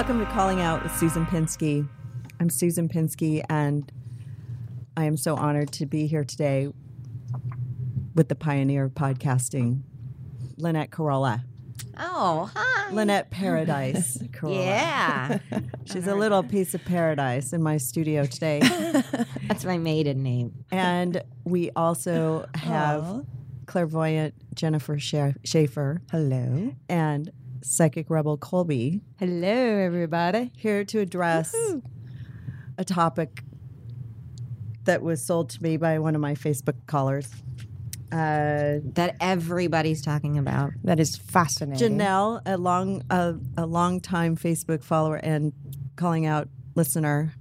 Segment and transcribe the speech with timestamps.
[0.00, 1.86] Welcome to Calling Out with Susan Pinsky.
[2.40, 3.92] I'm Susan Pinsky, and
[4.96, 6.72] I am so honored to be here today
[8.14, 9.82] with the pioneer of podcasting,
[10.56, 11.42] Lynette Carolla.
[11.98, 12.90] Oh, hi.
[12.94, 14.64] Lynette Paradise Carolla.
[14.64, 15.38] Yeah.
[15.84, 18.60] She's a little piece of paradise in my studio today.
[19.48, 20.64] That's my maiden name.
[20.72, 23.26] and we also have
[23.66, 26.72] clairvoyant Jennifer Scha- Shaffer Hello.
[26.88, 27.30] and
[27.62, 30.50] psychic rebel Colby Hello, everybody.
[30.56, 31.54] here to address
[32.78, 33.42] a topic
[34.84, 37.28] that was sold to me by one of my Facebook callers.
[38.10, 40.72] Uh, That everybody's talking about.
[40.82, 41.98] That is fascinating.
[41.98, 45.52] Janelle, a long a, a long time Facebook follower and
[45.96, 47.34] calling out listener,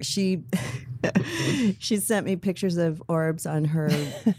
[0.00, 0.42] she
[1.78, 3.90] she sent me pictures of orbs on her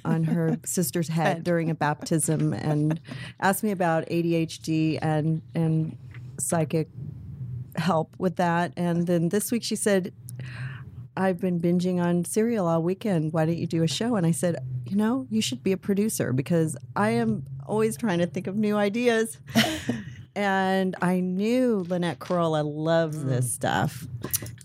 [0.06, 3.00] on her sister's head during a baptism and
[3.40, 5.98] asked me about ADHD and and
[6.40, 6.90] psychic
[7.76, 8.74] help with that.
[8.78, 10.14] And then this week she said,
[11.16, 13.34] I've been binging on Serial all weekend.
[13.34, 14.16] Why don't you do a show?
[14.16, 18.20] And I said, you know, you should be a producer because I am always trying
[18.20, 19.38] to think of new ideas.
[20.36, 24.08] and I knew Lynette Carolla loves this stuff.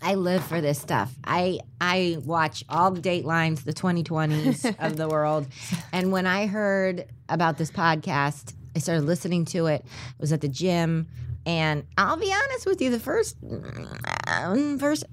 [0.01, 1.13] I live for this stuff.
[1.23, 5.47] I I watch all the Datelines, the 2020s of the world,
[5.91, 9.85] and when I heard about this podcast, I started listening to it.
[9.85, 11.07] I was at the gym,
[11.45, 15.03] and I'll be honest with you, the first mm, first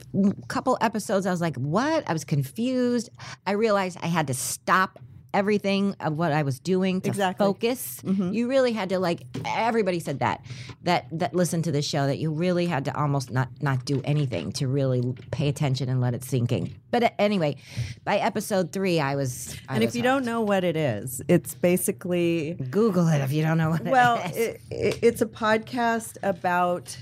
[0.48, 3.10] couple episodes, I was like, "What?" I was confused.
[3.46, 4.98] I realized I had to stop
[5.34, 7.44] everything of what I was doing to Exactly.
[7.44, 8.00] focus.
[8.04, 10.44] You really had to like everybody said that
[10.84, 14.00] that that listened to the show that you really had to almost not not do
[14.04, 16.74] anything to really pay attention and let it sink in.
[16.90, 17.56] But uh, anyway,
[18.04, 20.04] by episode 3 I was I And if you hooked.
[20.04, 24.16] don't know what it is, it's basically Google it if you don't know what well,
[24.24, 24.36] it is.
[24.36, 26.96] it, it, it's a podcast about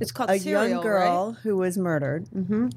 [0.00, 2.68] It's called a Serial, young girl who was murdered mm-hmm,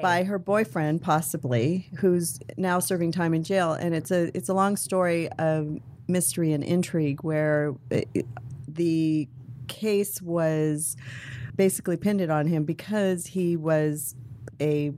[0.00, 3.72] by her boyfriend, possibly, who's now serving time in jail.
[3.72, 5.78] And it's a it's a long story of
[6.08, 8.26] mystery and intrigue where it,
[8.66, 9.28] the
[9.68, 10.96] case was
[11.56, 14.16] basically pinned on him because he was
[14.60, 14.92] a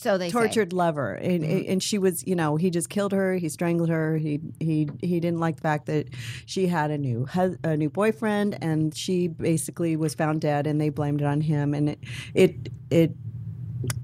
[0.00, 0.32] so they say.
[0.32, 1.70] tortured lover and, mm-hmm.
[1.70, 5.20] and she was you know he just killed her he strangled her he he he
[5.20, 6.06] didn't like the fact that
[6.46, 10.80] she had a new hus- a new boyfriend and she basically was found dead and
[10.80, 11.98] they blamed it on him and it
[12.34, 13.12] it, it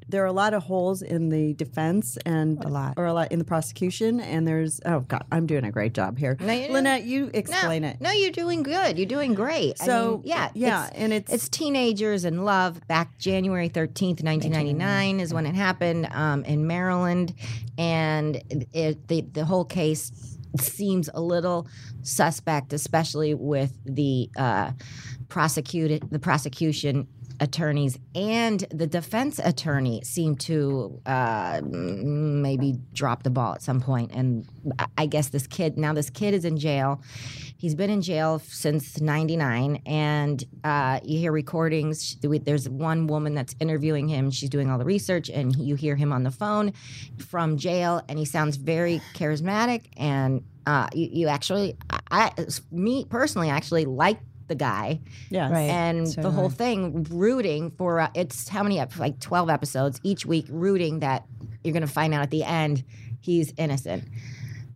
[0.09, 2.95] there are a lot of holes in the defense and A lot.
[2.97, 6.17] or a lot in the prosecution and there's oh god i'm doing a great job
[6.19, 8.99] here No, you lynette you no, explain it No, you're doing good.
[8.99, 9.81] You're doing great.
[9.81, 12.87] I So, mean, yeah, yeah, it's, and it's- it's teenagers in love.
[12.89, 17.35] Back January thirteenth, nineteen ninety nine, is when it happened um, in Maryland,
[17.79, 20.13] and it, the the whole case
[20.61, 21.67] seems a little
[22.03, 24.71] suspect, especially with the uh,
[25.29, 27.07] prosecuted the prosecution
[27.41, 34.13] attorneys and the defense attorney seem to uh, maybe drop the ball at some point.
[34.13, 34.47] And
[34.99, 37.01] I- guess this kid now this kid is in jail.
[37.59, 42.17] He's been in jail since 99 and uh, you hear recordings.
[42.21, 44.31] There's one woman that's interviewing him.
[44.31, 46.73] She's doing all the research and you hear him on the phone
[47.19, 48.03] from jail.
[48.09, 49.87] And he sounds very charismatic.
[49.97, 51.77] And uh, you, you actually
[52.11, 52.33] I
[52.73, 54.19] me personally actually like
[54.49, 55.71] the guy yes Right.
[55.71, 56.51] and so the whole I.
[56.51, 61.25] thing rooting for uh, it's how many ep- like 12 episodes each week rooting that
[61.65, 62.85] you're going to find out at the end
[63.21, 64.05] he's innocent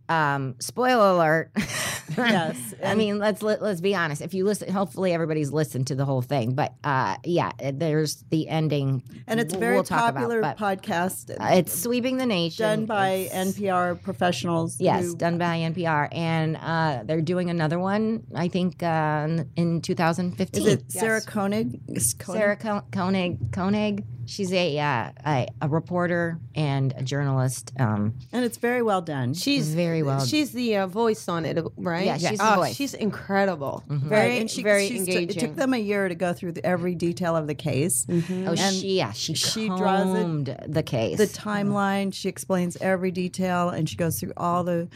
[0.09, 1.51] um spoiler alert
[2.17, 5.95] Yes, i mean let's let, let's be honest if you listen hopefully everybody's listened to
[5.95, 9.83] the whole thing but uh yeah there's the ending and it's a we'll- very we'll
[9.83, 15.05] talk popular about, podcast uh, it's sweeping the nation done by It's- npr professionals Yes,
[15.05, 18.23] who- done by NPR, and uh, they're doing another one.
[18.35, 20.61] I think uh, in- in 2015.
[20.67, 21.79] Is it Sarah Koenig?
[21.87, 22.39] Is Koenig?
[22.41, 23.51] Sarah Ko- Koenig.
[23.51, 24.03] Koenig.
[24.25, 27.73] She's a, uh, a a reporter and a journalist.
[27.79, 29.33] Um, and it's very well done.
[29.33, 30.23] She's Very well.
[30.25, 32.00] She's the uh, voice on it, right?
[32.05, 32.75] Yeah, she's the oh, voice.
[32.75, 33.83] She's incredible.
[33.89, 34.09] Mm-hmm.
[34.09, 35.37] Very, right, and she, very she's t- engaging.
[35.37, 38.13] it took them a year to go through the, every detail of the case, oh,
[38.29, 40.15] And she yeah, she she draws
[40.47, 41.17] it- the case.
[41.17, 42.13] the timeline.
[42.13, 44.87] She explains every detail, and she goes through all the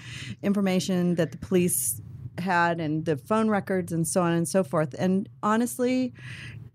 [0.44, 2.02] information that the police
[2.38, 4.94] had and the phone records and so on and so forth.
[5.00, 6.14] And honestly,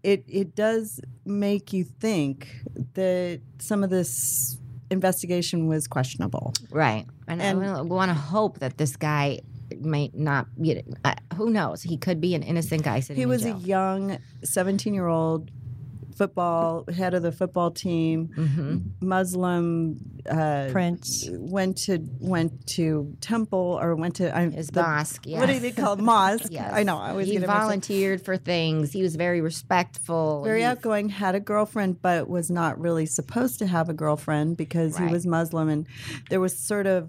[0.03, 2.49] it it does make you think
[2.95, 4.59] that some of this
[4.91, 6.53] investigation was questionable.
[6.71, 9.41] right, and, And- I want to hope that this guy
[9.81, 10.47] might not.
[10.59, 11.83] You know, uh, who knows?
[11.83, 13.17] He could be an innocent guy sitting.
[13.17, 13.57] He in was jail.
[13.57, 15.51] a young 17 year old
[16.17, 19.07] football head of the football team, Mm-hmm.
[19.07, 19.97] Muslim.
[20.29, 21.27] Uh, Prince.
[21.33, 25.25] went to went to temple or went to I, His the- mosque.
[25.27, 25.63] What do yes.
[25.63, 26.01] they call it?
[26.01, 26.49] mosque?
[26.51, 26.71] Yes.
[26.75, 26.99] I know.
[26.99, 28.93] I always he get it volunteered for things.
[28.93, 30.43] He was very respectful.
[30.45, 34.59] very He- outgoing, had a girlfriend, but was not really supposed to have a girlfriend
[34.59, 35.87] because he was Muslim, and
[36.29, 37.09] there was sort of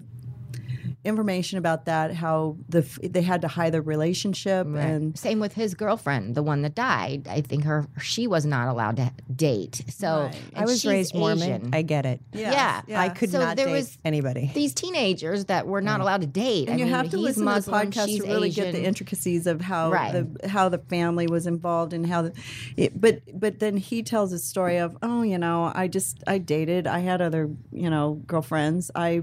[1.04, 4.84] information about that how the f- they had to hide their relationship Right.
[4.84, 7.26] and Same with his girlfriend, the one that died.
[7.28, 9.82] I think her she was not allowed to date.
[9.88, 10.36] So Right.
[10.54, 11.42] I was she's raised Mormon.
[11.42, 11.70] Asian.
[11.74, 12.20] I get it.
[12.32, 12.82] Yeah.
[12.86, 14.50] yeah I could So not there date was- anybody.
[14.54, 16.68] these teenagers that were not allowed to date.
[16.68, 18.84] and I you mean, have to listen Muslim, to the podcast to really get the
[18.84, 20.12] intricacies of how Right.
[20.12, 22.32] the how the family was involved and how the,
[22.76, 26.38] it, but but then he tells a story of oh you know I just I
[26.38, 29.22] dated I had other you know girlfriends I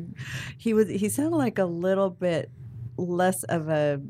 [0.57, 2.49] he was he sounded like a little bit
[2.97, 4.01] less of a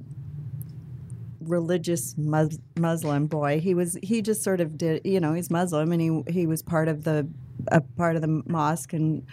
[1.41, 3.59] religious mus- Muslim boy.
[3.59, 6.61] He was he just sort of did you know he's Muslim and he he was
[6.61, 7.27] part of the
[7.67, 9.25] a part of the mosque and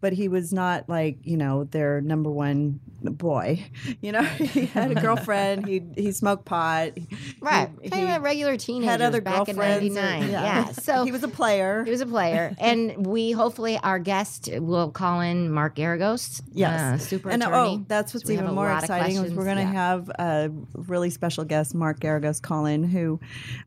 [0.00, 3.62] but he was not like you know their number one boy
[4.00, 4.22] you know
[4.54, 6.92] he had a girlfriend he he smoked pot
[7.40, 7.68] Right.
[7.82, 10.30] he, of a regular teenagers had other back in girlfriends or- 99.
[10.30, 10.64] yeah.
[10.72, 14.90] So he was a player He was a player, and we hopefully our guest will
[14.90, 16.80] call in Mark Geragos, Yes.
[16.80, 17.78] uh, super and attorney.
[17.80, 19.72] oh, that's what's So even more exciting is we're going to yeah.
[19.72, 23.20] have a really special guest, Mark Geragos, call in, who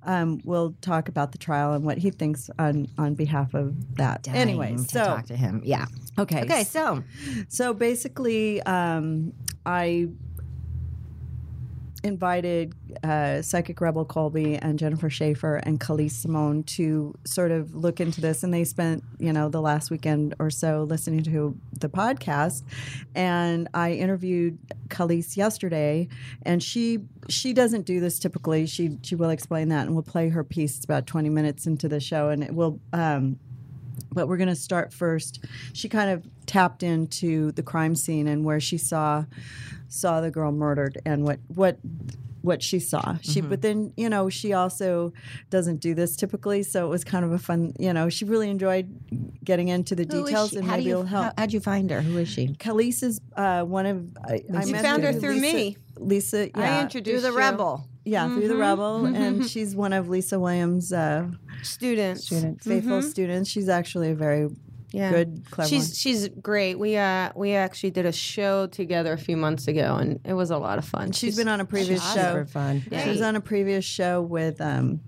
[0.04, 4.06] um, will talk about the trial and what he thinks on on behalf of that.
[4.15, 5.62] Dying anyway, so talk to him.
[5.63, 5.86] Yeah.
[6.18, 6.63] okay, Okay.
[6.63, 7.04] So
[7.50, 9.33] So basically, um,
[9.65, 10.09] I
[12.04, 12.74] invited
[13.04, 18.21] uh, Psychic Rebel Colby and Jennifer Shaffer and Khalees Simone to sort of look into
[18.21, 22.63] this, and they spent you know the last weekend or so listening to the podcast.
[23.15, 24.57] And I interviewed
[24.89, 26.07] Khalees yesterday,
[26.44, 27.00] and she
[27.30, 28.65] she doesn't do this typically.
[28.65, 30.83] She she will explain that, and we'll play her piece.
[30.83, 32.80] About twenty minutes into the show, and it will.
[32.94, 33.39] Um,
[34.12, 35.44] but we're going to start first.
[35.74, 39.25] She kind of tapped into the crime scene and where she saw
[39.89, 41.77] saw the girl murdered and what what
[42.42, 43.18] what she saw.
[43.21, 43.50] She Mm-hmm.
[43.50, 45.12] but then, you know, she also
[45.50, 48.50] doesn't do this typically, so it was kind of a fun, you know, she really
[48.50, 48.88] enjoyed
[49.44, 51.25] getting into the who is details and How do maybe you, it'll help.
[51.25, 52.01] how, how'd you find her?
[52.01, 52.50] Who is she?
[52.50, 55.77] Khalees is uh, one of I, I You met found her through through Lisa, me.
[55.98, 57.38] Lisa, yeah, I introduced Do the you.
[57.38, 57.88] rebel.
[58.07, 61.27] Yeah, through the rebel, and she's one of Lisa Williams' uh,
[61.63, 62.25] students.
[62.25, 62.65] Students.
[62.65, 63.50] faithful students.
[63.50, 64.48] She's actually a very
[64.92, 65.12] Yeah.
[65.12, 65.69] good, clever.
[65.69, 65.94] She's one.
[65.95, 66.80] she's great.
[66.80, 70.50] We uh we actually did a show together a few months ago, and it was
[70.50, 71.12] a lot of fun.
[71.12, 72.21] She's been on a previous show.
[72.21, 72.83] super fun.
[73.04, 75.01] She was on a previous show with um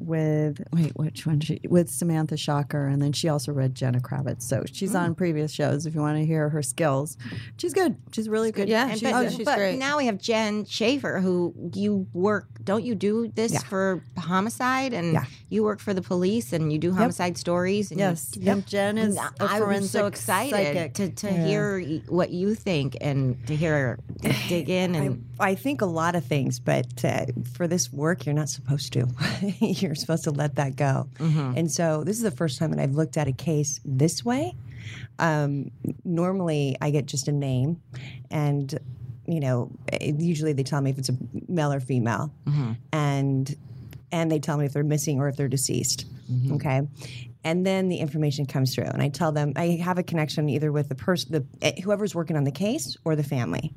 [0.00, 4.42] with wait which one she with Samantha Shocker and then she also read Jenna Kravitz.
[4.42, 5.00] So she's Mm.
[5.00, 7.16] on previous shows if you want to hear her skills.
[7.56, 7.96] She's good.
[8.12, 8.68] She's really good.
[8.68, 9.78] Yeah, And she's, she's- but, uh, she's but great.
[9.78, 12.46] now we have Jen Shaffer, who you work.
[12.64, 13.58] Don't you do this Yeah.
[13.60, 14.92] for homicide?
[14.92, 15.24] And Yeah.
[15.50, 17.90] You work for the police, and you do homicide stories.
[17.90, 18.36] And you- yes.
[18.36, 20.94] And Jen is a I'm so excited psychic.
[20.94, 25.80] to, to hear what you think and to hear to dig in and I think
[25.80, 29.06] a lot of things, but uh, for this work, you're not supposed to.
[29.60, 31.08] you're supposed to let that go.
[31.18, 34.54] And so this is the first time that I've looked at a case this way.
[35.18, 35.70] Um,
[36.04, 37.80] normally, I get just a name,
[38.30, 38.78] and
[39.26, 41.16] you know, usually they tell me if it's a
[41.48, 42.32] male or female,
[42.92, 43.54] and
[44.12, 46.06] and they tell me if they're missing or if they're deceased.
[46.52, 46.82] Okay.
[47.44, 50.70] And then the information comes through, and I tell them I have a connection either
[50.72, 53.72] with the person, the eh, whoever's working on the case, or the family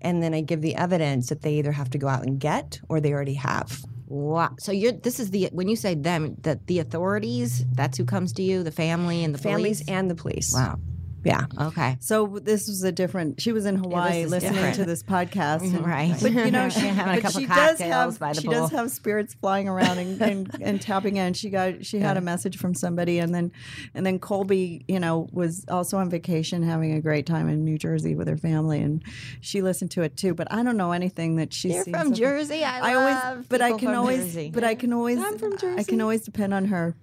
[0.00, 2.80] and then I give the evidence that they either have to go out and get
[2.88, 3.82] or they already have.
[4.06, 4.50] wow.
[4.58, 8.32] So you're this is the when you say them that the authorities that's who comes
[8.34, 9.96] to you the family and the Families police?
[9.96, 10.52] and the police.
[10.54, 10.78] wow.
[11.24, 11.46] Yeah.
[11.58, 11.96] Okay.
[12.00, 13.40] So this was a different.
[13.40, 14.76] She was in Hawaii is listening different.
[14.76, 16.14] to this podcast, and- Right.
[16.20, 19.34] But you know, she, but couple she does have by the she does have spirits
[19.34, 21.34] flying around and, and, and tapping in.
[21.34, 23.52] She got she had a message from somebody, and then
[23.94, 27.78] and then Colby, you know, was also on vacation having a great time in New
[27.78, 29.02] Jersey with her family, and
[29.40, 30.34] she listened to it too.
[30.34, 32.14] But I don't know anything that she's You're from so.
[32.14, 32.64] Jersey.
[32.64, 34.50] I, I love always, but I can always, Jersey.
[34.52, 36.94] but I can always, I'm from I can always depend on her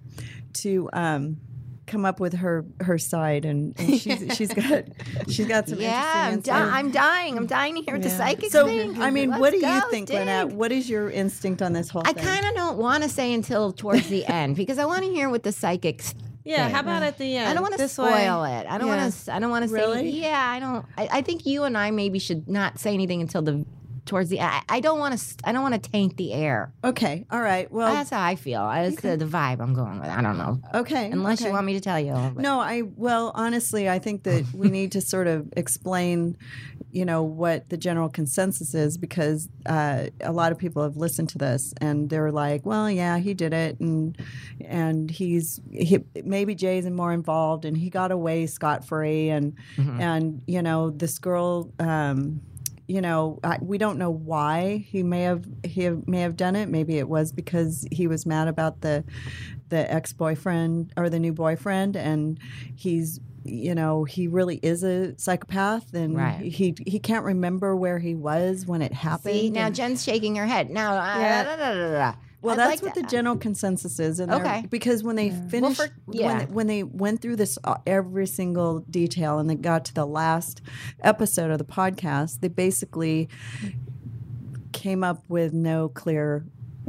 [0.54, 1.38] to um,
[1.86, 4.84] come up with her her side, and, and she's she's got
[5.28, 7.36] she's got some yeah, I'm, di- I'm dying.
[7.36, 8.98] I'm dying to hear what the psychic So, think.
[8.98, 10.18] I mean, Let's what do you think, dig.
[10.18, 10.48] Lynette?
[10.48, 13.72] What is your instinct on this whole I kind of don't want to say until
[13.72, 16.14] towards the end because I want to hear what the psychics.
[16.44, 16.64] yeah.
[16.64, 16.74] think.
[16.74, 17.48] How about at the end?
[17.48, 18.58] I don't want to this spoil way?
[18.58, 18.66] it.
[18.68, 18.96] I don't Yeah.
[19.02, 19.34] want to.
[19.34, 19.74] I don't want to say.
[19.74, 20.10] Really?
[20.10, 20.86] Yeah, I don't.
[20.96, 23.64] I, I think you and I maybe should not say anything until the
[24.04, 24.40] towards the.
[24.40, 25.34] I, I don't want to.
[25.44, 26.72] I don't want to taint the air.
[26.84, 27.24] Okay.
[27.30, 27.70] All right.
[27.70, 27.92] Well.
[27.92, 28.66] That's how I feel.
[28.66, 30.08] That's the, the vibe I'm going with.
[30.08, 30.60] I don't know.
[30.74, 31.10] okay.
[31.10, 31.48] Unless okay.
[31.48, 32.12] you want me to tell you.
[32.12, 36.36] but- No, I well, honestly, I think that we need to sort of explain,
[36.90, 41.28] you know, what the general consensus is because uh, a lot of people have listened
[41.30, 44.16] to this and they're like, well, yeah, he did it, and
[44.64, 50.42] and he's he, maybe Jay's more involved, and he got away scot free, and and
[50.46, 51.70] you know this girl.
[51.78, 52.40] Um,
[52.86, 56.56] you know, I, we don't know why he may have he have, may have done
[56.56, 56.68] it.
[56.68, 59.04] Maybe it was because he was mad about the
[59.68, 62.38] the ex boyfriend or the new boyfriend, and
[62.74, 66.40] he's you know he really is a psychopath, and Right.
[66.40, 69.34] he he can't remember where he was when it happened.
[69.34, 70.70] See, now Jen's shaking her head.
[70.70, 71.42] Now, uh, Yeah.
[71.44, 72.14] da, da, da, da, da.
[72.42, 74.66] Well, I'd that's like what to- the general consensus is, and Okay.
[74.68, 76.38] because when they finished, for- yeah.
[76.40, 80.04] when, when they went through this uh, every single detail, and they got to the
[80.06, 80.60] last
[81.00, 83.28] episode of the podcast, they basically
[84.72, 86.44] came up with no clear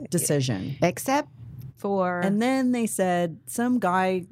[0.09, 0.75] decision.
[0.81, 1.29] Except
[1.77, 2.19] for.
[2.21, 4.25] And then they said some guy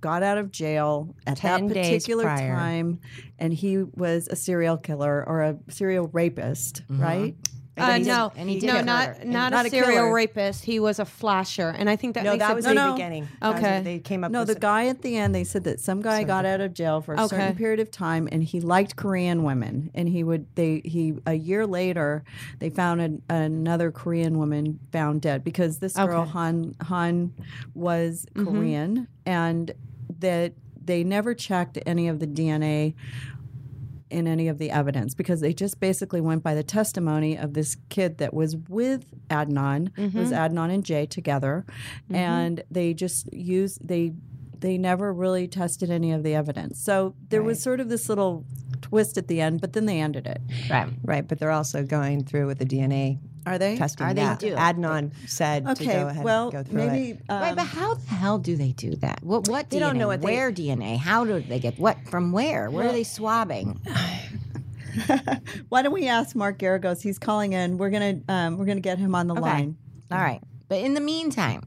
[0.00, 3.00] got out of jail at that particular time,
[3.38, 7.34] and he was a serial killer or a serial rapist, right?
[7.74, 10.12] Uh, he did- no, and he did no, not not, Not a a serial killer.
[10.14, 10.64] rapist.
[10.64, 12.92] He was a flasher, and I think that No, makes that was No, the no.
[12.92, 13.28] beginning.
[13.40, 13.74] That was Okay.
[13.76, 14.48] what they came up No, with.
[14.48, 17.14] the guy at the end, they said that some guy got out of jail for
[17.14, 21.14] a certain period of time, and he liked Korean women, and he would they he
[21.24, 22.24] a year later
[22.58, 26.30] they found an, another Korean woman found dead because this girl Okay.
[26.32, 27.32] Han Han
[27.74, 29.70] was Korean, and
[30.20, 30.52] that
[30.84, 32.92] they never checked any of the DNA
[34.12, 37.76] in any of the evidence because they just basically went by the testimony of this
[37.88, 39.88] kid that was with Adnan.
[39.96, 40.56] It was mm-hmm.
[40.56, 41.64] Adnan and Jay together,
[42.04, 42.14] mm-hmm.
[42.14, 44.12] and they just used they
[44.58, 46.80] they never really tested any of the evidence.
[46.80, 48.44] So there was sort of this little
[48.80, 50.40] twist at the end, but then they ended it.
[50.70, 50.88] right.
[51.02, 53.76] right, but they're also going through with the DNA Are they?
[53.76, 54.06] testing.
[54.06, 54.38] Are they that.
[54.38, 54.54] do?
[54.54, 55.86] Adnan said to Okay.
[55.86, 57.22] go ahead well, and go through maybe it.
[57.28, 59.20] um, right, but how the hell do they do that?
[59.22, 59.80] What what They DNA?
[59.80, 60.96] don't know what they- where DNA?
[60.98, 62.70] How do they get what from where?
[62.70, 63.80] Where are they swabbing?
[65.68, 67.02] why don't we ask Mark Geragos?
[67.02, 67.78] He's calling in.
[67.78, 69.76] We're gonna um, we're gonna get him on the line.
[70.10, 70.40] All right.
[70.68, 71.62] But in the meantime,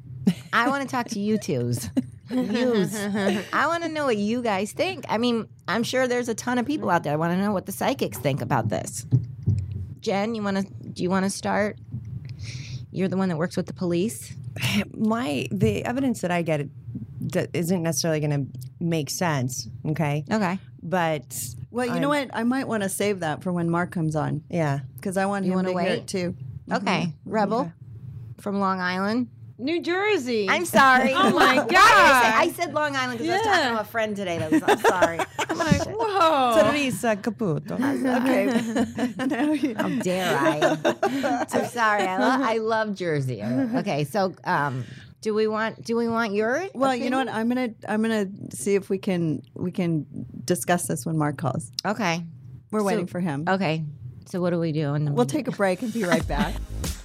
[0.54, 1.90] I want to talk to you twos.
[2.30, 2.96] Yous.
[3.54, 5.06] I want to know what you guys think.
[5.10, 7.14] I mean, I'm sure there's a ton of people out there.
[7.14, 9.06] I want to know what the psychics think about this.
[10.06, 10.64] Jen, you want to?
[10.64, 11.80] Do you want to start?
[12.92, 14.36] You're the one that works with the police.
[14.96, 16.70] My the evidence that I get
[17.32, 19.68] that isn't necessarily going to make sense.
[19.84, 20.60] Okay, Okay.
[20.84, 21.24] but
[21.72, 22.30] Well, you know what?
[22.34, 25.46] I might want to save that for when Mark comes on yeah, because I want
[25.46, 26.36] You him wanna to hear it too.
[26.72, 27.08] Okay.
[27.08, 27.30] Mm-hmm.
[27.32, 27.74] Rebel
[28.40, 29.30] from Long Island.
[29.58, 30.50] New Jersey.
[30.50, 31.14] I'm sorry.
[31.14, 31.70] Oh my Why I, God.
[31.72, 34.38] I said Long Island because I was talking to a friend today.
[34.38, 34.62] That was.
[34.68, 35.20] I'm sorry.
[35.50, 36.62] I'm like, whoa.
[36.72, 37.76] Teresa Caputo.
[38.26, 39.26] Okay.
[39.26, 41.46] Now you- How dare I?
[41.54, 42.04] I'm sorry.
[42.04, 43.42] I, lo- I love Jersey.
[43.44, 44.84] Okay, so um,
[45.22, 47.30] do we want do we want your well, you know what?
[47.30, 50.06] I'm gonna I'm gonna see if we can we can
[50.44, 51.72] discuss this when Mark calls.
[51.86, 52.26] Okay.
[52.72, 53.46] We're So- waiting for him.
[53.48, 53.86] Okay.
[54.28, 54.96] So what do we do?
[54.96, 56.56] In the We'll take a break and be right back.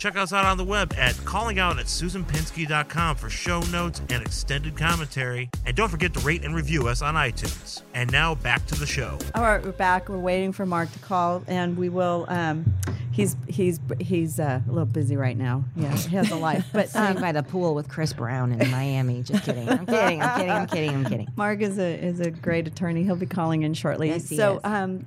[0.00, 4.74] Check us out on the web at callingout at susanpinsky.com for show notes and extended
[4.74, 5.50] commentary.
[5.66, 7.82] And don't forget to rate and review us on iTunes.
[7.92, 9.18] And now back to the show.
[9.34, 10.08] All right, we're back.
[10.08, 12.24] We're waiting for Mark to call, and we will.
[12.28, 12.72] Um,
[13.12, 15.64] he's he's he's uh, a little busy right now.
[15.76, 18.70] Yeah, he has a life, but Sitting um, by the pool with Chris Brown in
[18.70, 19.22] Miami.
[19.22, 19.68] Just kidding.
[19.68, 20.22] I'm kidding.
[20.22, 20.50] I'm kidding.
[20.50, 20.94] I'm kidding.
[20.94, 21.28] I'm kidding.
[21.36, 23.04] Mark is a is a great attorney.
[23.04, 24.08] He'll be calling in shortly.
[24.08, 24.60] Yes, he so, is.
[24.64, 25.04] um,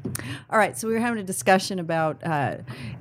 [0.51, 0.77] all right.
[0.77, 2.57] So we were having a discussion about uh,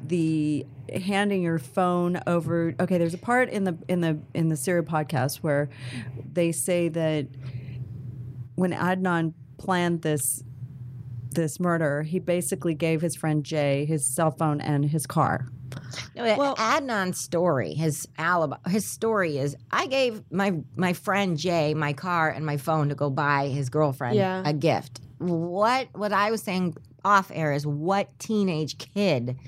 [0.06, 2.74] the handing your phone over.
[2.80, 5.68] Okay, there's a part in the in the in the Serial podcast where
[6.32, 7.26] they say that
[8.54, 10.42] when Adnan planned this
[11.30, 15.46] this murder, he basically gave his friend Jay his cell phone and his car.
[16.14, 21.72] No, well, Adnan's story, his alibi, his story is: I gave my my friend Jay
[21.74, 24.42] my car and my phone to go buy his girlfriend Yeah.
[24.44, 25.00] a gift.
[25.18, 29.38] What what I was saying off air is what teenage kid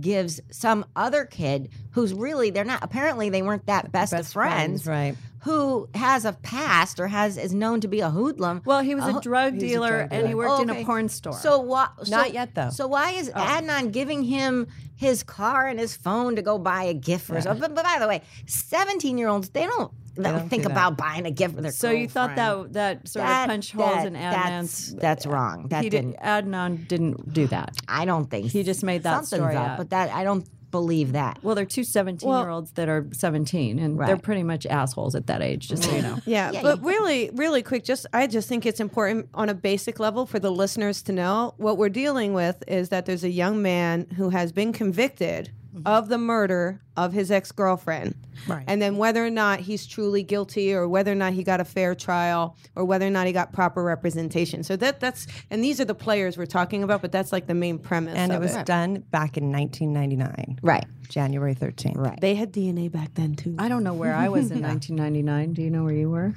[0.00, 4.86] gives some other kid who's really they're not apparently they weren't that best, of friends,
[4.86, 5.16] right?
[5.42, 8.62] who has a past or has is known to be a hoodlum.
[8.64, 10.48] Well, he was a drug he was a dealer drug and he dealer.
[10.48, 11.34] worked in a porn store.
[11.34, 12.08] So what?
[12.08, 12.70] Not yet, though.
[12.70, 13.40] So why is Oh.
[13.40, 14.66] Adnan giving him
[14.96, 17.60] his car and his phone to go buy a gift for himself?
[17.60, 21.30] But, but by the way, 17 year olds they don't don't think about buying a
[21.30, 21.70] gift for their.
[21.72, 24.94] So you thought that that sort That- of punched holes that- in that's- Adnan's.
[24.96, 25.68] that's wrong.
[25.68, 26.16] That he didn't.
[26.18, 27.76] Adnan didn't do that.
[27.88, 29.78] I don't think He just made that something's story up, up.
[29.78, 31.38] But that I don't believe that.
[31.42, 35.26] Well, they're two 17 year olds that are 17, and they're pretty much assholes at
[35.28, 36.18] that age, just so you know.
[36.26, 39.98] Yeah, Yeah, but really, really quick, just I just think it's important on a basic
[40.00, 43.62] level for the listeners to know what we're dealing with is that there's a young
[43.62, 45.86] man who has been convicted Mm-hmm.
[45.86, 48.14] of the murder of his ex girlfriend.
[48.48, 48.64] Right.
[48.66, 51.64] And then whether or not he's truly guilty or whether or not he got a
[51.64, 54.62] fair trial or whether or not he got proper representation.
[54.62, 57.54] So that that's and these are the players we're talking about, but that's like the
[57.54, 58.14] main premise.
[58.16, 60.84] And it of was done back in 1999, Right.
[61.08, 61.96] January 13th.
[61.96, 62.20] Right.
[62.20, 63.54] They had DNA back then too.
[63.58, 65.52] I don't know where I was in 1999.
[65.52, 66.34] Do you know where you were?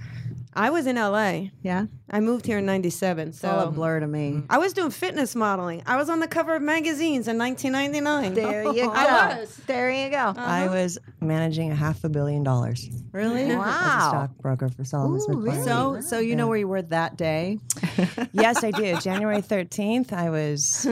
[0.54, 1.50] I was in LA.
[1.62, 1.86] Yeah?
[2.10, 4.42] I moved here in '97, It's all a blur to me.
[4.50, 5.84] I was doing fitness modeling.
[5.86, 8.34] I was on the cover of magazines in 1999.
[8.34, 8.92] There you go.
[8.92, 9.56] I was.
[9.68, 10.18] There you go.
[10.18, 10.42] Uh-huh.
[10.42, 13.44] I was managing a half a billion dollars Really?
[13.44, 14.08] as a Wow.
[14.10, 15.64] stockbroker for Salomon Smith Barney.
[15.64, 17.60] So, so you know where you were that day?
[18.34, 18.98] yes, I do.
[18.98, 20.88] January 13th, I was.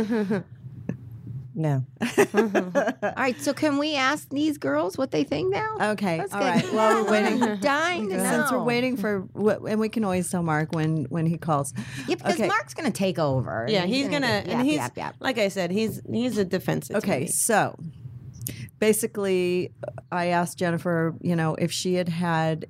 [1.59, 1.83] No.
[1.99, 2.77] Mm-hmm.
[3.03, 3.41] All right.
[3.41, 5.75] So can we ask these girls what they think now?
[5.93, 6.19] Okay.
[6.19, 6.71] Let's all get- right.
[6.73, 7.41] Well, we're waiting.
[7.43, 8.23] I'm dying to know.
[8.31, 9.27] Since we're waiting for,
[9.67, 11.73] and we can always tell Mark when when he calls.
[12.07, 12.47] Yeah, because Okay.
[12.47, 13.65] Mark's going to take over.
[13.67, 15.15] Yeah, he's gonna, yap, and he's yap, yap.
[15.19, 16.99] like I said, he's he's a defense attorney.
[17.23, 17.75] Okay, so
[18.79, 19.71] basically,
[20.11, 22.67] I asked Jennifer, you know, if she had had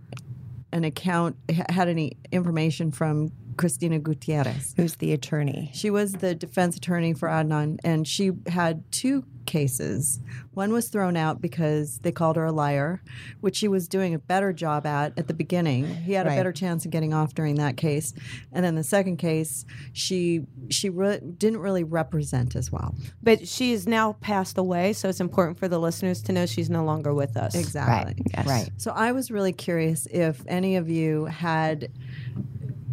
[0.72, 1.36] an account,
[1.70, 4.74] had any information from Cristina Gutierrez.
[4.78, 5.72] Who's the attorney?
[5.74, 10.20] She was the defense attorney for Adnan, and she had two cases.
[10.54, 13.02] One was thrown out because they called her a liar,
[13.40, 15.88] which she was doing a better job at at the beginning.
[15.88, 18.14] He had a better chance of getting off during that case,
[18.52, 22.94] and then the second case, she she re- didn't really represent as well.
[23.24, 26.70] But she is now passed away, so it's important for the listeners to know she's
[26.70, 27.56] no longer with us.
[27.56, 28.22] Exactly.
[28.34, 28.46] Yes.
[28.46, 28.70] Right.
[28.78, 31.90] So I was really curious if any of you had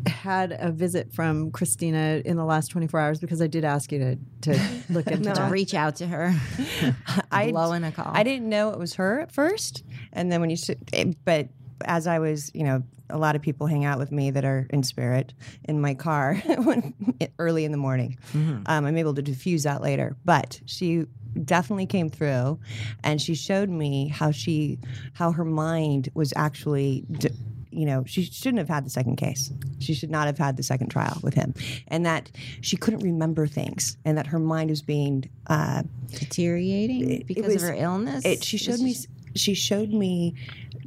[0.06, 3.98] had a visit from Cristina in the last 24 hours because I did ask you
[3.98, 4.16] to,
[4.52, 5.50] to look into To that.
[5.50, 6.34] reach out to her.
[7.32, 8.10] I Blow in a call.
[8.14, 9.82] I didn't know it was her at first,
[10.12, 11.48] and then when you, s- it, but
[11.84, 14.66] as I was, you know, a lot of people hang out with me that are
[14.70, 15.34] in spirit
[15.64, 16.94] in my car when,
[17.38, 18.16] early in the morning.
[18.34, 21.04] Um, I'm able to diffuse that later, but she
[21.44, 22.58] definitely came through,
[23.02, 24.78] and she showed me how she,
[25.12, 27.04] how her mind was actually.
[27.10, 27.28] D-
[27.74, 29.52] you know, she shouldn't have had the second case.
[29.80, 31.54] She should not have had the second trial with him,
[31.88, 37.26] and that she couldn't remember things, and that her mind was being uh, Deteriorating it
[37.26, 38.24] because was- of her illness.
[38.24, 38.94] it, she showed me
[39.34, 40.34] she showed me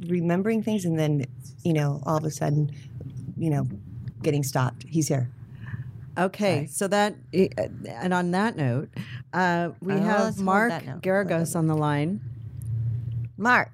[0.06, 1.24] remembering things and then
[1.64, 2.70] you know all of a sudden
[3.36, 3.66] you know
[4.22, 5.28] getting stopped he's here
[6.16, 8.88] Okay, so that, and on that note,
[9.32, 10.72] uh, we Oh, have Mark.
[11.00, 12.20] Geragos on the line.
[13.36, 13.70] Mark.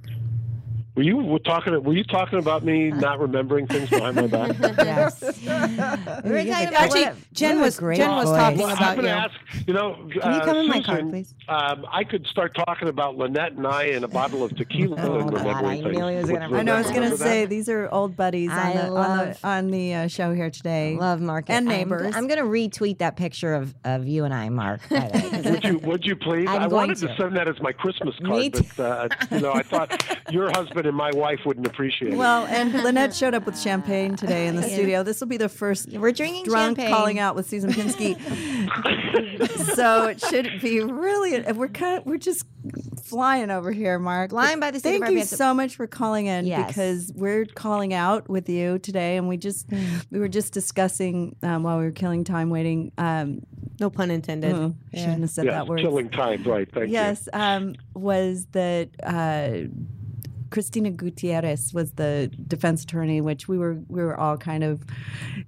[0.96, 1.83] Were you were talking?
[1.83, 4.57] Were you talking about me not remembering things behind my back?
[4.85, 5.20] Yes.
[6.24, 8.11] we were you talking a- about Actually, what- Jen you have a was great Jen
[8.11, 9.12] was talking Well, I'm about going you.
[9.12, 9.35] to ask.
[9.66, 11.35] You know, Can you come in my car, Susan, please?
[11.48, 15.18] Um, I could start talking about Lynette and I and a bottle of tequila Oh,
[15.20, 15.96] and God, remembering I things.
[15.98, 18.50] knew he was gonna I know I was going to say these are old buddies
[18.50, 20.96] on I the, on the on the uh, show here today.
[20.96, 22.14] Love Mark and I'm- neighbors.
[22.14, 24.80] I'm, going to retweet that picture of, of you and I, Mark.
[24.88, 25.78] by the way, 'cause Would you?
[25.78, 26.48] Would you please?
[26.48, 27.09] I'm I wanted to.
[27.09, 27.16] to.
[27.16, 30.96] send that as my Christmas card, but uh, you know, I thought your husband and
[30.96, 32.16] my wife wouldn't appreciate it.
[32.16, 35.02] Well, and Lynette showed up with champagne today in the studio.
[35.02, 36.94] This will be the first We're drinking drunk champagne.
[36.94, 38.14] calling out with Susan Pinsky.
[39.74, 41.40] so it should be really.
[41.52, 42.44] We're kind of, we're just
[43.02, 44.30] flying over here, Mark.
[44.30, 45.36] Flying by the seat of Thank our you pants.
[45.36, 46.66] so much for calling in Yes.
[46.68, 49.68] because we're calling out with you today, and we just
[50.10, 52.92] we were just discussing um, while we were killing time waiting.
[52.98, 53.42] Um,
[53.80, 54.52] No pun intended.
[54.54, 55.80] oh, shouldn't have said yeah, that word.
[55.80, 56.70] killing time, right?
[56.72, 56.92] Thank you.
[56.92, 59.68] Yes, um, was that uh,
[60.50, 64.85] Cristina Gutierrez was the defense attorney, which we were we were all kind of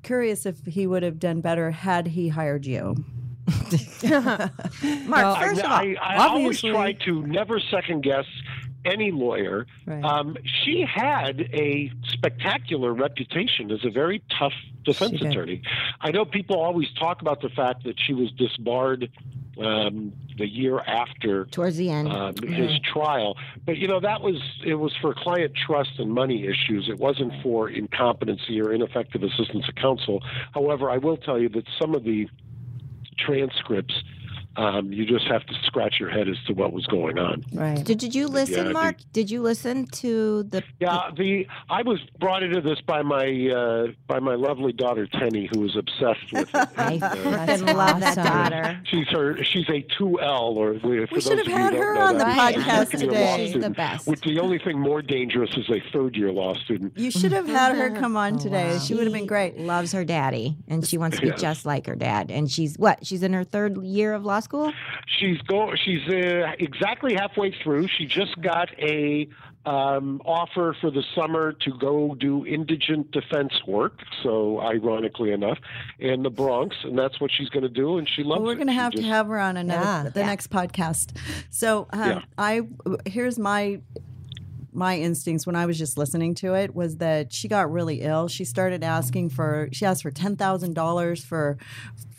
[0.02, 2.96] curious if he would have done better had he hired you.
[4.02, 8.24] Mark, I, first of all, I, I always obviously- try to never second guess
[8.84, 9.66] any lawyer.
[9.84, 10.02] Right.
[10.04, 14.52] Um, she had a spectacular reputation as a very tough
[14.84, 15.62] defense attorney.
[16.00, 19.10] I know people always talk about the fact that she was disbarred
[19.58, 22.08] um, the year after towards the end.
[22.08, 23.36] um, his trial.
[23.64, 26.88] But you know that was it was for client trust and money issues.
[26.88, 30.22] It wasn't for incompetency or ineffective assistance of counsel.
[30.52, 32.28] However, I will tell you that some of the
[33.18, 33.94] transcripts,
[34.56, 37.44] um, you just have to scratch your head as to what was going on.
[37.52, 38.96] right did, did you listen, I Mark?
[39.12, 40.62] Did you listen to the?
[40.80, 45.48] Yeah, the I was brought into this by my uh, by my lovely daughter Teny,
[45.54, 46.68] who is obsessed with it.
[46.76, 47.14] I And, uh,
[47.46, 48.80] That's freaking love that daughter.
[48.84, 49.42] She's her.
[49.44, 52.24] She's a two L, or for We those should have had her know on the
[52.24, 52.54] that, Right.
[52.56, 53.24] podcast today.
[53.30, 54.06] law She's the best.
[54.06, 56.96] Which the only thing more dangerous is a third year law student.
[56.98, 58.78] You should have had her come on today.
[58.84, 59.58] She would have been great.
[59.58, 61.36] Loves her daddy, and she wants to be Yeah.
[61.36, 62.30] just like her dad.
[62.30, 63.06] And she's what?
[63.06, 64.72] She's in her third year of law school?
[65.18, 65.74] She's go.
[65.74, 67.88] She's uh, exactly halfway through.
[67.88, 69.28] She just got a
[69.64, 73.98] um, offer for the summer to go do indigent defense work.
[74.22, 75.58] So, ironically enough,
[75.98, 77.98] in the Bronx, and that's what she's going to do.
[77.98, 78.40] And she loves.
[78.40, 80.10] Well, we're going to She have to have her on another Yeah.
[80.10, 81.16] the next podcast.
[81.50, 82.20] So um, Yeah.
[82.38, 82.62] I
[83.04, 83.80] here's my
[84.72, 88.28] my instincts when I was just listening to it was that she got really ill.
[88.28, 91.56] She started asking for she asked for ten thousand dollars for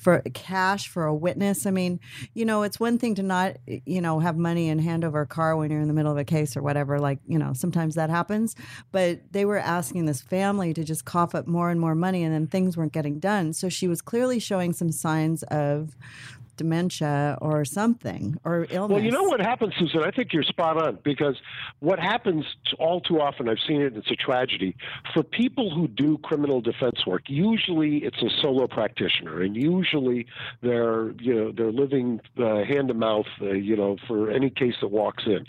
[0.08, 1.65] for cash for a witness.
[1.65, 2.00] I mean,
[2.34, 5.28] you know, it's one thing to not you know have money and hand over a
[5.28, 6.98] car when you're in the middle of a case or whatever.
[6.98, 8.56] Like you know, sometimes that happens.
[8.93, 12.34] But they were asking this family to just cough up more and more money, and
[12.34, 13.52] then things weren't getting done.
[13.52, 15.98] So she was clearly showing some signs of
[16.58, 18.96] dementia or something or illness.
[18.96, 20.04] Well, you know what happens, Susan?
[20.04, 21.38] I think you're spot on because
[21.80, 22.46] what happens
[22.80, 24.76] all too often, I've seen it, it's a tragedy.
[25.13, 30.28] For people who do criminal defense work, usually it's a solo practitioner, and usually
[30.62, 34.76] they're, you know, they're living uh, hand to mouth, uh, you know, for any case
[34.82, 35.46] that walks in.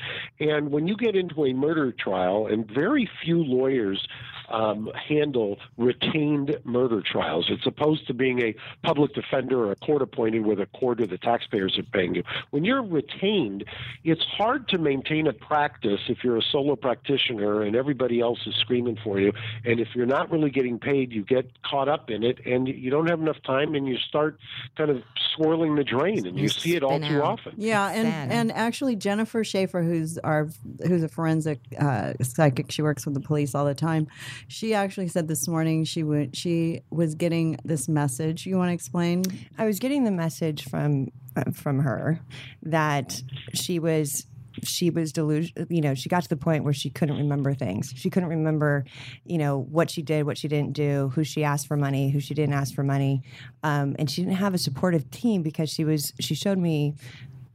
[0.46, 4.06] And when you get into a murder trial, and very few lawyers
[4.50, 7.46] um, handle retained murder trials.
[7.50, 11.06] It's opposed to being a public defender or a court appointed where the court or
[11.06, 12.22] the taxpayers are paying you.
[12.50, 13.64] When you're retained,
[14.04, 18.54] it's hard to maintain a practice if you're a solo practitioner and everybody else is
[18.56, 19.32] screaming for you.
[19.64, 22.90] And if you're not really getting paid, you get caught up in it and you
[22.90, 24.38] don't have enough time and you start
[24.76, 25.02] kind of
[25.34, 27.54] swirling the drain and you, You see it all spin too often.
[27.56, 28.32] Yeah, and Sad.
[28.32, 30.48] and actually Jennifer Shaffer, who's our
[30.86, 34.08] who's a forensic uh, psychic, she works with the police all the time.
[34.46, 38.46] She actually said this morning she would she was getting this message.
[38.46, 39.24] You want to explain?
[39.58, 42.20] I was getting the message from uh, from her
[42.62, 43.22] that
[43.54, 44.26] she was
[44.62, 45.66] she was delusional.
[45.68, 48.84] you know she got to the point where she couldn't remember things she couldn't remember
[49.24, 52.18] you know what she did what she didn't do who she asked for money who
[52.18, 53.22] she didn't ask for money
[53.62, 56.94] um, and she didn't have a supportive team because she was she showed me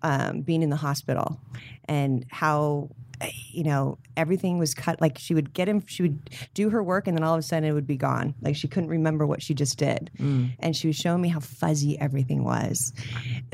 [0.02, 1.40] um, being in the hospital
[1.86, 2.90] and how
[3.24, 6.84] Eh, you know everything was cut like she would get him she would do her
[6.84, 8.34] work and then all of a sudden it would be gone.
[8.42, 10.12] Like she couldn't remember what she just did.
[10.20, 10.56] Mm.
[10.60, 12.94] And she was showing me how fuzzy everything was.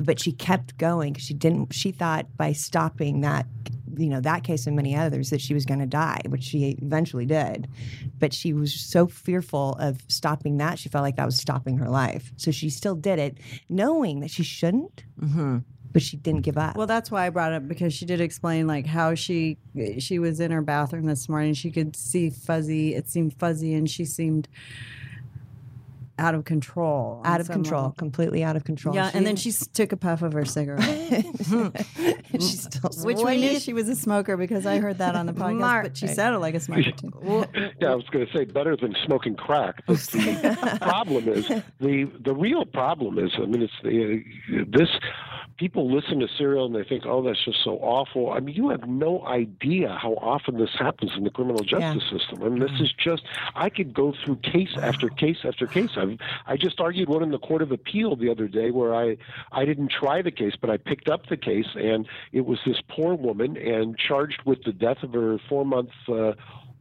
[0.01, 3.45] But she kept going 'cause she didn't she thought by stopping that
[3.97, 6.77] you know that case and many others that she was going to die which she
[6.81, 7.67] eventually did.
[8.17, 11.89] But she was so fearful of stopping that she felt like that was stopping her
[11.89, 12.31] life.
[12.37, 13.37] So she still did it
[13.69, 15.59] knowing that she shouldn't mm-hmm.
[15.91, 18.21] But she didn't give up Well, that's why I brought it up because she did
[18.21, 19.57] explain like how she
[19.99, 21.53] she was in her bathroom this morning.
[21.53, 22.95] She could see fuzzy.
[22.95, 24.47] It seemed fuzzy, and she seemed
[26.17, 27.21] out of control.
[27.23, 27.95] out of some control level.
[27.97, 30.83] completely out of control Yeah, and then She- she took a puff of her cigarette,
[32.33, 35.33] she's still which we knew she was a smoker because I heard that on the
[35.33, 35.59] podcast.
[35.59, 37.13] Mark- but she sounded like a smoker too.
[37.81, 39.81] Yeah, I was going to say better than smoking crack.
[39.87, 41.47] But the problem is
[41.79, 44.89] the the real problem is I mean it's the, this
[45.59, 48.31] people listen to serial and they think oh that's just so awful.
[48.31, 52.41] I mean you have no idea how often this happens in the criminal justice system.
[52.41, 53.23] I mean this is just
[53.55, 55.91] I could go through case after case after case.
[55.97, 56.17] I've
[56.47, 59.17] I just argued one in the court of appeal the other day where I
[59.51, 62.81] I didn't try the case but I picked up the case and it was this
[62.87, 66.33] poor woman and charged with the death of her four month uh,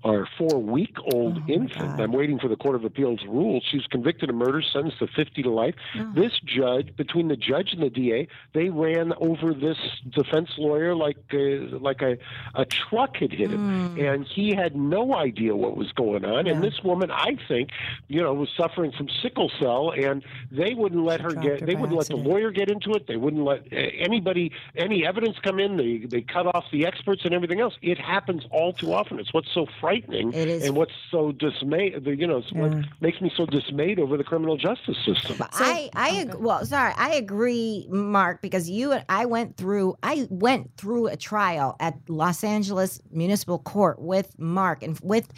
[0.04, 2.00] our four week old infant.
[2.00, 3.60] I'm waiting for the Court of Appeals rule.
[3.70, 5.74] She's convicted of murder, sentenced to 50 to life.
[6.14, 9.76] This judge, between the judge and the DA, they ran over this
[10.08, 12.16] defense lawyer like uh, like a,
[12.54, 13.98] a truck had hit him.
[13.98, 16.46] And he had no idea what was going on.
[16.46, 17.70] And this woman, I think,
[18.06, 21.74] you know, was suffering from sickle cell, and they wouldn't let her get, her they
[21.74, 23.06] wouldn't let the lawyer get into it.
[23.06, 25.76] They wouldn't let uh, anybody, any evidence come in.
[25.76, 27.74] They, they cut off the experts and everything else.
[27.82, 29.18] It happens all too often.
[29.18, 30.64] It's what's so frightening It is.
[30.64, 34.56] and what's so dismayed, you know, it's what makes me so dismayed over the criminal
[34.56, 35.36] justice system.
[35.52, 40.26] I I ag- well, sorry, I agree, Mark, because you and I went through I
[40.30, 45.32] went through a trial at Los Angeles Municipal Court with Mark and with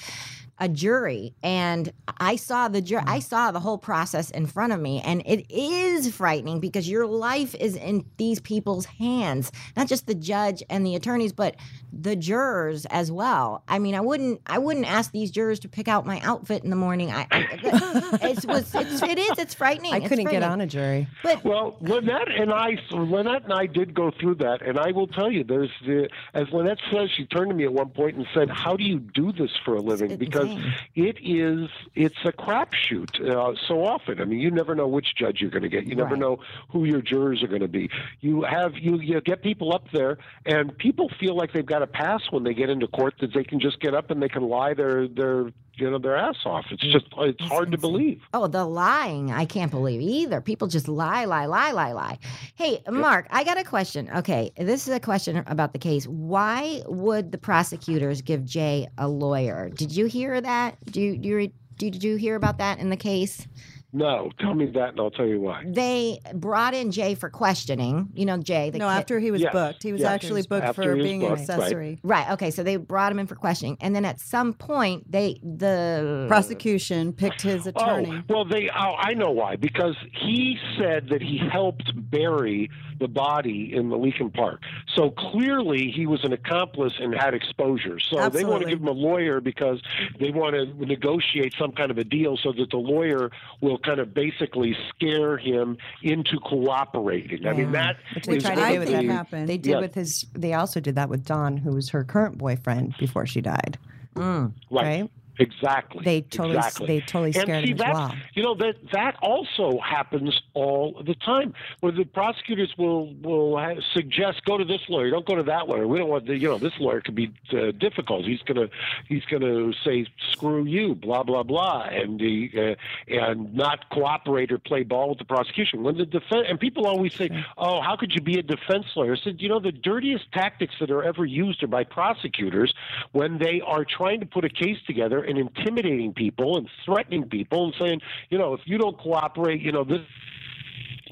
[0.61, 4.81] a jury and I saw the jury I saw the whole process in front of
[4.81, 10.07] me and it is frightening because your life is in these people's hands not just
[10.07, 11.57] the judge and the attorneys but
[11.93, 15.89] the jurors as well I mean I wouldn't I wouldn't ask these jurors to pick
[15.89, 17.39] out my outfit in the morning I, I
[18.23, 21.09] it's was it's, it is it's frightening I It's couldn't get on a jury.
[21.23, 25.07] but Well, Lynette and I, Lynette and I did go through that, and I will
[25.07, 28.27] tell you, there's the, as Lynette says, she turned to me at one point and
[28.35, 30.49] said, "How do you do this for a living?" Because
[30.95, 34.21] it is, it's a crapshoot uh, so often.
[34.21, 35.87] I mean, you never know which judge you're going to get.
[35.87, 36.19] You never Right.
[36.21, 36.39] know
[36.71, 37.91] who your jurors are going to be.
[38.21, 41.87] You have you you get people up there, and people feel like they've got a
[41.87, 44.43] pass when they get into court that they can just get up and they can
[44.43, 46.67] lie their their you know their ass off.
[46.71, 48.21] It's just it's hard to believe.
[48.35, 49.31] Oh, the lying.
[49.31, 50.41] I can't believe either.
[50.41, 52.19] People just lie, lie, lie, lie, lie.
[52.55, 54.11] Hey, Mark, I got a question.
[54.17, 56.07] Okay, this is a question about the case.
[56.07, 59.71] Why would the prosecutors give Jay a lawyer?
[59.71, 60.77] Did you hear that?
[60.87, 63.47] Do you, do you did you hear about that in the case?
[63.93, 65.65] No, tell me that, and I'll tell you why.
[65.67, 68.11] They brought in Jay for questioning.
[68.15, 68.71] You know, Jay.
[68.71, 70.11] The no, kid- after he was Yes, booked, he was yes.
[70.11, 71.51] actually booked After for being an booked, right.
[71.51, 71.99] accessory.
[72.03, 72.31] Right.
[72.31, 72.51] Okay.
[72.51, 77.13] So they brought him in for questioning, and then at some point, they the Prosecution
[77.13, 78.13] picked his oh, attorney.
[78.13, 78.71] Oh, well, they.
[78.71, 79.57] Oh, I know why.
[79.57, 84.63] Because he said that he helped bury the body in the Leakin Park.
[84.95, 87.99] So clearly, he was an accomplice and had exposure.
[87.99, 89.83] So they want to give him a lawyer because
[90.21, 94.01] they want to negotiate some kind of a deal so that the lawyer will kind
[94.01, 97.47] of basically scare him into cooperating.
[97.47, 99.49] I mean, that Which they is tried to do what with think happened.
[99.49, 99.81] They did Yeah.
[99.81, 100.27] with his.
[100.35, 103.79] They also did that with Don, who was her current boyfriend before she died.
[104.15, 104.53] Mm.
[104.71, 104.85] Right.
[104.85, 105.11] Right?
[105.41, 106.05] Exactly.
[106.05, 106.87] They totally- Exactly.
[106.87, 108.15] they totally and see, as well.
[108.35, 113.59] You know that that also happens all the time, where the prosecutors will will
[113.95, 115.87] suggest go to this lawyer, don't go to that lawyer.
[115.89, 118.27] We don't want the you know this lawyer could be uh, difficult.
[118.27, 118.69] He's gonna
[119.09, 122.77] he's gonna say screw you, blah blah blah, and the
[123.11, 125.83] uh, and not cooperate or play ball with the prosecution.
[125.83, 129.15] When the defense and people always say, oh, how could you be a defense lawyer?
[129.15, 132.75] I said, you know, the dirtiest tactics that are ever used are by prosecutors
[133.13, 137.65] when they are trying to put a case together and intimidating people and threatening people
[137.65, 140.01] and saying, you know, if you don't cooperate, you know, this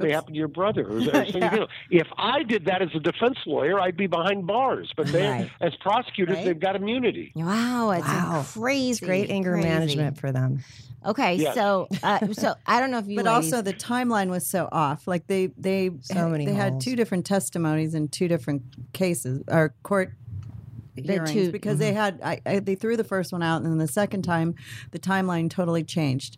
[0.00, 0.86] may happen to your brother.
[0.86, 4.06] Or, or saying, you know, if I did that as a defense lawyer, I'd be
[4.06, 4.92] behind bars.
[4.96, 5.50] But they, Right.
[5.60, 6.44] as prosecutors, Right.
[6.44, 7.32] they've got immunity.
[7.34, 8.44] Wow, it's Wow.
[8.52, 9.04] crazy.
[9.06, 9.68] Great anger crazy.
[9.68, 10.60] management for them.
[11.06, 11.54] Okay, Yes.
[11.54, 13.16] so uh, so I don't know if you.
[13.16, 15.06] but ladies- also the timeline was so off.
[15.06, 19.74] Like they they So many they had two different testimonies in two different cases or
[19.84, 20.27] court The
[21.00, 21.96] hearings two- because they mm-hmm.
[21.96, 24.54] had I, I, they threw the first one out and then the second time
[24.90, 26.36] the timeline totally changed.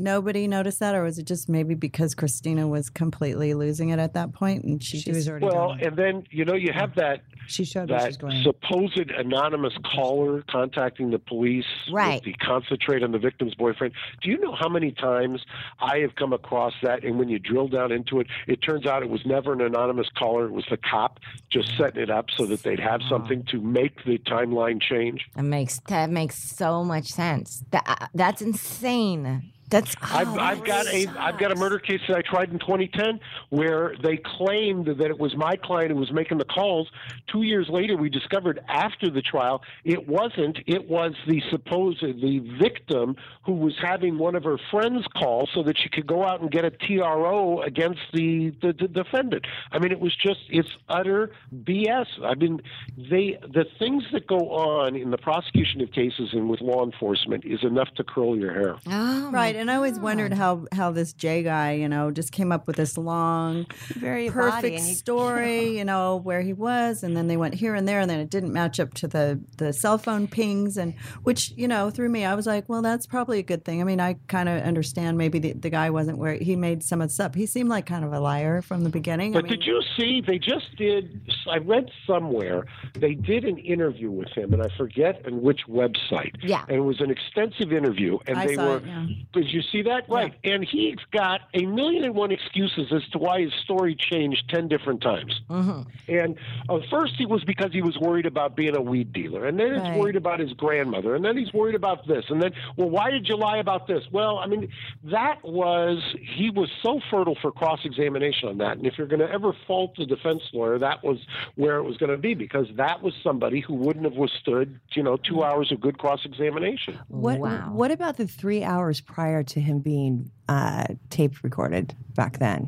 [0.00, 4.14] Nobody noticed that, or was it just maybe because Cristina was completely losing it at
[4.14, 5.80] that point and she, She just, was already Well, gone.
[5.82, 8.42] and then you know you have that She showed that she's going.
[8.42, 12.14] supposed anonymous caller contacting the police Right.
[12.14, 13.92] with the concentrate on the victim's boyfriend.
[14.22, 15.44] Do you know how many times
[15.80, 17.04] I have come across that?
[17.04, 20.08] And when you drill down into it, it turns out it was never an anonymous
[20.16, 20.46] caller.
[20.46, 24.02] It was the cop just setting it up so that they'd have something to make
[24.06, 25.26] the timeline change.
[25.36, 27.62] That makes that makes so much sense.
[27.70, 29.52] That uh, that's insane.
[29.70, 32.50] That's I've, oh, I've that got a I've got a murder case that I tried
[32.50, 36.88] in 2010 where they claimed that it was my client who was making the calls.
[37.28, 40.58] Two years later, we discovered after the trial it wasn't.
[40.66, 45.62] It was the supposed the victim who was having one of her friends call so
[45.62, 49.46] that she could go out and get a TRO against the, the, the defendant.
[49.70, 52.06] I mean, it was just it's utter BS.
[52.24, 52.60] I mean,
[52.96, 57.44] they the things that go on in the prosecution of cases and with law enforcement
[57.44, 58.76] is enough to curl your hair.
[58.86, 59.59] Oh, right.
[59.60, 62.76] And I always wondered how how this Jay guy, you know, just came up with
[62.76, 67.26] this long Very perfect body, and you- story, you know, where he was, and then
[67.28, 69.98] they went here and there, and then it didn't match up to the the cell
[69.98, 70.94] phone pings, and
[71.24, 73.82] which you know through me, I was like, well, that's probably a good thing.
[73.82, 77.02] I mean, I kind of understand maybe the, the guy wasn't where he made some
[77.02, 77.34] of this up.
[77.34, 79.32] He seemed like kind of a liar from the beginning.
[79.32, 80.22] But I mean, did you see?
[80.26, 81.20] They just did.
[81.50, 82.64] I read somewhere
[82.98, 86.34] they did an interview with him, and I forget on which website.
[86.42, 86.64] Yeah.
[86.68, 88.76] And it was an extensive interview, and I they saw were.
[88.78, 89.06] it, yeah.
[89.50, 90.08] Did you see that?
[90.08, 90.32] Right.
[90.44, 94.68] And he's got a million and one excuses as to why his story changed ten
[94.68, 95.40] different times.
[95.50, 95.82] Mm-hmm.
[96.08, 96.36] And
[96.68, 99.72] uh, first, it was because he was worried about being a weed dealer, and then
[99.72, 99.92] Right.
[99.92, 103.10] he's worried about his grandmother, and then he's worried about this, and then, well, why
[103.10, 104.04] did you lie about this?
[104.12, 104.68] Well, I mean,
[105.04, 109.20] that was he was so fertile for cross examination on that, and if you're going
[109.20, 111.18] to ever fault the defense lawyer, that was
[111.56, 115.02] where it was going to be because that was somebody who wouldn't have withstood, you
[115.02, 116.98] know, two hours of good cross examination.
[117.08, 117.72] What Wow.
[117.72, 122.66] What about the three hours prior to him being uh, tape recorded back then?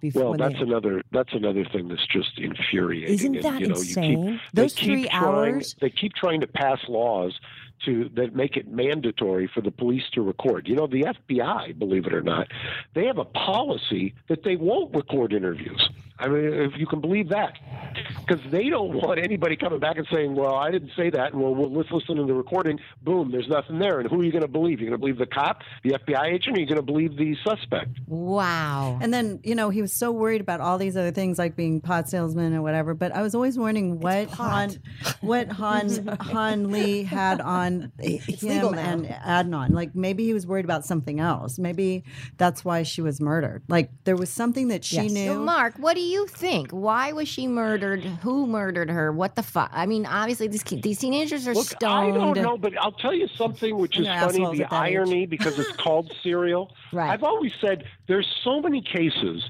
[0.00, 3.14] Before Well, that's they- another that's another thing that's just infuriating.
[3.14, 4.28] Isn't And, that you know, You insane?
[4.32, 5.76] keep, Those three trying- hours?
[5.80, 7.38] They keep trying to pass laws
[7.84, 10.66] to that make it mandatory for the police to record.
[10.68, 12.48] You know, the FBI, believe it or not,
[12.94, 15.88] they have a policy that they won't record interviews.
[16.22, 17.54] I mean, if you can believe that,
[18.26, 21.42] because they don't want anybody coming back and saying, "Well, I didn't say that," and
[21.42, 22.78] well, well let's listen to the recording.
[23.02, 24.00] Boom, there's nothing there.
[24.00, 24.80] And who are you going to believe?
[24.80, 27.16] You're going to believe the cop, the FBI agent, or are you're going to believe
[27.16, 27.98] the suspect?
[28.06, 28.98] Wow.
[29.00, 31.80] And then, you know, he was so worried about all these other things like being
[31.80, 32.94] pot salesman or whatever.
[32.94, 34.78] But I was always wondering what Han,
[35.20, 38.82] what Han Han Lee had on legal him now.
[38.82, 39.06] and
[39.52, 39.70] Adnan.
[39.70, 41.58] Like maybe he was worried about something else.
[41.58, 42.04] Maybe
[42.38, 43.62] that's why she was murdered.
[43.68, 45.12] Like there was something that she Yes.
[45.12, 45.26] knew.
[45.32, 46.70] So, Mark, what do you think?
[46.70, 48.02] Why was she murdered?
[48.04, 49.12] Who murdered her?
[49.12, 49.70] What the fuck?
[49.72, 52.16] I mean, obviously these these teenagers are Look, stoned.
[52.16, 54.96] I don't know, but I'll tell you something which is funny: the that age.
[54.96, 56.74] irony because it's called serial.
[56.92, 57.10] Right.
[57.10, 59.42] I've always said there's so many cases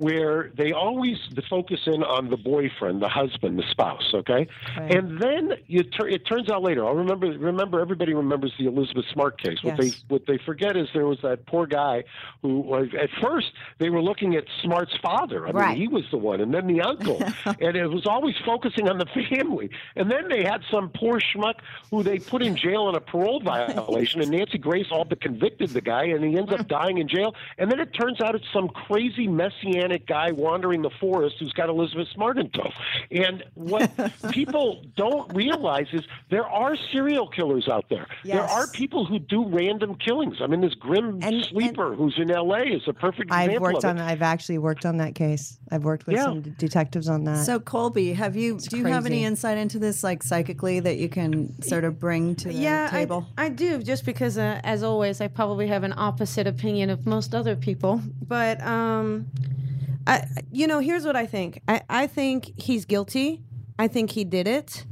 [0.00, 1.18] where they always
[1.50, 4.46] focus in on the boyfriend, the husband, the spouse, okay?
[4.78, 6.86] And then you tur- it turns out later.
[6.86, 9.58] I'll remember remember everybody remembers the Elizabeth Smart case.
[9.62, 9.92] What Yes.
[10.08, 12.04] they what they forget is there was that poor guy
[12.40, 15.46] who was at first they were looking at Smart's father.
[15.46, 15.68] I Right.
[15.68, 17.22] mean, he was the one, and then the uncle,
[17.60, 19.68] and it was always focusing on the family.
[19.96, 21.56] And then they had some poor schmuck
[21.90, 25.68] who they put in jail on a parole violation, and Nancy Grace all but convicted
[25.70, 27.34] the guy, and he ends up dying in jail.
[27.58, 31.68] And then it turns out it's some crazy messianic guy wandering the forest who's got
[31.68, 32.70] Elizabeth Smart in tow.
[33.10, 33.90] And what
[34.30, 38.06] people don't realize is there are serial killers out there.
[38.24, 40.36] There are people who do random killings.
[40.40, 42.62] I mean, this grim And- sleeper who's in L.A.
[42.62, 44.00] is a perfect I've example worked of it.
[44.00, 44.08] on.
[44.08, 45.58] I've actually worked on that case.
[45.70, 46.24] I've worked with Yeah.
[46.24, 47.44] some detectives on that.
[47.46, 51.08] So Colby, have you do you have any insight into this, like psychically, that you
[51.08, 53.26] can sort of bring to the yeah, I- table?
[53.38, 57.34] I, do, just because, uh, as always, I probably have an opposite opinion of most
[57.34, 58.00] other people.
[58.26, 59.26] But, um,
[60.06, 61.60] I, you know, here's what I think.
[61.68, 63.42] I, I think he's guilty.
[63.78, 64.84] I think he did it.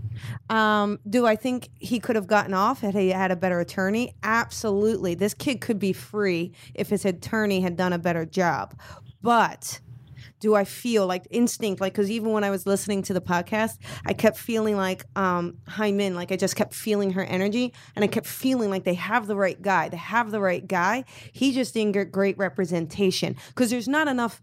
[0.50, 4.14] Um, do I think he could have gotten off had he had a better attorney?
[4.22, 5.14] Absolutely.
[5.14, 8.78] This kid could be free if his attorney had done a better job.
[9.22, 9.80] But
[10.40, 11.80] do I feel like instinct?
[11.80, 15.58] Like, because even when I was listening to the podcast, I kept feeling like um,
[15.76, 18.94] Hae Min, like I just kept feeling her energy, and I kept feeling like they
[18.94, 19.88] have the right guy.
[19.88, 21.04] They have the right guy.
[21.32, 24.40] He just didn't get great representation because there's not enough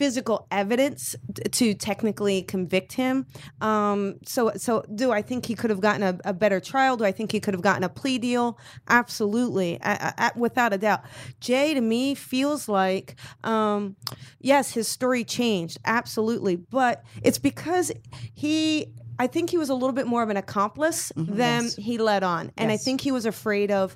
[0.00, 3.26] physical evidence t- to technically convict him.
[3.60, 6.96] Um, so, so do I think he could have gotten a, a better trial?
[6.96, 8.58] Do I think he could have gotten a plea deal?
[8.88, 11.02] Absolutely, I, I, without a doubt.
[11.40, 13.94] Jay to me feels like, um,
[14.40, 17.92] yes, his story changed, absolutely, but it's because
[18.34, 18.86] he.
[19.18, 22.52] I think he was a little bit more of an accomplice than he let on,
[22.56, 23.94] and I think he was afraid of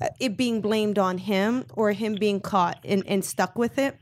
[0.00, 3.98] uh, it being blamed on him or him being caught and, and stuck with it.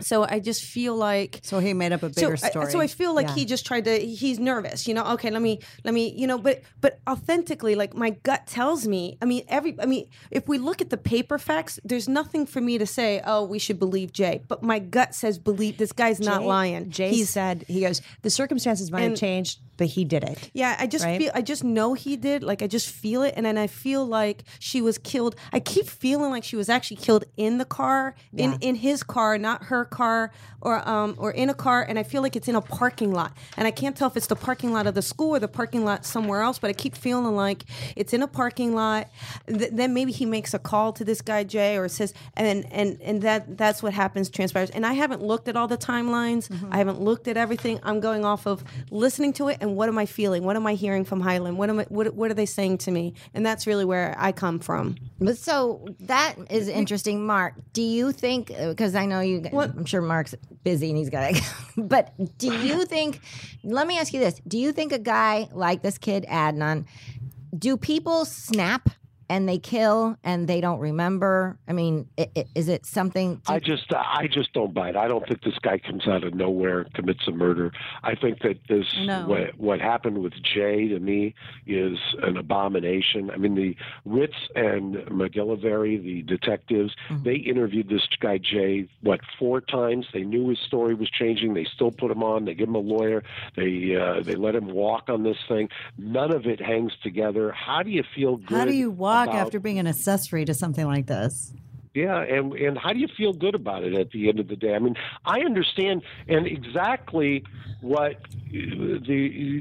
[0.00, 2.72] So I just feel like so he made up a bigger so, I- story.
[2.72, 3.34] so I feel like Yeah.
[3.36, 3.96] he just tried to.
[3.98, 5.04] He's nervous, you know.
[5.12, 6.38] Okay, let me, let me, you know.
[6.38, 9.16] But, but authentically, like my gut tells me.
[9.22, 9.76] I mean, every.
[9.80, 13.20] I mean, if we look at the paper facts, there's nothing for me to say.
[13.24, 14.42] Oh, we should believe Jay.
[14.48, 16.90] But my gut says believe this guy's not lying.
[16.90, 18.02] Jay He's said he goes.
[18.22, 20.50] The circumstances might have changed, but he did it.
[20.52, 21.18] yeah, I just Right?
[21.20, 22.42] feel I just know he did.
[22.42, 25.36] Like I just feel it and then I feel like she was killed.
[25.52, 29.38] I keep feeling like she was actually killed in the car, in in his car,
[29.38, 32.54] not her car or um or in a car and I feel like it's in
[32.54, 33.36] a parking lot.
[33.56, 35.84] And I can't tell if it's the parking lot of the school or the parking
[35.84, 37.64] lot somewhere else, but I keep feeling like
[37.96, 39.08] it's in a parking lot.
[39.46, 43.00] Th- then maybe he makes a call to this guy Jay or says and and
[43.02, 44.70] and that that's what happens transpires.
[44.70, 46.50] And I haven't looked at all the timelines.
[46.70, 47.80] I haven't looked at everything.
[47.82, 50.44] I'm going off of listening to it and what am I feeling?
[50.44, 51.58] What am I hearing from Highland?
[51.58, 53.14] What am I what what are they saying to me?
[53.34, 54.96] And that's really where I come from.
[55.18, 57.54] But so that is interesting, Mark.
[57.72, 58.48] Do you think?
[58.48, 59.41] Because I know you.
[59.52, 61.34] I'm sure Mark's busy and he's got.
[61.34, 61.42] to
[61.76, 63.20] But do you think?
[63.64, 66.86] Let me ask you this: Do you think a guy like this kid Adnan?
[67.56, 68.90] Do people snap
[69.32, 71.56] and they kill and they don't remember?
[71.66, 72.06] I mean,
[72.54, 73.40] is it something?
[73.48, 74.96] I just, I just don't buy it.
[74.96, 77.72] I don't think this guy comes out of nowhere, and commits a murder.
[78.02, 79.24] I think that this, No.
[79.26, 81.34] what, what happened with Jay to me
[81.66, 83.30] is an abomination.
[83.30, 89.62] I mean, the Ritz and MacGillivary, the detectives, they interviewed this guy Jay what four
[89.62, 90.04] times.
[90.12, 91.54] They knew his story was changing.
[91.54, 92.44] They still put him on.
[92.44, 93.22] They give him a lawyer.
[93.56, 95.70] They, uh, they let him walk on this thing.
[95.96, 97.50] None of it hangs together.
[97.50, 98.58] How do you feel good?
[98.58, 101.52] How do you walk about- after being an accessory to something like this?
[101.94, 104.56] Yeah, and and how do you feel good about it at the end of the
[104.56, 104.74] day?
[104.74, 107.44] I mean, I understand and exactly
[107.82, 108.18] what uh,
[109.06, 109.14] the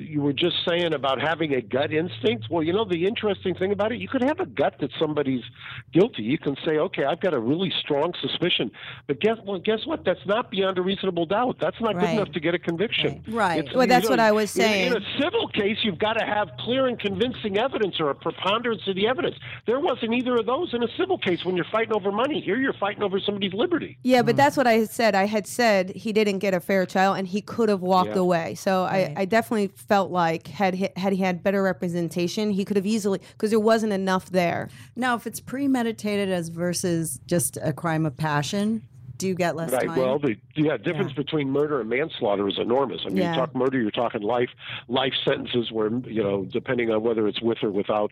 [0.09, 2.45] you were just saying about having a gut instinct.
[2.49, 5.43] Well, you know, the interesting thing about it, you could have a gut that somebody's
[5.91, 6.23] guilty.
[6.23, 8.71] You can say, okay, I've got a really strong suspicion,
[9.07, 10.05] but guess well, guess what?
[10.05, 11.57] That's not beyond a reasonable doubt.
[11.59, 13.23] That's not good enough to get a conviction.
[13.27, 13.59] Right.
[13.59, 14.87] It's- Well, that's you what I was in- saying.
[14.93, 18.87] In, a civil case, you've got to have clear and convincing evidence or a preponderance
[18.87, 19.35] of the evidence.
[19.67, 22.20] There wasn't either of those in a civil case when you're fighting over money.
[22.29, 23.97] Here, you're fighting over somebody's liberty.
[24.03, 24.37] Yeah, but hmm.
[24.37, 25.15] that's what I had said.
[25.15, 28.19] I had said he didn't get a fair trial and he could have walked Yeah.
[28.19, 28.55] away.
[28.55, 32.77] So I, I definitely felt like had he, had he had better representation, he could
[32.77, 34.69] have easily because there wasn't enough there.
[34.95, 38.83] Now, if it's premeditated as versus just a crime of passion,
[39.21, 39.85] do you get less Right.
[39.87, 39.97] time?
[39.99, 43.01] Well, the yeah difference between murder and manslaughter is enormous.
[43.05, 43.29] I mean, Yeah.
[43.29, 44.49] you talk murder, you're talking life
[44.87, 48.11] life sentences where you know depending on whether it's with or without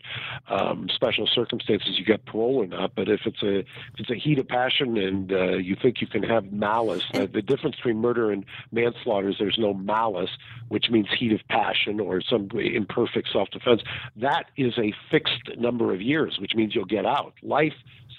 [0.49, 2.93] um, special circumstances, you get parole or not.
[2.95, 3.65] But if it's a if
[3.97, 7.41] it's a heat of passion and uh, you think you can have malice, uh, the
[7.41, 10.29] difference between murder and manslaughter is there's no malice,
[10.67, 13.81] which means heat of passion or some imperfect self defense.
[14.15, 17.33] That is a fixed number of years, which means you'll get out.
[17.41, 17.73] Life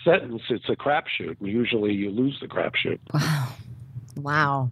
[0.04, 1.36] sentence, it's a crapshoot.
[1.40, 2.98] and Usually, you lose the crapshoot.
[3.12, 3.52] Wow.
[4.16, 4.70] Wow.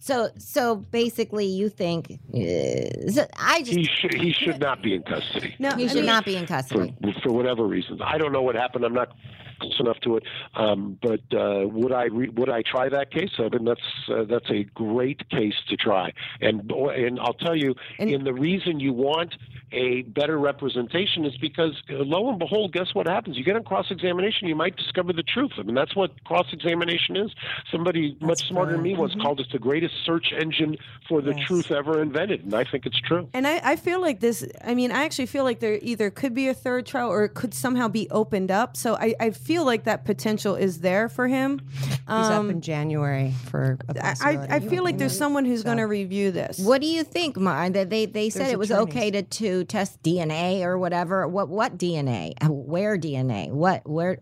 [0.00, 4.94] So so basically you think uh, so I just he should he should not be
[4.94, 6.94] in custody No, he I should mean- not be in custody.
[7.22, 8.00] for whatever reasons.
[8.04, 8.84] I don't know what happened.
[8.84, 9.12] I'm not
[9.60, 10.24] close enough to it.
[10.56, 13.30] Um, but uh, would I re- would I try that case?
[13.38, 16.12] I mean, that's uh, that's a great case to try.
[16.40, 19.34] And and I'll tell you, and the reason you want
[19.74, 23.38] a better representation is because uh, lo and behold, guess what happens?
[23.38, 25.52] You get on cross examination, you might discover the truth.
[25.58, 27.30] I mean, that's what cross examination is.
[27.70, 30.76] Somebody much smarter than me once called it the greatest search engine
[31.08, 33.28] for the truth ever invented, and I think it's true.
[33.34, 36.34] And I, I feel like this, I mean, I actually feel like there either could
[36.34, 38.76] be a third trial or it could somehow be opened up.
[38.76, 41.60] So I, I feel like that potential is there for him.
[41.80, 44.52] He's up Um, in January for a I, possibility.
[44.52, 46.58] I feel like there's someone who's going to review this.
[46.58, 47.68] What do you think, Mar?
[47.70, 48.94] That they they said There's it was attorneys.
[48.96, 51.26] okay to, to test DNA or whatever.
[51.28, 52.34] What what DNA?
[52.44, 53.50] Uh, Where DNA?
[53.50, 54.18] What where?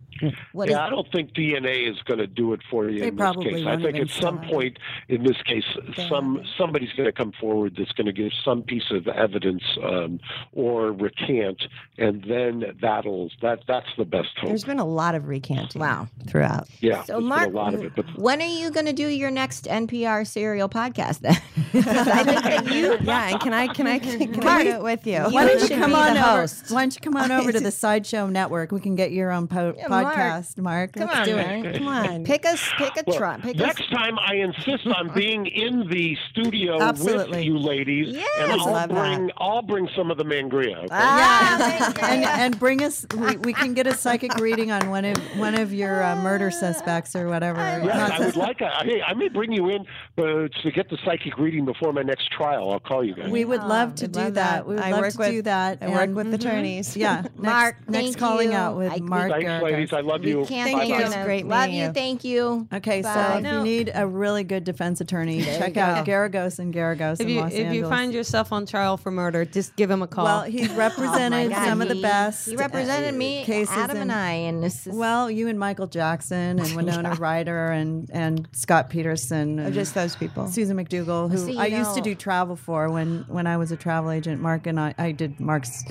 [0.53, 0.73] What is?
[0.73, 3.21] yeah, I don't think DNA is going to do it for you They in this
[3.21, 3.67] probably case.
[3.67, 4.79] I won't think at some point
[5.11, 5.65] in this case,
[6.09, 10.21] some somebody's going to come forward that's going to give some piece of evidence um,
[10.53, 11.63] or recant,
[11.99, 14.49] and then that'll that that's the best hope.
[14.49, 15.81] There's been a lot of recanting.
[15.81, 16.09] Wow.
[16.29, 16.69] Throughout.
[16.81, 19.07] yeah, So Mark, been a lot of it, but when are you going to do
[19.09, 21.21] your next NPR serial podcast?
[21.21, 21.33] Then
[21.75, 22.97] I think that you.
[23.11, 25.15] Yeah, and can I can I can, I Mark, do it with you?
[25.15, 26.47] you why don't you come on the over?
[26.69, 28.71] Why don't you come on over to the Sideshow Network?
[28.73, 30.15] We can get your own po- Mark.
[30.15, 30.93] podcast, Mark.
[30.93, 31.67] Come Let's on, do man.
[31.67, 31.79] it.
[31.79, 32.25] Come on.
[32.25, 32.63] Pick us.
[32.79, 33.43] Pick a Well, trump.
[33.43, 33.61] Pick us.
[33.63, 38.29] next time I insist on being in the studio with you ladies, Yes.
[38.39, 39.17] and I'll Love that.
[39.17, 40.77] bring I'll bring some of the mangria.
[40.79, 40.89] Okay?
[40.91, 43.07] Ah, and, and bring us.
[43.17, 46.51] We, we can get a psychic reading on one of one of your uh, murder
[46.51, 47.61] suspects or whatever.
[47.61, 48.61] Yes, I would like.
[48.61, 49.87] A, hey, I may bring you in
[50.19, 52.71] uh, to get the psychic reading before my next trial.
[52.73, 53.31] I'll call you guys.
[53.31, 54.51] we would love to We'd do love that.
[54.65, 54.67] that.
[54.67, 55.79] We would I love work to with- do that.
[55.83, 56.97] I work and- with attorneys.
[56.97, 58.57] Yeah, next, Mark, next thank calling you.
[58.57, 59.31] out with I- Mark.
[59.31, 59.63] Thanks, Geragos.
[59.63, 59.93] ladies.
[59.93, 60.39] I love you.
[60.41, 60.97] We can't Thank thank you.
[60.97, 61.03] you.
[61.05, 61.83] It's great Love you.
[61.85, 61.93] you.
[61.93, 62.67] Thank you.
[62.73, 66.11] Okay, so if you need a really good defense attorney, There check out go.
[66.11, 67.77] Geragos and Geragos if in you Los if Angeles.
[67.77, 70.25] you find yourself on trial for murder, just give him a call.
[70.25, 72.49] well, he represented God, some of the best.
[72.49, 75.59] He represented uh, me, cases Adam in- and I, and this is Well, you and
[75.59, 80.49] Michael Jackson and Winona Ryder and and Scott Peterson Or and just those people.
[80.49, 83.71] Susan McDougal, who See, you I used to do travel for when when I was
[83.73, 84.41] a travel agent.
[84.41, 85.85] Mark and I, I did Mark's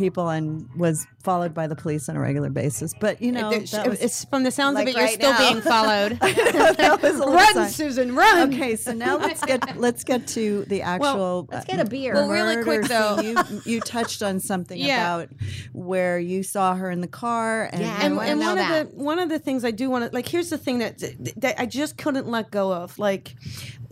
[0.00, 2.92] people and was followed by the police on a regular basis.
[2.98, 5.50] But you know, It's- was, it's from the sounds Like of it, you're still now.
[5.50, 6.12] being followed.
[6.22, 7.68] a run, sign.
[7.70, 8.52] Susan, run.
[8.54, 11.46] Okay, so now let's get let's get to the actual.
[11.50, 12.14] let's uh, get a beer.
[12.14, 13.20] Well, really quick, though-.
[13.20, 15.16] You you touched on something Yeah.
[15.16, 15.28] about
[15.72, 18.86] where you saw her in the car, and Yeah, and, and one that.
[18.86, 20.98] of the one of the things I do want to like here's the thing that
[21.36, 23.34] that I just couldn't let go of like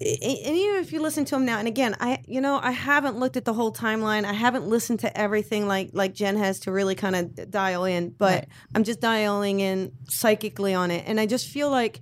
[0.01, 3.19] and even if you listen to him now and again I you know I haven't
[3.19, 6.73] looked at the whole timeline I haven't listened to everything like like Jen has to
[6.73, 11.27] really kind of dial in but I'm just dialing in psychically on it and I
[11.27, 12.01] just feel like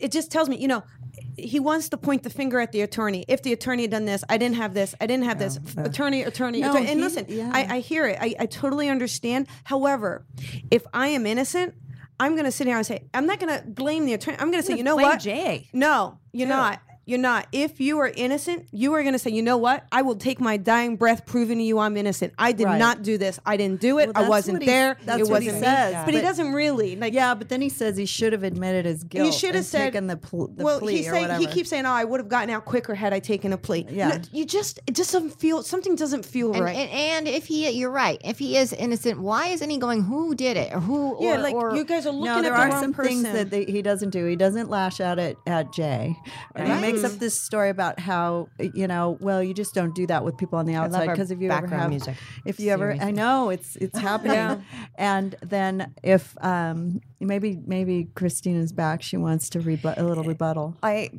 [0.00, 0.82] it just tells me you know
[1.36, 3.24] he wants to point the finger at the attorney.
[3.26, 4.94] If the attorney had done this, I didn't have this.
[5.00, 5.58] I didn't have this.
[5.78, 6.88] Attorney, attorney, No, attorney.
[6.88, 7.50] and he- listen, yeah.
[7.54, 8.18] I, I hear it.
[8.20, 9.46] I, I totally understand.
[9.64, 10.26] However,
[10.70, 11.74] if I am innocent,
[12.20, 14.36] I'm going to sit here and say, I'm not going to blame the attorney.
[14.40, 15.20] I'm going to say, you know what?
[15.20, 15.68] Jay.
[15.72, 16.80] No, you're not.
[17.04, 17.48] You're not.
[17.52, 19.84] If you are innocent, you are going to say, you know what?
[19.90, 22.32] I will take my dying breath proving to you I'm innocent.
[22.38, 22.78] I did Right.
[22.78, 23.40] not do this.
[23.44, 24.12] I didn't do it.
[24.14, 24.96] Well, I wasn't he- there.
[25.04, 26.00] that's it what he wasn't says, me.
[26.04, 26.94] But, he doesn't really.
[26.96, 29.26] Like, yeah, but then he says he should have admitted his guilt.
[29.26, 31.40] you should have said taken the, pl- the well, plea he's or saying whatever.
[31.40, 33.84] he keeps saying, "Oh, I would have gotten out quicker had I taken a plea."
[33.90, 34.08] Yeah.
[34.08, 36.76] No, you just it just doesn't feel something doesn't feel And, right.
[36.76, 38.20] and, and if he, you're right.
[38.24, 40.02] If he is innocent, why isn't he going?
[40.02, 40.72] Who did it?
[40.72, 41.16] Or who?
[41.20, 43.22] yeah, or, like or, you guys are looking no, at there the are some person.
[43.22, 44.24] things that they, he doesn't do.
[44.26, 46.16] He doesn't lash out at, at Jay.
[46.54, 50.06] And he makes up this story about how, you know, well, you just don't do
[50.06, 52.16] that with people on the outside because if you ever background have, music.
[52.44, 54.64] if you ever, I know it's it's happening.
[54.96, 60.76] And then if um, maybe maybe Christina's back, she wants to rebut a little rebuttal.
[60.82, 61.10] I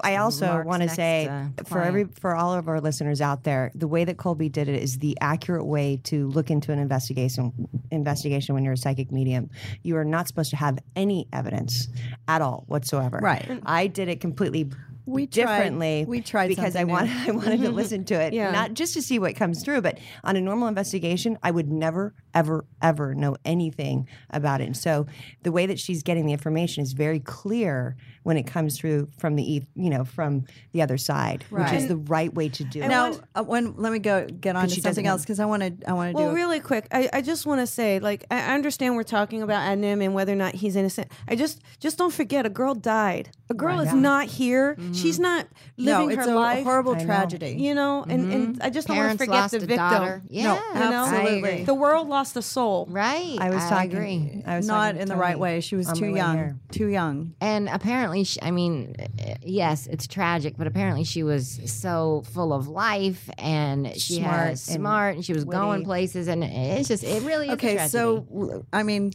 [0.00, 3.70] I also want to say uh, for every for all of our listeners out there,
[3.74, 7.68] the way that Colby did it is the accurate way to look into an investigation
[7.90, 9.50] investigation when you're a psychic medium.
[9.82, 11.88] You are not supposed to have any evidence
[12.28, 13.18] at all whatsoever.
[13.18, 13.60] Right.
[13.64, 14.70] I did it completely
[15.04, 16.04] We tried- differently.
[16.06, 17.10] we tried because I want.
[17.28, 18.50] I wanted to listen to it, Yeah.
[18.52, 22.14] not just to see what comes through, but on a normal investigation, I would never,
[22.34, 24.64] ever, ever know anything about it.
[24.66, 25.06] And so
[25.42, 29.36] the way that she's getting the information is very clear when it comes through from
[29.36, 32.82] the e- you know from the other side, which is the right way to do
[32.82, 32.88] it.
[32.88, 35.88] Now, uh, when let me go get on to something else because I want to.
[35.88, 36.32] I want to Well, do.
[36.32, 39.42] a- really quick, I, I just want to say, like, I I understand we're talking
[39.42, 41.10] about Adnan and whether or not he's innocent.
[41.28, 43.30] I just just don't forget, a girl died.
[43.50, 44.76] A girl is not here.
[44.94, 45.46] She's not
[45.76, 46.64] living no, it's her a life.
[46.64, 47.04] horrible I know.
[47.04, 47.56] tragedy.
[47.58, 49.76] You know, and, and I just don't want Parents to forget lost the a victim.
[49.76, 50.22] daughter.
[50.30, 51.04] Yeah, you know?
[51.04, 51.64] absolutely.
[51.64, 52.86] The world lost a soul.
[52.90, 53.36] right.
[53.40, 53.92] I was talking.
[53.92, 54.42] agree.
[54.46, 55.60] I was not talking to in the right way.
[55.60, 56.60] She was too young.
[56.70, 57.34] Too young.
[57.40, 62.52] And apparently, she, I mean, uh, yes, it's tragic, but apparently she was so full
[62.52, 67.02] of life and she Smart and smart and she was going places, and it's just
[67.04, 69.12] it really is Okay, so I mean,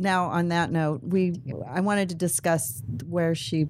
[0.00, 1.34] now on that note, we
[1.68, 3.62] I wanted to discuss where she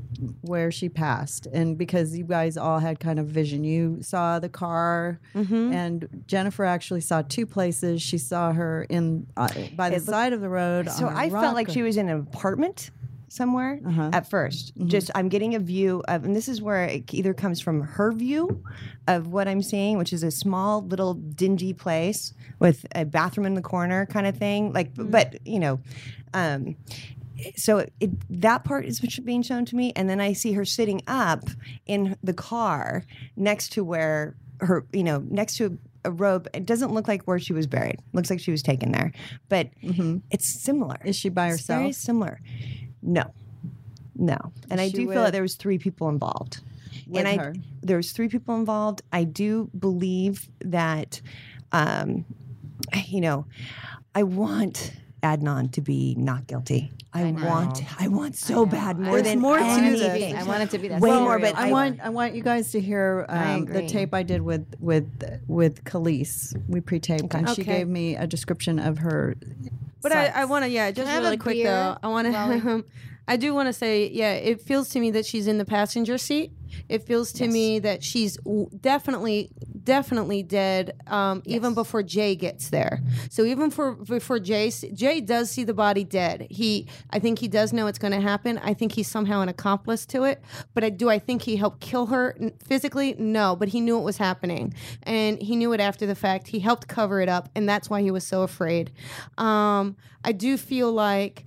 [0.43, 4.49] where she passed, and because you guys all had kind of vision, you saw the
[4.51, 5.73] car, Mm-hmm.
[5.73, 8.03] and Jennifer actually saw two places.
[8.03, 10.91] She saw her in uh, by the It looked- side of the road.
[10.91, 12.91] So I felt like she was in an apartment
[13.29, 14.11] somewhere Uh-huh.
[14.13, 14.89] at 1st Mm-hmm.
[14.89, 18.13] Just I'm getting a view of, and this is where it either comes from her
[18.13, 18.63] view
[19.07, 23.55] of what I'm seeing, which is a small little dingy place with a bathroom in
[23.55, 24.73] the corner kind of thing.
[24.73, 25.11] Like, Mm-hmm.
[25.11, 25.81] but you know,
[26.35, 26.77] um,
[27.57, 28.11] so it,
[28.43, 31.45] that part is being shown to me, and then I see her sitting up
[31.87, 33.05] in the car
[33.37, 36.49] next to where her, you know, next to a robe.
[36.53, 38.01] It doesn't look like where she was buried.
[38.13, 39.13] Looks like she was taken there,
[39.49, 40.95] but it's similar.
[40.97, 41.09] Mm-hmm.
[41.09, 41.95] Is she by It's very herself?
[41.95, 42.41] similar.
[43.03, 43.25] No,
[44.17, 44.37] no,
[44.71, 46.61] and I do feel with- that there was three people involved.
[47.07, 47.55] With and I, her?
[47.83, 49.03] there was three people involved.
[49.13, 51.21] I do believe that,
[51.73, 52.25] um,
[53.07, 53.47] you know,
[54.15, 54.93] I want
[55.23, 56.91] Adnan to be not guilty.
[57.15, 60.35] I, want, I want so bad more There's than more to anything.
[60.35, 60.41] this.
[60.41, 62.35] I want it to be that Way serial more, but I I- want I want
[62.35, 65.09] you guys to hear um, the tape I did with with
[65.49, 66.55] with Khalees.
[66.69, 67.79] We pre-taped, and she Okay.
[67.79, 69.37] gave me a description of her.
[70.03, 70.27] But I.
[70.27, 71.97] I want to, yeah, just really quick beer, though.
[72.03, 72.61] I want Wally?
[72.61, 72.85] to,
[73.27, 76.19] I do want to say, yeah, it feels to me that she's in the passenger
[76.19, 76.53] seat.
[76.89, 79.51] It feels to me that she's w- definitely,
[79.85, 83.03] definitely dead, um, even before Jay gets there.
[83.31, 86.47] So even for before Jay, Jay does see the body dead.
[86.51, 88.59] He, I think he does know it's going to happen.
[88.59, 90.43] I think he's somehow an accomplice to it.
[90.75, 93.15] But I do, I think he helped kill her physically.
[93.19, 96.49] No, but he knew it was happening, and he knew it after the fact.
[96.49, 98.91] He helped cover it up, and that's why he was so afraid.
[99.37, 101.45] Um, I do feel like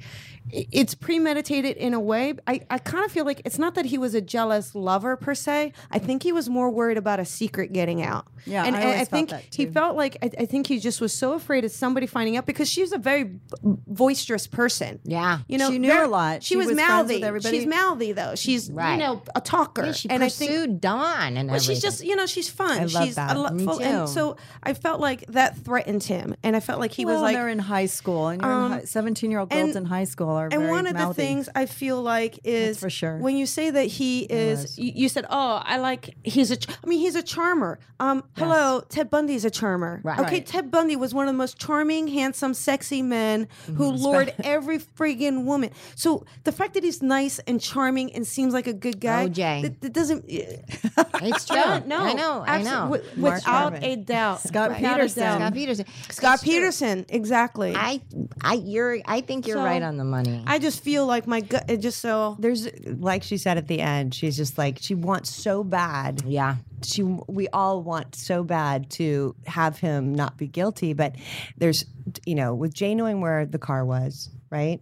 [0.52, 2.34] it's premeditated in a way.
[2.48, 5.34] I, I kind of feel like it's not that he was a jealous lover per
[5.36, 5.74] se.
[5.92, 8.26] I think he was more worried about a secret getting out.
[8.46, 11.14] Yeah, and, I and I think he felt like I, I think he just was
[11.14, 15.00] so afraid of somebody finding out because she's a very boisterous person.
[15.04, 15.40] Yeah.
[15.48, 16.44] You know, She knew very- a lot.
[16.44, 17.16] She, She was, was mouthy.
[17.16, 17.58] with everybody.
[17.60, 18.36] She's mouthy though.
[18.36, 18.94] She's Right.
[18.94, 19.86] you know a talker.
[19.86, 22.80] Yeah, she and I pursued think Dawn and well, she's just you know she's fun.
[22.82, 23.36] I love she's that.
[23.36, 26.80] a lo- Me full- and so I felt like that threatened him, and I felt
[26.80, 29.50] like he well, was like they're in high school, and you're in um, high, seventeen-year-old
[29.50, 32.40] girls and- in high school are and very one of the things I feel like
[32.44, 33.18] is for sure.
[33.18, 36.68] when you say that he is, you, you said, "Oh, I like he's a." Ch-
[36.70, 37.80] I mean, he's a charmer.
[38.00, 40.02] Um, hello, Ted Bundy is a charmer.
[40.04, 40.20] Right.
[40.20, 40.46] Okay, Right.
[40.46, 44.04] Ted Bundy was one of the most charming, handsome, sexy men who Mm-hmm.
[44.04, 45.70] lured every friggin' woman.
[45.96, 49.62] So the fact that he's nice and charming and seems like a good guy, OJ.
[49.64, 50.26] that, that doesn't.
[50.28, 51.56] it's true.
[51.56, 52.44] No, no, I know.
[52.48, 52.72] I know.
[52.90, 53.84] wi- Mark without Harmon.
[53.84, 54.42] a doubt.
[54.42, 55.24] Scott Without a Peterson.
[55.24, 55.86] Scott Peterson.
[56.10, 57.76] Scott Peterson, exactly.
[57.76, 58.02] I,
[58.42, 58.98] I, I, you're.
[59.06, 60.31] I think you're So- right on the money.
[60.60, 61.66] Just feel like my gut.
[61.70, 62.36] It just so.
[62.40, 66.24] There's like she said at the end, she's just like she wants so bad.
[66.26, 66.56] yeah.
[66.84, 71.16] She we all want so bad to have him not be guilty, but
[71.58, 71.86] there's
[72.26, 74.80] you know with Jay knowing where the car was, right?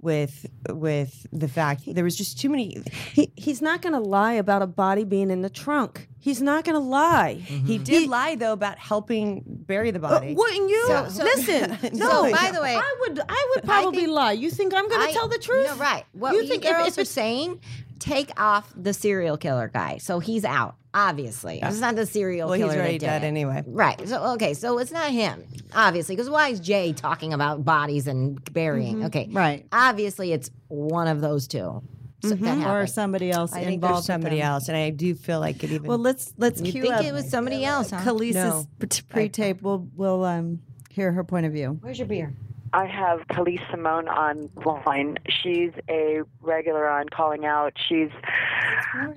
[0.00, 2.82] With with the fact there was just too many.
[3.12, 6.08] He, he's not going to lie about a body being in the trunk.
[6.20, 7.34] He's not going to lie.
[7.34, 10.34] He did lie though about helping bury the Uh, body.
[10.34, 10.84] wouldn't you?
[10.86, 12.30] So- so- Listen, No, no.
[12.32, 13.20] by the way- I would.
[13.28, 14.32] I would probably think- lie.
[14.32, 15.66] You think I'm going I- to tell the truth?
[15.66, 16.04] No, right.
[16.12, 17.60] What you you, think girls if are saying?
[17.98, 20.76] Take off the serial killer guy, so he's out.
[20.98, 22.68] Obviously, it's not the serial Well, killer.
[22.70, 23.26] he's that already did dead it.
[23.26, 23.62] anyway.
[23.66, 24.08] Right.
[24.08, 24.54] So okay.
[24.54, 25.44] So it's not him,
[25.74, 29.04] obviously, because why is Jay talking about bodies and burying?
[29.04, 29.28] Okay.
[29.30, 29.64] Right.
[29.72, 31.82] Obviously, it's one of those two.
[32.22, 33.94] So that or somebody else I think involved.
[33.98, 34.46] there's somebody them.
[34.46, 35.86] else, and I do feel like it even.
[35.86, 37.90] Well, let's let's You cue think up it was somebody else?
[37.92, 38.00] Huh?
[38.00, 38.66] Khalees's No.
[39.08, 39.62] pre-tape.
[39.62, 40.58] We'll we'll um,
[40.90, 41.78] hear her point of view.
[41.80, 42.32] Where's your beer?
[42.72, 44.50] I have Khalees Simone on
[44.84, 45.16] line.
[45.42, 47.74] She's a regular on calling out.
[47.88, 48.10] She's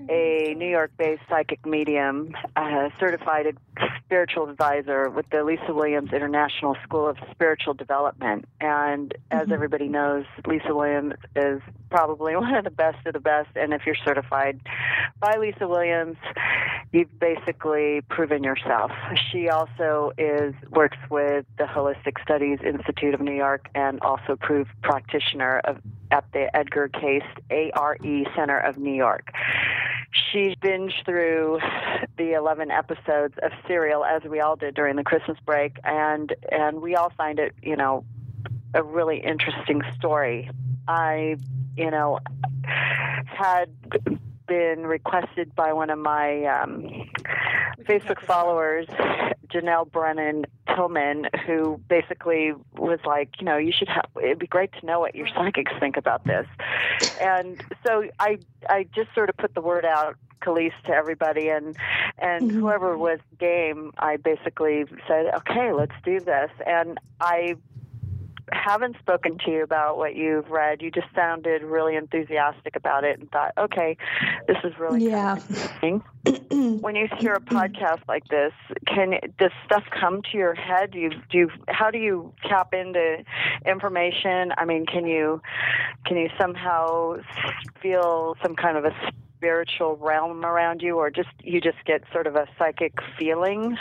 [0.10, 3.58] a New York based psychic medium, a certified
[4.04, 8.46] spiritual advisor with the Lisa Williams International School of Spiritual Development.
[8.60, 9.54] And as Mm-hmm.
[9.54, 13.50] everybody knows, Lisa Williams is probably one of the best of the best.
[13.56, 14.60] And if you're certified
[15.20, 16.18] by Lisa Williams,
[16.92, 18.92] you've basically proven yourself.
[19.32, 24.70] She also is works with the Holistic Studies Institute of New York and also proved
[24.84, 25.78] practitioner of
[26.12, 27.98] at the Edgar Cayce ARE
[28.36, 29.32] Center of New York.
[30.32, 31.60] She binged through
[32.18, 36.82] the 11 episodes of Serial as we all did during the Christmas break and and
[36.82, 38.04] we all find it, you know,
[38.74, 40.50] a really interesting story.
[40.88, 41.38] I,
[41.78, 42.20] you know,
[42.64, 43.70] had
[44.52, 47.10] been requested by one of my um,
[47.84, 48.86] Facebook followers,
[49.48, 50.46] Janelle Brennan
[50.76, 54.08] Tillman, who basically was like, you know, you should have.
[54.22, 56.46] It'd be great to know what your psychics think about this.
[57.22, 60.18] And so I, I just sort of put the word out.
[60.42, 61.78] Khalees to everybody and
[62.18, 67.58] and whoever was game I basically said okay let's do this and I
[68.52, 70.82] haven't spoken to you about what you've read.
[70.82, 73.98] You just sounded really enthusiastic about it and thought, okay,
[74.48, 75.36] this is really Yeah.
[75.36, 76.02] kind of interesting.
[76.82, 78.54] when you hear a podcast like this,
[78.88, 80.92] can does stuff come to your head?
[80.92, 83.24] Do you do you, how do you tap into
[83.66, 84.52] information?
[84.58, 85.42] I mean, can you
[86.06, 87.16] can you somehow
[87.82, 88.92] feel some kind of a
[89.42, 93.76] spiritual realm around you or just you just get sort of a psychic feeling?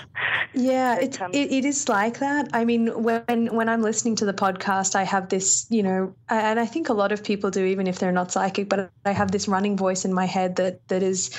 [0.55, 2.49] Yeah, it, comes- it, it is like that.
[2.55, 6.59] I mean, when when I'm listening to the podcast, I have this, you know, and
[6.59, 8.69] I think a lot of people do, even if they're not psychic.
[8.71, 11.31] But I have this running voice in my head that that is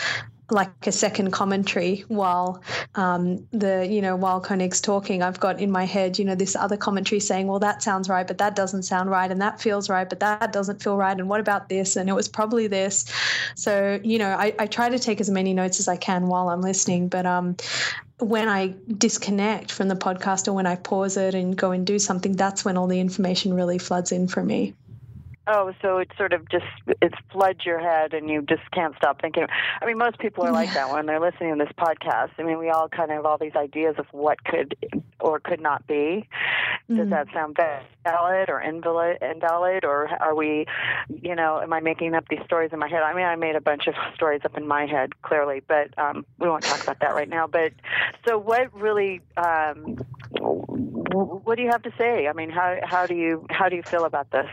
[0.52, 2.62] like a second commentary while
[2.96, 5.24] um, the you know while Koenig's talking.
[5.24, 8.28] I've got in my head, you know, this other commentary saying, "Well, that sounds right,
[8.28, 11.30] but that doesn't sound right, and that feels right, but that doesn't feel right, and
[11.30, 11.96] what about this?
[11.96, 13.06] And it was probably this."
[13.56, 16.50] So you know, I, I try to take as many notes as I can while
[16.50, 17.56] I'm listening, but um,
[18.20, 21.98] when I disconnect from the podcast or when I pause it and go and do
[21.98, 24.76] something, that's when all the information really floods in for me.
[25.48, 26.66] Oh, so it sort of just
[27.02, 29.48] it floods your head, and you just can't stop thinking.
[29.82, 32.30] I mean, most people are like that when they're listening to this podcast.
[32.38, 34.76] I mean, we all kind of have all these ideas of what could
[35.20, 36.28] or could not be.
[36.88, 37.58] Does that sound
[38.04, 39.18] valid or invalid?
[39.22, 40.66] Invalid, or are we,
[41.10, 43.02] you know, am I making up these stories in my head?
[43.02, 46.26] I mean, I made a bunch of stories up in my head, clearly, but um,
[46.38, 47.48] we won't talk about that right now.
[47.48, 47.74] But
[48.28, 49.96] so, what really, um,
[51.12, 52.28] what do you have to say?
[52.28, 54.50] I mean, how how do you how do you feel about this?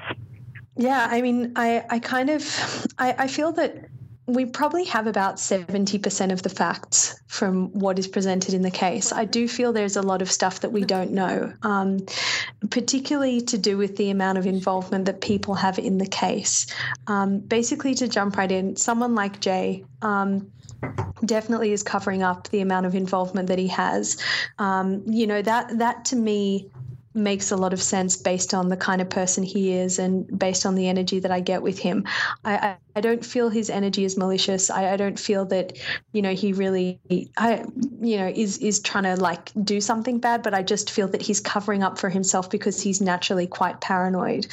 [0.78, 3.84] Yeah, I mean, I, I kind of, I, I feel that
[4.26, 9.10] we probably have about 70% of the facts from what is presented in the case.
[9.10, 12.04] I do feel there's a lot of stuff that we don't know, um,
[12.68, 16.66] particularly to do with the amount of involvement that people have in the case.
[17.06, 20.52] Um, basically, to jump right in, someone like Jay, um,
[21.24, 24.18] definitely is covering up the amount of involvement that he has.
[24.58, 26.70] Um, you know that that to me
[27.18, 30.64] makes a lot of sense based on the kind of person he is and based
[30.64, 32.04] on the energy that I get with him.
[32.44, 34.70] I, I, don't feel his energy is malicious.
[34.70, 35.78] I, I don't feel that,
[36.12, 37.00] you know, he really,
[37.36, 37.64] I,
[38.00, 40.42] you know, is is trying to like do something bad.
[40.42, 44.46] But I just feel that he's covering up for himself because he's naturally quite paranoid.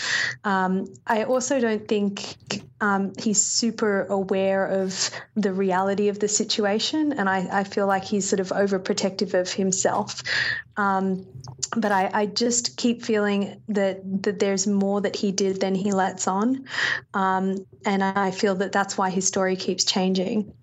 [0.43, 2.37] Um, I also don't think
[2.81, 8.03] um, he's super aware of the reality of the situation, and I, I feel like
[8.03, 10.21] he's sort of overprotective of himself.
[10.77, 11.25] Um,
[11.75, 15.93] but I, I just keep feeling that that there's more that he did than he
[15.93, 16.65] lets on,
[17.13, 20.53] um, and I feel that that's why his story keeps changing.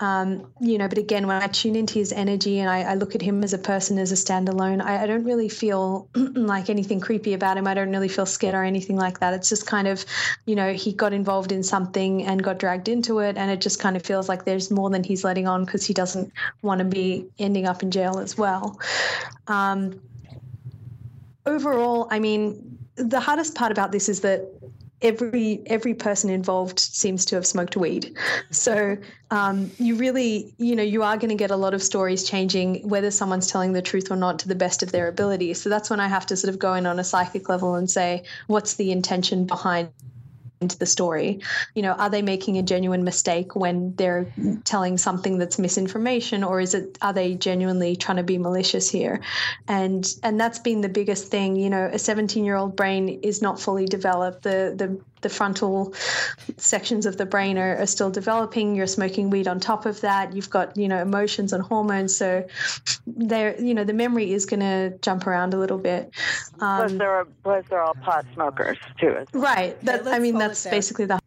[0.00, 3.14] Um, you know, but again, when I tune into his energy and I, I look
[3.14, 7.00] at him as a person, as a standalone, I, I don't really feel like anything
[7.00, 7.66] creepy about him.
[7.66, 9.34] I don't really feel scared or anything like that.
[9.34, 10.04] It's just kind of,
[10.46, 13.78] you know, he got involved in something and got dragged into it, and it just
[13.78, 16.84] kind of feels like there's more than he's letting on because he doesn't want to
[16.84, 18.78] be ending up in jail as well.
[19.46, 20.00] Um,
[21.46, 24.48] overall, I mean, the hardest part about this is that
[25.02, 28.16] every every person involved seems to have smoked weed.
[28.50, 28.96] So
[29.30, 32.88] um, you really, you know, you are going to get a lot of stories changing
[32.88, 35.54] whether someone's telling the truth or not to the best of their ability.
[35.54, 37.90] So that's when I have to sort of go in on a psychic level and
[37.90, 39.90] say, what's the intention behind
[40.64, 41.40] into the story.
[41.74, 44.26] You know are they making a genuine mistake when they're
[44.64, 49.20] telling something that's misinformation or is it are they genuinely trying to be malicious here?
[49.68, 51.56] And and that's been the biggest thing.
[51.56, 54.42] You know a 17 year old brain is not fully developed.
[54.42, 54.88] The the
[55.24, 55.92] the frontal
[56.58, 58.76] sections of the brain are, are still developing.
[58.76, 60.32] You're smoking weed on top of that.
[60.34, 62.14] You've got you know emotions and hormones.
[62.14, 62.46] So
[63.06, 66.12] there you know the memory is going to jump around a little bit.
[66.58, 69.26] Plus, um, they're plus they're all pot smokers too.
[69.32, 69.80] right.
[69.84, 71.18] That, i mean that's basically the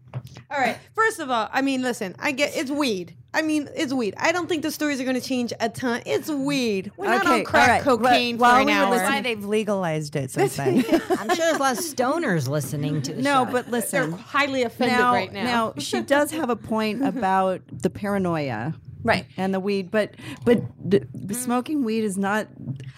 [0.50, 0.78] All right.
[0.96, 3.16] First of all, I mean, listen, I get it's weed.
[3.34, 4.16] I mean, it's weed.
[4.18, 6.02] I don't think the stories are going to change a ton.
[6.06, 6.92] It's weed.
[6.98, 8.96] We're not Okay, on crack all right, but cocaine for while an we hour.
[8.96, 10.78] That's why they've legalized it since then.
[11.10, 13.52] I'm sure there's a lot of stoners listening to the No, show.
[13.52, 14.12] but listen.
[14.12, 15.44] They're highly offended Now, right now.
[15.44, 18.74] now she does have a point about the paranoia.
[19.08, 19.26] Right.
[19.38, 20.12] And the weed, but
[20.46, 21.02] but d-
[21.34, 22.48] smoking weed is not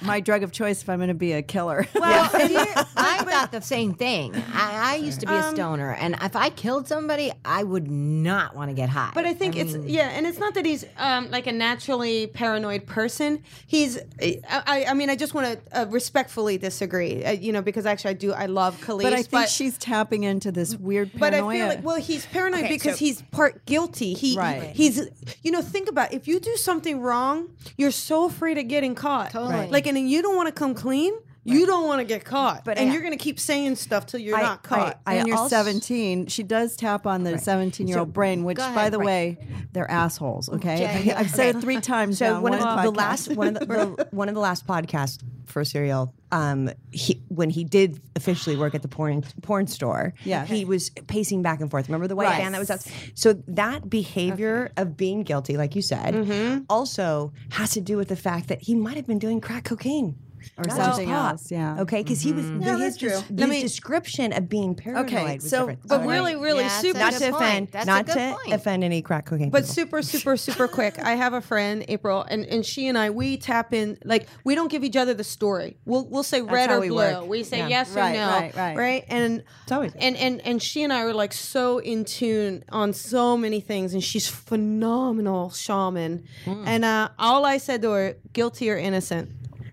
[0.02, 1.86] my drug of choice if I'm going to be a killer.
[1.94, 4.36] Well, I thought the same thing.
[4.54, 7.90] I, I used to be Um, a stoner, and if I killed somebody, I would
[7.90, 9.12] not want to get high.
[9.14, 12.88] But I think it's yeah, and it's not that he's um, like a naturally paranoid
[12.88, 13.44] person.
[13.68, 17.24] He's, I, I, I mean, I just want to uh, respectfully disagree.
[17.24, 20.24] Uh, you know, because actually, I do, I love Khalees, but I think she's tapping
[20.24, 21.34] into this weird But.
[21.34, 24.14] I feel like, well, he's paranoid Okay, because so- he's part guilty.
[24.14, 24.72] He, Right.
[24.76, 25.02] he's,
[25.44, 26.14] you know, think about it.
[26.14, 29.32] if you do something wrong, you're so afraid of getting caught.
[29.32, 29.68] Totally.
[29.70, 31.14] Like, and then you don't want to come clean.
[31.46, 34.06] You don't want to get caught, But and I- you're going to keep saying stuff
[34.06, 35.00] till you're I- not caught.
[35.08, 36.28] I and you're also- 17.
[36.28, 39.06] She does tap on the 17 year old brain, which, Go by the Right.
[39.06, 39.38] way,
[39.72, 40.50] they're assholes.
[40.50, 42.18] Okay, Jay, I've said it three times.
[42.20, 44.68] So on one of the, the last one of the, the one of the last
[44.68, 50.14] podcasts for Serial, um, he when he did officially work at the porn porn store,
[50.26, 50.46] Yeah.
[50.46, 51.88] he was pacing back and forth.
[51.88, 52.42] Remember the white Right.
[52.44, 52.86] van that was us.
[53.16, 56.64] So that behavior of being guilty, like you said, Mm-hmm.
[56.70, 60.16] also has to do with the fact that he might have been doing crack cocaine.
[60.58, 61.32] Or Not just something pot.
[61.34, 61.52] else.
[61.52, 61.82] Yeah.
[61.82, 63.10] Okay, because he was Yeah, his, true.
[63.10, 65.88] his me- description of being paranoid Okay, was so- different.
[65.88, 67.00] but So, really, really Yeah, super.
[67.00, 67.36] not to point.
[67.36, 68.54] offend, That's not to point.
[68.54, 69.50] offend any crack cocaine.
[69.50, 69.74] But people.
[69.74, 71.00] super, super, super quick.
[71.00, 74.56] I have a friend, April, and, and she and I we tap in like we
[74.56, 75.78] don't give each other the story.
[75.86, 76.98] We'll we'll say red or we blue.
[76.98, 77.28] work.
[77.28, 77.68] We say Yeah.
[77.68, 78.28] yes or no.
[78.28, 78.78] right, right.
[78.78, 79.06] right.
[79.08, 82.94] And It's always- and and and she and I are like so in tune on
[82.94, 86.24] so many things, and she's phenomenal shaman.
[86.46, 86.64] Hmm.
[86.66, 89.30] And uh, all I said to her, guilty or innocent,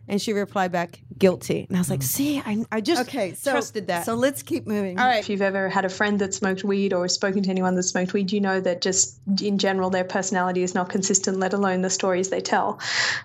[0.09, 1.67] and she replied back, guilty.
[1.69, 4.05] And I was like, see, I I just Okay, so trusted that.
[4.05, 4.99] So let's keep moving.
[4.99, 5.19] all right.
[5.19, 8.13] If you've ever had a friend that smoked weed or spoken to anyone that smoked
[8.13, 11.91] weed, you know that just in general their personality is not consistent, let alone the
[11.91, 12.81] stories they tell.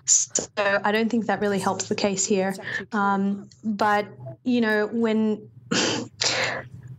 [0.06, 2.54] So I don't think that really helps the case here.
[2.92, 4.06] Um, but,
[4.44, 5.48] you know, when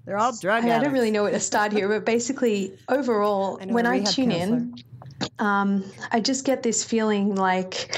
[0.06, 3.58] They're all drug I, I don't really know where to start here, but basically, overall,
[3.62, 4.76] I when I rehab tune in,
[5.40, 7.96] um, I just get this feeling like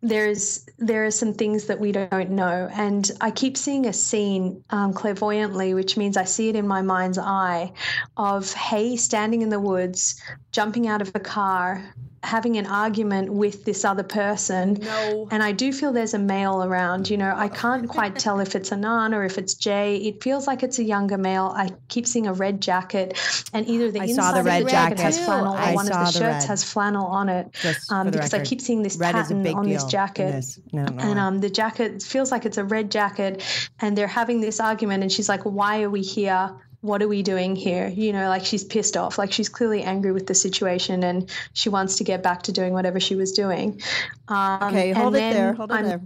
[0.00, 4.62] there's there are some things that we don't know, and I keep seeing a scene
[4.70, 7.72] um, clairvoyantly, which means I see it in my mind's eye,
[8.16, 10.22] of Hae standing in the woods,
[10.52, 14.74] jumping out of a car, having an argument with this other person.
[14.80, 15.28] No.
[15.30, 17.08] And I do feel there's a male around.
[17.10, 19.96] You know, I can't quite tell if it's Anan or if it's Jay.
[19.96, 21.52] It feels like it's a younger male.
[21.56, 23.16] I keep seeing a red jacket,
[23.52, 25.02] and either the I inside saw the of red the jacket, jacket.
[25.02, 25.24] has too.
[25.24, 26.44] flannel, or I one of the the shirts red.
[26.44, 27.46] has flannel on it.
[27.90, 30.32] Um, for the because I keep seeing this red pattern on this jacket.
[30.32, 30.58] this.
[30.72, 33.42] I don't And um, the jacket feels like it's a red jacket,
[33.80, 35.02] and they're having this argument.
[35.02, 36.50] And she's like, "Why are we here?
[36.80, 39.18] What are we doing here?" You know, like she's pissed off.
[39.18, 42.72] Like she's clearly angry with the situation, and she wants to get back to doing
[42.72, 43.80] whatever she was doing.
[44.28, 45.54] Um, Okay, hold it there.
[45.54, 46.00] Hold it I'm- there.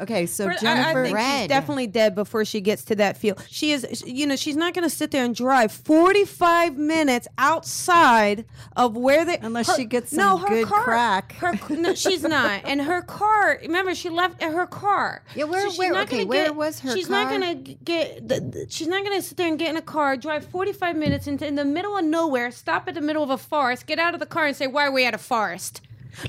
[0.00, 1.04] Okay, so But I- Jennifer.
[1.04, 3.44] I, think she's definitely dead before she gets to that field.
[3.48, 8.44] She is, you know, she's not going to sit there and drive 45 minutes outside
[8.76, 9.38] of where they.
[9.38, 11.32] Unless her- she gets no, her good car, crack.
[11.32, 12.62] Her, no, she's not.
[12.68, 13.58] And her car.
[13.62, 15.22] Remember, she left her car.
[15.34, 16.96] Yeah, where- So she's where- not okay, gonna where get- was her car?
[16.96, 17.24] She's car?
[17.24, 18.28] not going to get.
[18.28, 20.96] The, the- she's not going to sit there and get in a car, drive 45
[20.96, 23.98] minutes into in the middle of nowhere, stop at the middle of a forest, get
[23.98, 25.80] out of the car, and say, "Why are we at a forest?"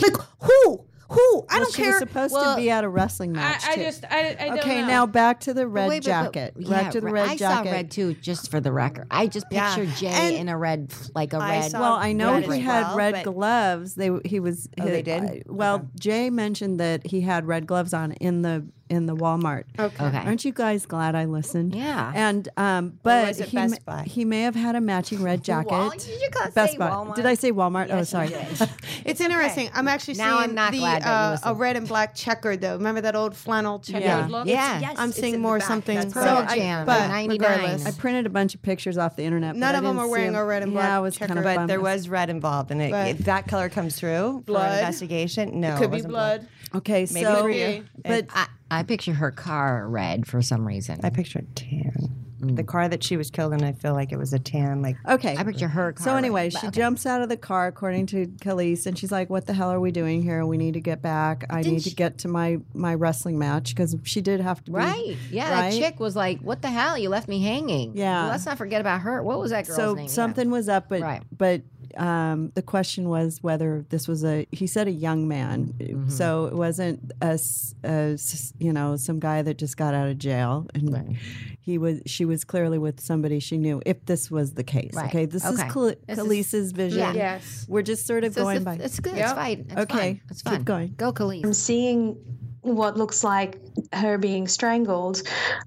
[0.01, 0.85] Like who?
[1.11, 1.45] Who?
[1.49, 1.91] I well, don't she care.
[1.93, 3.63] was supposed Well, to be at a wrestling match.
[3.65, 3.81] I too.
[3.81, 4.87] just, I, I don't okay, know.
[4.87, 6.53] now back to the red Wait, but- but- jacket.
[6.59, 7.67] yeah, back to the re- red I jacket.
[7.67, 9.07] saw red too, just for the record.
[9.09, 9.73] I just Yeah.
[9.73, 11.71] pictured Jay And- in a red, like a I red.
[11.71, 13.95] saw- Well, I know red he as had well, red but- gloves.
[13.95, 14.69] They he was.
[14.79, 15.23] Oh, they he- did?
[15.23, 15.85] I- well, Okay.
[15.99, 19.63] Jay mentioned that he had red gloves on in the in the Walmart.
[19.77, 20.03] Okay.
[20.05, 20.17] Okay.
[20.17, 21.75] Aren't you guys glad I listened?
[21.75, 22.11] Yeah.
[22.15, 24.03] And um, but he Best Buy?
[24.03, 25.71] he may have had a matching red jacket.
[25.71, 26.89] Wal- did you guys Best say Buy.
[26.89, 27.15] Walmart?
[27.15, 27.87] Did I say Walmart?
[27.91, 28.29] oh, sorry.
[29.05, 29.69] It's interesting.
[29.73, 32.73] I'm actually Now seeing I'm not the, glad uh, a red and black checkered though.
[32.75, 34.27] Remember that old flannel checkered Yeah.
[34.27, 34.45] look?
[34.47, 34.79] Yeah.
[34.81, 35.95] Yes, I'm seeing more something.
[35.97, 37.37] That's so Pearl I- Jam, but 99.
[37.39, 39.55] regardless, I printed a bunch of pictures off the internet.
[39.55, 41.43] None of them didn't are wearing a red and Yeah, black I was kind of.
[41.43, 44.79] But there was red involved, and it, if that color comes through Blood.
[44.79, 46.47] investigation, no, could be wasn't blood.
[46.75, 47.85] Okay, Maybe so for you.
[48.03, 48.27] but
[48.71, 50.99] I, I picture her car red for some reason.
[51.03, 52.19] I pictured tan.
[52.41, 52.55] Mm.
[52.55, 54.81] The car that she was killed in, I feel like it was a tan.
[54.81, 55.35] Like okay.
[55.35, 56.03] I picture her car.
[56.05, 56.79] So anyway, but she okay.
[56.79, 59.79] jumps out of the car, according to Khalees, and she's like, "What the hell are
[59.79, 60.45] we doing here?
[60.45, 61.45] We need to get back.
[61.49, 64.71] I Didn't need to get to my my wrestling match because she did have to
[64.71, 65.17] be Right.
[65.29, 65.71] Yeah, right?
[65.71, 66.97] that chick was like, "What the hell?
[66.97, 68.21] You left me hanging." Yeah.
[68.21, 69.21] Well, let's not forget about her.
[69.21, 70.05] What was that girl's so name?
[70.05, 70.11] Yeah.
[70.11, 71.21] something was up, but Right.
[71.37, 71.61] but
[71.99, 74.47] um, the question was whether this was a.
[74.51, 79.19] He said a young man, so it wasn't a, s- a s- you know some
[79.19, 81.17] guy that just got out of jail, and
[81.59, 82.01] he was.
[82.05, 83.81] She was clearly with somebody she knew.
[83.85, 85.09] If this was the case, Right.
[85.09, 85.53] okay, this Okay.
[85.67, 86.99] is Khal- This vision.
[86.99, 87.13] Yeah.
[87.13, 87.65] Yes.
[87.67, 88.73] We're just sort of So going it's, by.
[88.75, 89.17] it's good.
[89.17, 89.65] It's fine.
[89.69, 89.97] It's Okay.
[89.97, 90.21] fine.
[90.29, 90.93] It's Keep going.
[90.97, 91.43] Go, Khalees.
[91.43, 92.15] I'm seeing
[92.61, 93.59] what looks like
[93.93, 95.21] her being strangled.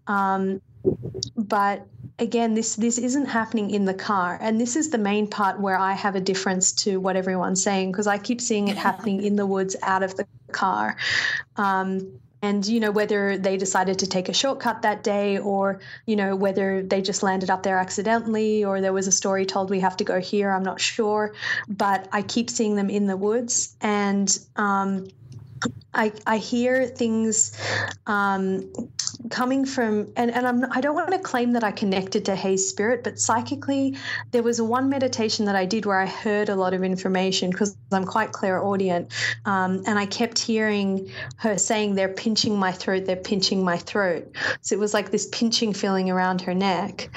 [0.07, 0.61] Um,
[1.37, 1.87] but
[2.19, 5.79] again, this this isn't happening in the car, and this is the main part where
[5.79, 9.37] I have a difference to what everyone's saying because I keep seeing it happening in
[9.37, 10.97] the woods out of the car.
[11.57, 16.17] Um, and you know whether they decided to take a shortcut that day or you
[16.17, 19.79] know whether they just landed up there accidentally or there was a story told we
[19.79, 21.35] have to go here i'm not sure.
[21.69, 23.77] But i keep seeing them in the woods.
[23.81, 25.07] And um,
[25.95, 27.57] I, I hear things
[28.07, 28.73] um,
[29.31, 32.69] coming from, and, and I'm, I don't want to claim that I connected to Hae's
[32.69, 33.97] Spirit, but psychically,
[34.31, 37.77] there was one meditation that I did where I heard a lot of information because
[37.93, 39.13] I'm quite clairaudient.
[39.45, 44.35] Um, and I kept hearing her saying, They're pinching my throat, they're pinching my throat.
[44.61, 47.11] So it was like this pinching feeling around her neck.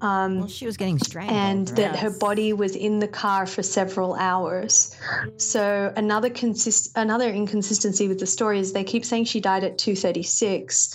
[0.00, 1.36] Um, well, she was getting strangled.
[1.36, 1.76] and right?
[1.76, 4.96] that her body was in the car for several hours.
[5.36, 9.78] So another consist another inconsistency with the story is they keep saying she died at
[9.78, 10.94] 2:36,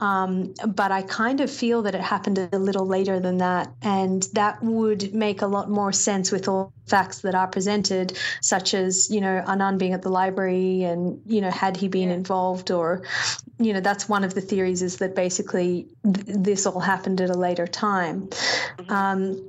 [0.00, 4.22] um, but I kind of feel that it happened a little later than that, and
[4.34, 9.10] that would make a lot more sense with all facts that are presented, such as
[9.10, 13.02] you know Anand being at the library, and you know had he been involved, or
[13.58, 17.30] you know that's one of the theories is that basically th- this all happened at
[17.30, 18.28] a later time.
[18.88, 19.42] Um,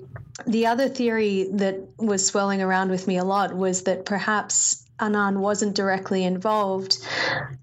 [0.46, 5.38] the other theory that was swirling around with me a lot was that perhaps Anand
[5.38, 6.98] wasn't directly involved,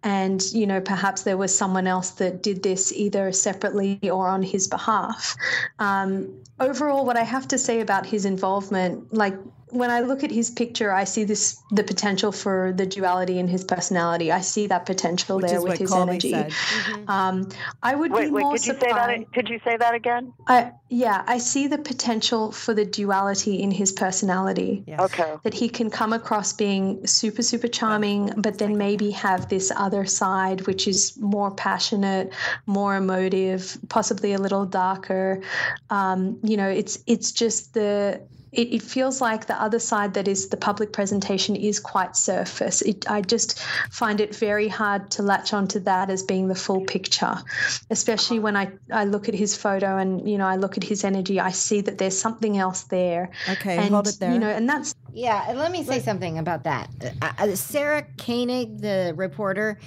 [0.02, 4.42] and you know perhaps there was someone else that did this either separately or on
[4.42, 5.36] his behalf.
[5.78, 9.34] Um, overall, what I have to say about his involvement, like
[9.72, 13.48] when I look at his picture, I see this the potential for the duality in
[13.48, 14.30] his personality.
[14.30, 16.30] I see that potential Which there is with what his Colby energy.
[16.30, 16.52] said.
[17.08, 17.48] Um,
[17.82, 19.22] I would Wait, be wait, more could you say surprised.
[19.22, 19.32] that?
[19.32, 20.32] Could you say that again?
[20.46, 24.84] I, yeah, I see the potential for the duality in his personality.
[24.88, 25.34] Okay.
[25.42, 30.04] That he can come across being super, super charming, but then maybe have this other
[30.04, 32.32] side, which is more passionate,
[32.66, 35.40] more emotive, possibly a little darker.
[35.88, 38.20] Um, you know, it's it's just the.
[38.52, 42.82] It, it feels like the other side that is the public presentation is quite surface.
[42.82, 43.58] It, I just
[43.90, 47.34] find it very hard to latch onto that as being the full picture,
[47.88, 51.02] especially when I, I look at his photo and you know I look at his
[51.02, 51.40] energy.
[51.40, 53.30] I see that there's something else there.
[53.48, 54.32] Okay, and, hold it there.
[54.32, 56.90] You know, and that's Yeah, and let me say something about that.
[57.22, 59.78] Uh, uh, Sarah Koenig, the reporter,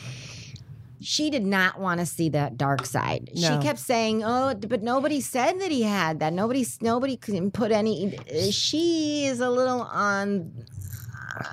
[1.05, 3.29] she did not want to see that dark side.
[3.35, 3.41] No.
[3.47, 6.33] She kept saying, "Oh, but nobody said that he had that.
[6.33, 10.51] Nobody, nobody can put any." Eh, she is a little on.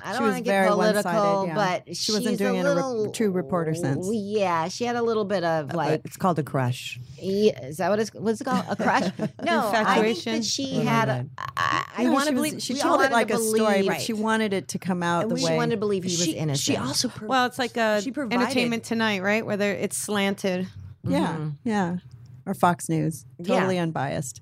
[0.03, 1.55] I don't was want to very get one-sided, political, yeah.
[1.85, 4.07] but She wasn't she's doing it in a re- true reporter sense.
[4.11, 6.99] Yeah, she had a little bit of like it's called a crush.
[7.19, 8.65] yeah, is that what it's what's it called?
[8.69, 9.11] A crush?
[9.43, 11.07] No, I think that she Oh, had.
[11.07, 11.25] my A,
[11.57, 13.87] I, I No, want to believe she told it wanted like to a story, believe-
[13.91, 15.51] but she wanted it to come out the she way.
[15.51, 16.63] She wanted to believe he was she, innocent.
[16.63, 19.45] She also pro- Well, it's like a She provided- entertainment tonight, right?
[19.45, 20.67] Whether it's slanted.
[21.03, 21.49] yeah, Mm-hmm.
[21.69, 21.97] yeah,
[22.45, 24.41] or Fox News, totally unbiased.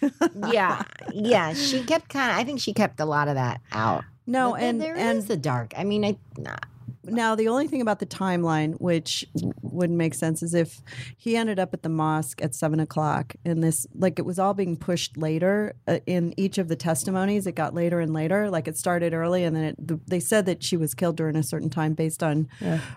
[0.52, 1.54] yeah, yeah.
[1.54, 2.36] She kept kind of.
[2.38, 4.04] I think she kept a lot of that out.
[4.26, 5.72] No, But and there and is the dark.
[5.76, 6.16] I mean, I.
[6.38, 6.56] nah.
[7.04, 9.24] Now, the only thing about the timeline, which
[9.60, 10.80] wouldn't make sense, is if
[11.16, 14.54] he ended up at the mosque at seven o'clock, and this, like, it was all
[14.54, 17.48] being pushed later uh, in each of the testimonies.
[17.48, 18.48] It got later and later.
[18.48, 21.34] Like, it started early, and then it, the, they said that she was killed during
[21.34, 22.48] a certain time based on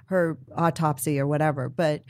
[0.05, 1.67] her autopsy or whatever.
[1.67, 2.03] But,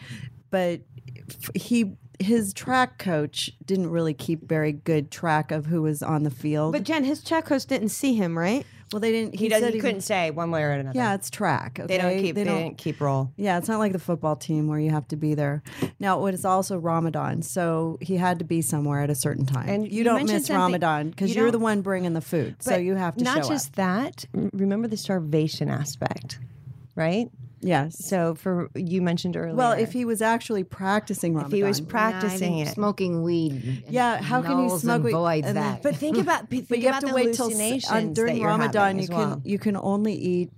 [0.52, 0.82] but
[1.30, 1.94] f- he.
[2.18, 6.72] His track coach didn't really keep very good track of who was on the field.
[6.72, 8.66] But Jen, his track coach didn't see him, right?
[8.92, 9.34] Well, they didn't.
[9.36, 10.98] he, He, does, said he couldn't say one way or another.
[10.98, 11.80] Yeah, it's track.
[11.86, 12.36] they don't keep.
[12.36, 13.32] They, don't- didn't keep roll.
[13.36, 15.64] yeah, it's not like the football team where you have to be there.
[16.00, 19.68] Now, it is also Ramadan, so he had to be somewhere at a certain time.
[19.70, 22.76] And you you, don't miss Ramadan because you are the one bringing the food, so
[22.76, 23.76] you have to not just up.
[23.76, 24.26] that.
[24.34, 26.40] Remember the starvation aspect,
[26.96, 27.30] right?
[27.66, 27.98] Yes.
[28.06, 29.56] So for you mentioned earlier.
[29.56, 33.84] Well, if he was actually practicing Ramadan, if he was practicing think it, smoking weed.
[33.90, 35.12] Yeah, how can you nulls smoke and weed?
[35.14, 35.82] voids And that?
[35.84, 38.44] but think about think but you have to the wait till s- uh, hallucinations during
[38.44, 38.98] Ramadan.
[38.98, 39.42] You as can well.
[39.44, 40.52] you can only eat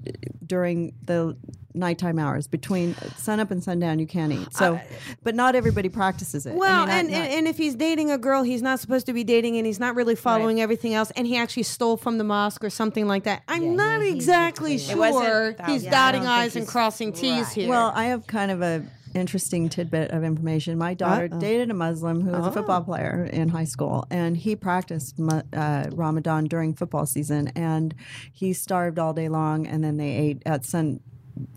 [0.46, 1.38] during the
[1.74, 4.00] nighttime hours between sunup and sundown.
[4.00, 4.52] You can't eat.
[4.52, 4.80] So,
[5.22, 6.54] but not everybody practices it.
[6.54, 9.06] I Well, mean, and, not- and and if he's dating a girl he's not supposed
[9.06, 12.18] to be dating, and he's not really following everything else, and he actually stole from
[12.18, 15.84] the mosque or something like that, I'm Yeah, not he- exactly basically- sure he's.
[15.84, 17.54] Yeah, dotting don't I's and he's- crossing T's right.
[17.54, 17.70] here.
[17.70, 20.78] Well, I have kind of a interesting tidbit of information.
[20.78, 24.56] My daughter dated a Muslim who was a football player in high school, and he
[24.56, 25.20] practiced
[25.54, 27.96] uh, Ramadan during football season, and
[28.32, 31.00] he starved all day long, and then they ate at sun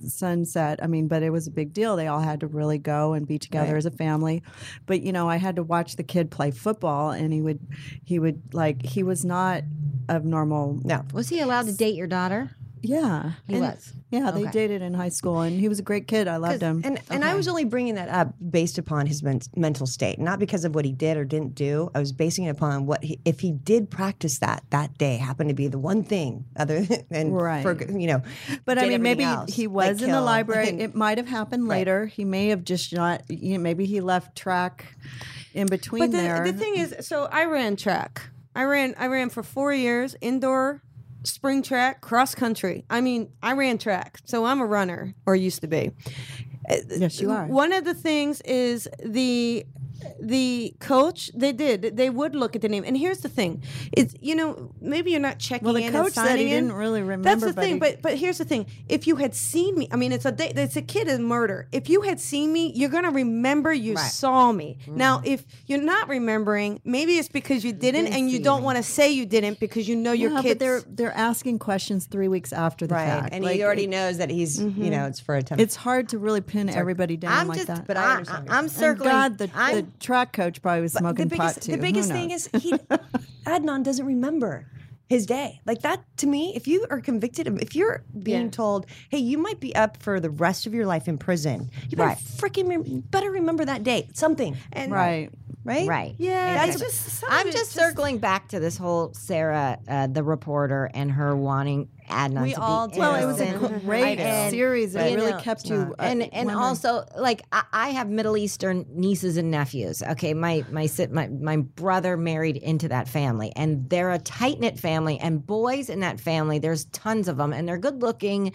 [0.07, 0.78] sunset.
[0.82, 1.97] I mean, but it was a big deal.
[1.97, 4.43] They all had to really go and be together as a family.
[4.84, 7.61] But you know, I had to watch the kid play football, and he would,
[8.05, 9.64] he would like he was not
[10.09, 10.80] of normal.
[10.84, 11.05] No.
[11.12, 12.57] Was he allowed to date your daughter?
[12.83, 13.93] Yeah, He And- was.
[14.11, 14.51] Yeah, they Okay.
[14.51, 16.26] dated in high school, and he was a great kid.
[16.26, 16.81] I loved him.
[16.85, 20.39] And and I was only bringing that up based upon his men- mental state, not
[20.39, 21.91] because of what he did or didn't do.
[21.95, 25.49] I was basing it upon what he, if he did practice that that day happened
[25.51, 27.62] to be the one thing other than Right.
[27.62, 28.22] for you know.
[28.64, 30.68] But I mean, maybe else, he like was in the library.
[30.81, 31.78] It might have happened Right.
[31.78, 32.07] later.
[32.07, 33.22] He may have just not.
[33.28, 34.87] You know, maybe he left track
[35.55, 36.45] in between But the, there.
[36.45, 38.22] the thing is, so I ran track.
[38.55, 40.83] I ran I ran for four years indoor,
[41.25, 42.85] spring track, cross country.
[42.91, 45.93] I mean, I ran track, so I'm a runner or used to be.
[46.89, 47.47] yes, you uh, are.
[47.47, 49.64] One of the things is the
[50.21, 51.97] the coach they did.
[51.97, 52.85] They would look at the name.
[52.87, 53.63] And here's the thing.
[53.93, 56.65] It's you know maybe you're not checking Well, the in coach said signing he in.
[56.69, 57.75] didn't really that's the but thing.
[57.75, 58.67] he- but but here's the thing.
[58.89, 61.69] If you had seen me i mean it's a it's a kid in murder.
[61.73, 64.79] If you had seen me you're gonna remember you saw me.
[64.83, 64.97] Mm-hmm.
[64.97, 68.83] now if you're not remembering maybe it's because you didn't and you don't want to
[68.83, 72.53] say you didn't because you know your yeah, but they're they're asking questions three weeks
[72.53, 75.21] after the Right, fact, and Like, he already it- knows that he's you know it's
[75.21, 75.61] for a time.
[75.61, 77.87] It's hard to really pin everybody down I'm like just, that.
[77.87, 79.11] but I I, I, And circling.
[79.11, 81.72] God, the, the I'm, track coach probably was smoking the biggest, pot too.
[81.72, 82.72] the biggest thing is he
[83.47, 84.66] Adnan doesn't remember
[85.09, 88.51] his day like that to me if you are convicted of if you're being Yeah.
[88.51, 91.97] told hey you might be up for the rest of your life in prison you
[91.97, 92.18] better Right.
[92.18, 95.30] freaking rem- better remember that day something and right.
[95.64, 96.14] right right.
[96.18, 100.22] yeah That's it's just I'm it just circling back to this whole Sarah, uh, the
[100.22, 103.01] reporter, and her wanting Adnan We to all be did.
[103.01, 104.95] Well, it was a great And, series.
[104.95, 105.95] It really know, kept you.
[105.99, 106.57] uh, and and wondering.
[106.57, 110.03] also like I, I have Middle Eastern nieces and nephews.
[110.03, 114.61] Okay, my my si- my my brother married into that family, and they're a tight
[114.61, 115.19] knit family.
[115.19, 118.53] And boys in that family, there's tons of them, and they're good looking,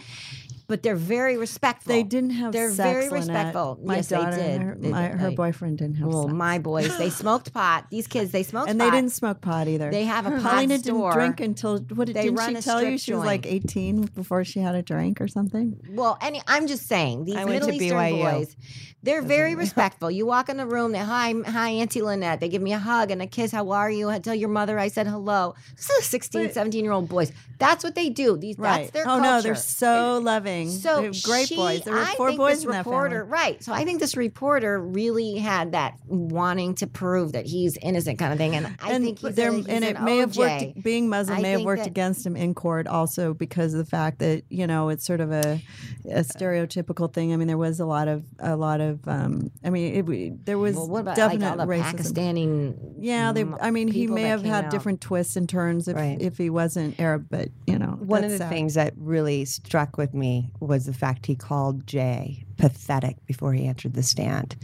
[0.68, 1.93] but they're very respectful.
[1.93, 3.80] they didn't have They're sex, very respectful.
[3.84, 4.61] My yes, daughter, they did.
[4.61, 6.34] her, They- my, her boyfriend didn't have Well, sex.
[6.34, 7.86] my boys, they smoked pot.
[7.91, 8.86] These kids, they smoked and pot.
[8.86, 9.91] they didn't smoke pot either.
[9.91, 11.11] They have a pot Paulina store.
[11.11, 13.26] didn't drink until what did They didn't she tell you she was joint.
[13.26, 15.80] like 18 before she had a drink or something?
[15.91, 18.22] Well, any, I'm just saying these Middle Eastern BYU.
[18.24, 18.55] boys,
[19.03, 20.09] they're very respectful.
[20.09, 22.39] You walk in the room, they hi, hi, Auntie Lynette.
[22.39, 23.51] They give me a hug and a kiss.
[23.51, 24.09] How are you?
[24.09, 25.53] I tell your mother I said hello.
[25.76, 27.32] This is 16, 17 year old boys.
[27.59, 28.36] That's what they do.
[28.36, 28.80] These Right.
[28.80, 29.22] that's their oh culture.
[29.24, 30.55] no, they're so loving.
[30.64, 31.82] So They're great she- boys.
[31.82, 33.32] There were I four boys this in that reporter, family.
[33.32, 33.64] right?
[33.64, 38.32] So I think this reporter really had that wanting to prove that he's innocent kind
[38.34, 40.84] of thing, and I and think he's, there, he's and an it may have worked.
[40.84, 43.86] Being Muslim I may have worked that- against him in court also because of the
[43.89, 45.62] fact that you know it's sort of a,
[46.10, 47.34] a stereotypical thing.
[47.34, 49.08] I mean, there was a lot of a lot of.
[49.08, 51.93] Um, I mean, it, there was Well, what about like definite all the racism.
[51.93, 52.95] Pakistani?
[52.99, 53.41] Yeah, they.
[53.41, 54.72] m- I mean, he may have had out?
[54.72, 56.18] different twists and turns if Right.
[56.22, 58.49] if he wasn't Arab, but you know, One of the sad.
[58.49, 63.68] things that really struck with me was the fact he called Jay pathetic before he
[63.68, 64.56] entered the stand.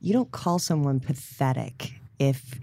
[0.00, 2.58] You don't call someone pathetic if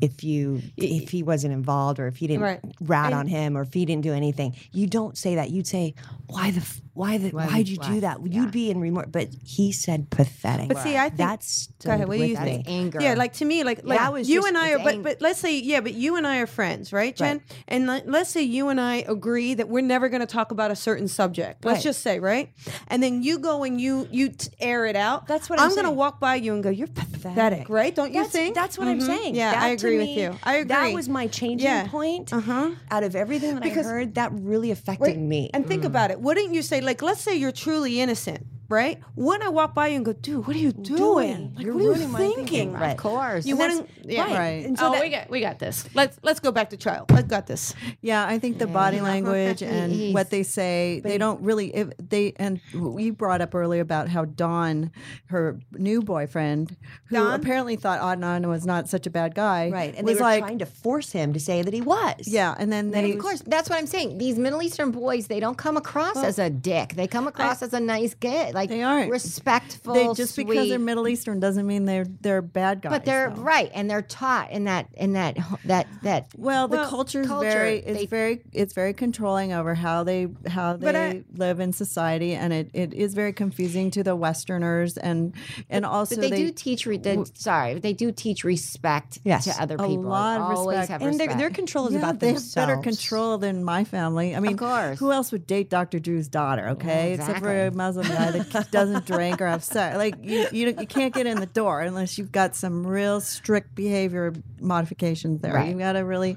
[0.00, 2.60] if you if he wasn't involved or if he didn't Right.
[2.80, 4.54] rat And- on him or if he didn't do anything.
[4.72, 5.50] You don't say that.
[5.50, 5.94] You'd say,
[6.26, 6.62] "Why the
[6.94, 7.94] why the Why would you why?
[7.94, 9.08] do that?" You'd be in remorse.
[9.10, 10.68] But he said pathetic.
[10.68, 12.08] But see, I think- that's Go ahead.
[12.08, 12.64] What do you think?
[12.68, 13.00] anger.
[13.00, 15.20] Yeah, like to me, like like That was you just- and I are, but but
[15.20, 17.38] let's say yeah, but you and I are friends, right, Jen?
[17.38, 17.42] Right.
[17.68, 20.70] And let, let's say you and I agree that we're never going to talk about
[20.70, 21.64] a certain subject.
[21.64, 22.50] Let's just say, right?
[22.88, 25.26] And then you go and you you t- air it out.
[25.26, 27.94] That's what I'm I'm going to walk by you and go, "You're pathetic," right?
[27.94, 28.54] Don't you That's, think?
[28.54, 29.06] that's what I'm Mhm.
[29.06, 29.34] saying.
[29.34, 30.38] Yeah, That I to agree with you.
[30.42, 30.68] I agree.
[30.68, 31.86] That was my changing Yeah.
[31.88, 32.32] point.
[32.32, 32.70] Uh-huh.
[32.90, 35.18] Out of everything that Because- I heard, that really affected Right.
[35.18, 35.50] me.
[35.54, 36.20] And think about it.
[36.20, 39.00] Wouldn't you say, like, let's say you're truly innocent, right?
[39.14, 40.96] Wouldn't I walk by you and go, dude, what are you doing?
[40.96, 41.52] doing?
[41.56, 42.36] Like, You're what are you thinking?
[42.36, 42.72] thinking.
[42.72, 42.90] Right.
[42.92, 43.46] Of course.
[43.46, 44.24] You And wouldn't, yeah.
[44.24, 44.38] right.
[44.38, 44.64] Right.
[44.66, 45.88] And oh, so oh, that- we got we got this.
[45.94, 47.06] Let's let's go back to trial.
[47.10, 47.74] I got this.
[48.00, 51.74] Yeah, I think the body language and He's- what they say, they don't really.
[51.74, 54.90] If they and we brought up earlier about how Don,
[55.26, 56.76] her new boyfriend,
[57.08, 57.40] who Don?
[57.40, 59.94] apparently thought Adnan was not such a bad guy, Right.
[59.96, 62.26] And was they were like, trying to force him to say that he was.
[62.26, 64.18] yeah, and then they of course, that's what I'm saying.
[64.18, 66.94] These Middle Eastern boys, they don't come across as a dick.
[66.94, 69.10] They come across as a nice kid, like They aren't.
[69.10, 69.94] respectful.
[69.94, 70.78] they just because they're.
[70.80, 72.90] Middle Eastern doesn't mean they're they're bad guys.
[72.90, 73.42] but they're though.
[73.42, 75.36] right, and they're taught in that in that
[75.66, 76.26] that that.
[76.36, 80.02] Well, the Well, culture is culture, very it's they- very it's very controlling over how
[80.02, 84.16] they how they I- live in society, and it, it is very confusing to the
[84.16, 85.34] Westerners, and
[85.70, 86.86] and also But they, do teach.
[86.86, 89.44] Re- the, sorry, they do teach respect Yes.
[89.44, 89.84] to other people.
[89.86, 90.10] A people.
[90.10, 91.02] lot of Always respect.
[91.02, 91.38] And their, respect.
[91.38, 92.54] their control is yeah, about they have themselves.
[92.54, 94.34] better control than my family.
[94.34, 94.98] I mean, course.
[94.98, 95.98] who else would date Dr.
[95.98, 96.68] Drew's daughter?
[96.70, 97.70] Okay, except for a.
[97.76, 99.96] Muslim guy that doesn't drink or have sex.
[99.96, 103.74] Like you, you, you can't get in the door unless you've got some real strict
[103.74, 105.54] behavior modifications there.
[105.54, 105.70] Right.
[105.70, 106.36] You've got to really,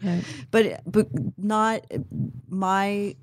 [0.52, 1.08] but but
[1.38, 1.86] not
[2.50, 3.16] my.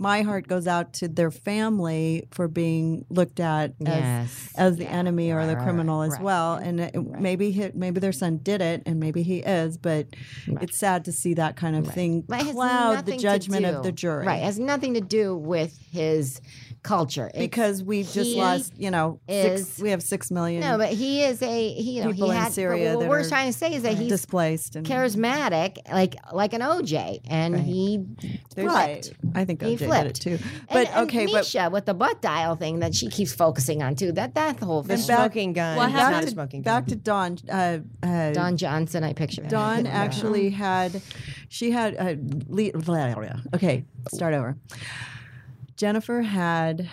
[0.00, 4.52] My heart goes out to their family for being looked at Yes.
[4.54, 6.22] as, as the enemy or the criminal as right.
[6.22, 6.54] well.
[6.54, 9.76] And maybe he, maybe their son did it, and maybe he is.
[9.76, 10.06] But
[10.46, 14.24] it's sad to see that kind of thing cloud the judgment do- of the jury.
[14.24, 14.36] Right.
[14.36, 16.40] It has nothing to do with his
[16.88, 17.26] culture.
[17.28, 20.88] It's- because we just lost, you know, six, is- we have six million No, but
[20.88, 21.98] he is a he.
[21.98, 23.82] You know, People he in had, Syria what that we're are trying to say is
[23.82, 28.04] that he's displaced and charismatic, like like an OJ, and he
[28.56, 29.04] right.
[29.04, 29.12] flipped.
[29.34, 30.22] I think He OJ did it flipped.
[30.22, 30.38] too.
[30.72, 33.94] But and okay, but Nisha with the butt dial thing that she keeps focusing on
[33.94, 34.12] too.
[34.12, 34.98] That that whole The thing.
[35.04, 35.76] smoking gun.
[35.76, 37.38] well, It's back not to, a smoking back to Don.
[37.50, 39.42] Uh, uh, Don Johnson, I picture.
[39.42, 41.02] Don actually had,
[41.48, 42.14] she had, uh,
[42.48, 42.70] le-
[43.54, 44.56] okay, start over.
[45.78, 46.90] Jennifer had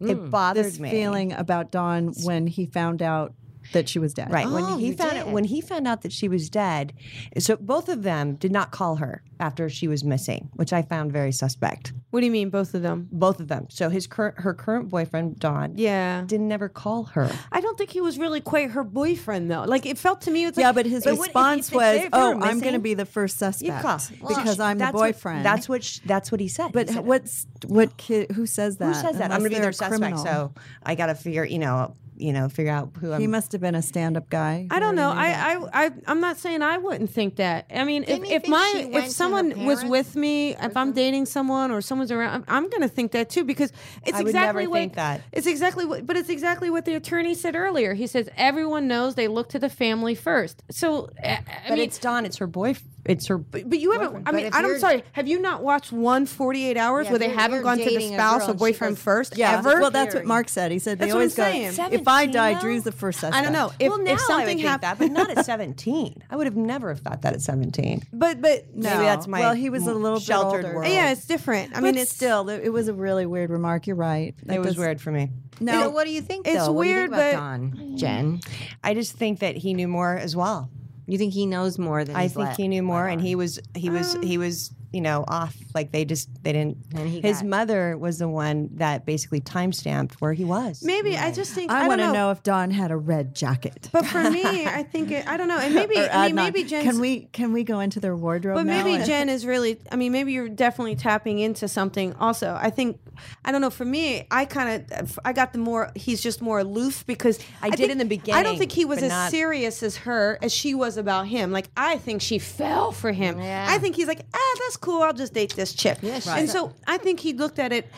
[0.00, 0.30] it mm.
[0.30, 0.90] bothered this me.
[0.90, 3.34] feeling about Don when he found out
[3.72, 4.30] that she was dead.
[4.32, 6.92] Right Oh, when he you found out, when he found out that she was dead,
[7.38, 11.12] so both of them did not call her after she was missing, which I found
[11.12, 11.92] very suspect.
[12.10, 13.08] What do you mean, both of them?
[13.10, 13.66] Both of them.
[13.70, 16.24] So his current her current boyfriend Don Yeah.
[16.26, 17.30] didn't never call her.
[17.50, 19.64] I don't think he was really quite her boyfriend though.
[19.64, 22.04] Like it felt to me, it's Yeah, like, but his But response if was, they-
[22.04, 23.98] if "Oh, I'm going to be the first suspect call
[24.28, 26.66] because I'm the That's what- boyfriend." that's what sh- that's what he said.
[26.66, 28.30] He But said, what's what kid?
[28.32, 28.86] Who says that?
[28.86, 29.32] who says that?
[29.32, 29.98] I'm going to be their suspect.
[30.00, 30.24] criminal.
[30.24, 30.52] So
[30.82, 33.30] I got to figure, you know, you know, figure out who he I'm.
[33.30, 34.68] must have been a stand-up guy.
[34.70, 35.10] I don't know.
[35.10, 35.74] already knew that.
[35.74, 37.66] I, I, I, I'm not saying I wouldn't think that.
[37.74, 41.26] I mean, if, Didn't you if my, if someone was with me, if I'm dating
[41.26, 43.72] someone or someone's around, I'm, I'm going to think that too because
[44.04, 45.22] it's I would exactly never what, think that.
[45.32, 47.94] It's exactly what, but it's exactly what the attorney said earlier.
[47.94, 50.62] He says everyone knows they look to the family first.
[50.70, 52.24] So, I, I but mean, it's Don.
[52.24, 52.91] It's her boyfriend.
[53.04, 53.36] It's her.
[53.38, 54.28] But, but you haven't.
[54.28, 55.02] I mean, I'm sorry.
[55.12, 58.48] Have you not watched one 48 hours Yeah, where they haven't gone to the spouse
[58.48, 59.36] or boyfriend goes- first?
[59.36, 59.80] Yeah, ever.
[59.80, 60.70] well, that's what Mark said.
[60.70, 61.42] He said That's what always go.
[61.42, 61.74] saying.
[61.92, 62.60] If I die.
[62.60, 63.36] Drew's the first suspect.
[63.40, 63.72] I don't know.
[63.80, 66.22] If, well, now if something would think happened, but not at 17.
[66.30, 68.02] I would have never have thought that at 17.
[68.12, 68.90] but but No.
[68.90, 69.54] Maybe that's my well.
[69.54, 70.76] He was a little bit sheltered older.
[70.76, 70.92] world.
[70.92, 71.74] yeah, it's different.
[71.74, 72.48] I I mean, mean, it's it's still.
[72.48, 73.86] It was a really weird remark.
[73.88, 74.34] You're right.
[74.48, 75.30] It was weird for me.
[75.60, 76.46] No, what do you think?
[76.46, 76.72] It's though?
[76.72, 78.40] What do you weird, think but- Jen?
[78.84, 80.70] I just think that he knew more as well.
[81.06, 83.34] You think he knows more than I he's think let- he knew more, and he
[83.34, 85.56] was he was he um, was you know off.
[85.74, 86.76] Like they just they didn't.
[86.94, 90.82] And he his got- mother was the one that basically time stamped where he was.
[90.84, 92.12] maybe I just think I, I, want to know.
[92.12, 93.88] know if Don had a red jacket.
[93.90, 96.34] But for me, I think it, I don't know, and maybe Or I uh, mean
[96.36, 98.56] maybe Jen Can we can we go into their wardrobe?
[98.58, 99.80] but now maybe and- Jen is really.
[99.90, 102.14] I mean, maybe you're definitely tapping into something.
[102.20, 103.00] Also, I think
[103.44, 103.70] I don't know.
[103.70, 105.90] For me, I kind of I got the more.
[105.96, 108.38] He's just more aloof because I did think- in the beginning.
[108.38, 111.52] I don't think he was as not- serious as her as she was about him.
[111.52, 113.38] Like I think she fell for him.
[113.38, 113.66] Yeah.
[113.68, 115.02] I think he's like, ah, that's cool.
[115.02, 115.98] I'll just date this chick.
[116.02, 117.90] Yeah, And so I think he looked at it,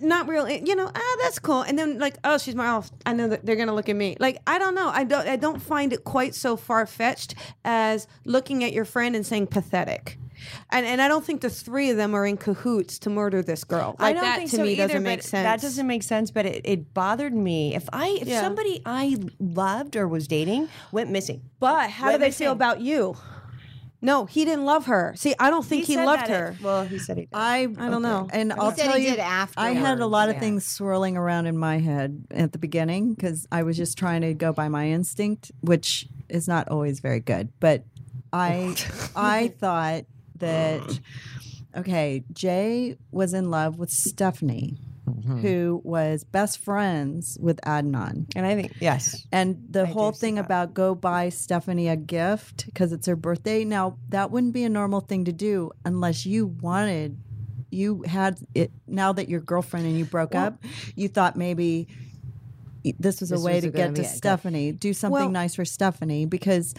[0.00, 0.48] not real.
[0.48, 1.62] You know, ah, that's cool.
[1.62, 2.68] And then like, oh, she's my.
[2.68, 4.16] Oh, I know that they're gonna look at me.
[4.20, 4.88] Like I don't know.
[4.88, 5.26] I don't.
[5.28, 7.34] I don't find it quite so far fetched
[7.64, 10.18] as looking at your friend and saying pathetic.
[10.70, 13.64] And and I don't think the three of them are in cahoots to murder this
[13.64, 13.96] girl.
[13.98, 15.44] Like I don't that think to so me either, doesn't make but sense.
[15.44, 17.74] That doesn't make sense, but it, it bothered me.
[17.74, 18.40] If I if Yeah.
[18.40, 22.80] somebody I loved or was dating went missing, But how do Went they feel about
[22.80, 23.16] you?
[24.02, 25.12] No, he didn't love her.
[25.16, 26.56] See, I don't think he, said loved her.
[26.58, 27.34] It, well, he said he did.
[27.34, 28.28] I I don't know.
[28.32, 31.16] and I'll said tell he you, did I had a lot of afterwards, things swirling
[31.18, 34.68] around in my head at the beginning because I was just trying to go by
[34.68, 37.50] my instinct, which is not always very good.
[37.60, 37.84] But
[38.32, 38.74] I,
[39.16, 40.04] I thought
[40.40, 41.80] that mm-hmm.
[41.80, 44.76] okay, Jay was in love with Stephanie,
[45.08, 45.38] mm-hmm.
[45.40, 48.26] who was best friends with Adnan.
[48.34, 52.66] and I think yes, And the do whole thing about go buy Stephanie a gift
[52.66, 53.64] because it's her birthday.
[53.64, 57.18] Now, that wouldn't be a normal thing to do unless you wanted,
[57.70, 58.70] you had it.
[58.86, 60.62] Now that your girlfriend and you broke up,
[60.96, 61.88] you thought maybe
[62.98, 65.28] this was This a way was to get to be a- Stephanie, do something Well-
[65.30, 66.74] nice for Stephanie because,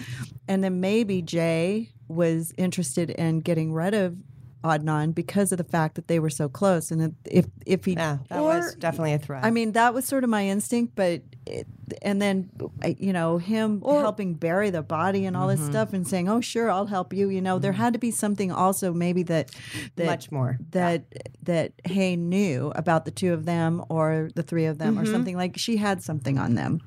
[0.47, 4.18] and then maybe Jay was interested in getting rid of
[4.64, 6.91] Adnan because of the fact that they were so close.
[6.91, 9.43] And if if he yeah, that was definitely a threat.
[9.43, 11.66] I mean, that was sort of my instinct, but it,
[12.03, 12.51] and then
[12.99, 15.72] you know him helping bury the body and all this Mm-hmm.
[15.72, 18.51] stuff and saying, "Oh, sure, I'll help you." You know, there had to be something
[18.51, 19.49] also maybe that
[19.95, 20.59] that Much more.
[20.70, 21.05] that
[21.41, 25.03] that Hae knew about the two of them or the three of them Mm-hmm.
[25.03, 26.82] or something like she had something on them.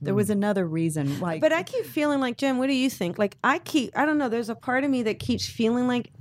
[0.00, 1.38] There was another reason why.
[1.40, 2.58] But I keep feeling like Jim.
[2.58, 3.18] What do you think?
[3.18, 4.28] Like I keep, I don't know.
[4.28, 6.12] There's a part of me that keeps feeling like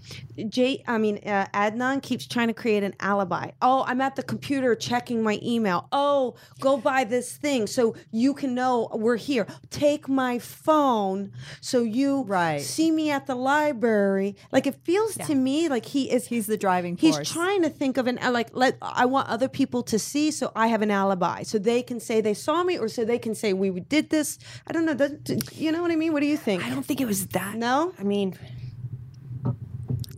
[0.49, 0.83] Jay.
[0.87, 3.51] I mean, uh, Adnan keeps trying to create an alibi.
[3.61, 5.87] Oh, I'm at the computer checking my email.
[5.91, 9.45] Oh, go buy this thing so you can know we're here.
[9.69, 12.61] Take my phone so you Right.
[12.61, 14.35] see me at the library.
[14.51, 16.27] Like it feels to me like he is.
[16.27, 19.47] he's the driving He's trying to think of an uh, like let I want other
[19.47, 22.77] people to see so I have an alibi so they can say they saw me
[22.77, 24.39] or so they can say we did this.
[24.65, 24.93] I don't know.
[24.93, 26.13] Does, you know what I mean?
[26.13, 26.65] What do you think?
[26.65, 27.55] I don't think it was that.
[27.55, 27.93] No?
[27.99, 28.37] I mean,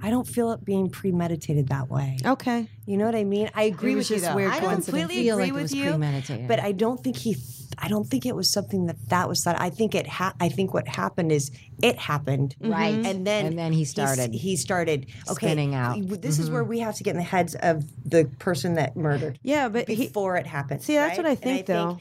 [0.02, 2.18] I don't feel it being premeditated that way.
[2.26, 2.70] Okay.
[2.86, 3.50] You know what I mean?
[3.54, 4.16] I agree with you.
[4.18, 4.36] just though.
[4.36, 5.89] weird I completely Feel agree like it with was you.
[5.89, 6.47] premeditated.
[6.47, 7.36] But I don't think he.
[7.78, 9.60] I don't think it was something that that was thought.
[9.60, 10.08] I think it.
[10.08, 11.52] Ha- I think what happened is
[11.84, 12.56] it happened.
[12.62, 12.72] Mm-hmm.
[12.72, 13.06] Right.
[13.06, 15.97] And then And then he started He started okay, spinning out.
[16.22, 16.53] This is mm-hmm.
[16.56, 19.38] where we have to get in the heads of the person that murdered.
[19.44, 20.82] Yeah, but he- before it happened.
[20.82, 21.26] See, that's right?
[21.26, 21.99] what I And think, though.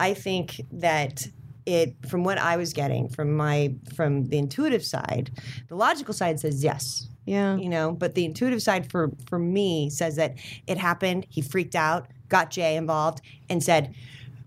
[0.00, 1.28] I think that
[1.66, 5.30] it from what I was getting from my from the intuitive side,
[5.68, 7.06] the logical side says yes.
[7.26, 7.56] Yeah.
[7.56, 10.36] You know, but the intuitive side for for me says that
[10.66, 13.94] it happened, he freaked out, got Jay involved and said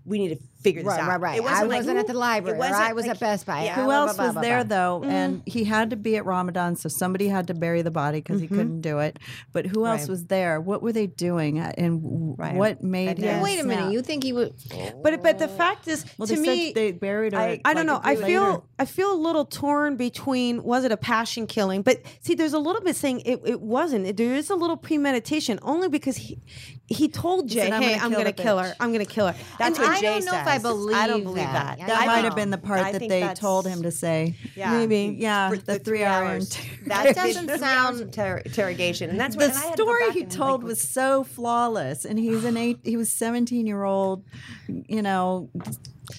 [0.04, 1.08] we need to figure this Right, out.
[1.08, 1.38] right, right.
[1.38, 3.64] It I like, wasn't at the library, it wasn't I was like- at Best Buy.
[3.64, 3.74] Yeah.
[3.74, 4.98] Who Who blah, else blah, was blah, there blah.
[4.98, 5.04] though?
[5.04, 8.40] And he had to be at Ramadan, so somebody had to bury the body because
[8.40, 9.18] he couldn't do it.
[9.52, 10.08] But who else Right.
[10.10, 10.60] was there?
[10.60, 11.60] What were they doing?
[11.60, 12.54] Uh, And Right.
[12.54, 13.82] what made him Wait a minute.
[13.82, 13.92] snap?
[13.92, 14.54] You think he would?
[15.02, 17.38] But but the fact is, Well, to they me, said they buried her.
[17.38, 17.94] I- I don't know.
[17.94, 18.60] like, I a day feel later.
[18.78, 21.82] I feel a little torn between was it a passion killing?
[21.82, 24.06] But see, there's a little bit saying it, it wasn't.
[24.06, 26.38] It- there is a little premeditation, only because he
[26.86, 28.74] he told Jay, said, "I'm "Hey, gonna I'm kill going to kill her.
[28.80, 30.96] I'm going to kill her." That's And what I Jay don't know if I believe
[30.96, 31.78] I don't believe that.
[31.78, 31.86] that.
[31.86, 34.36] That might have been the part I that they told him to say.
[34.54, 34.70] Yeah.
[34.78, 35.16] Maybe.
[35.18, 36.24] Yeah, For the, three hour.
[36.24, 36.56] hours.
[36.80, 40.24] inter- That doesn't sound- interrogation, and that's the what and I had to story he
[40.24, 42.78] told like, was so flawless, and he's an eight.
[42.84, 44.24] He was seventeen year old,
[44.68, 45.50] you know,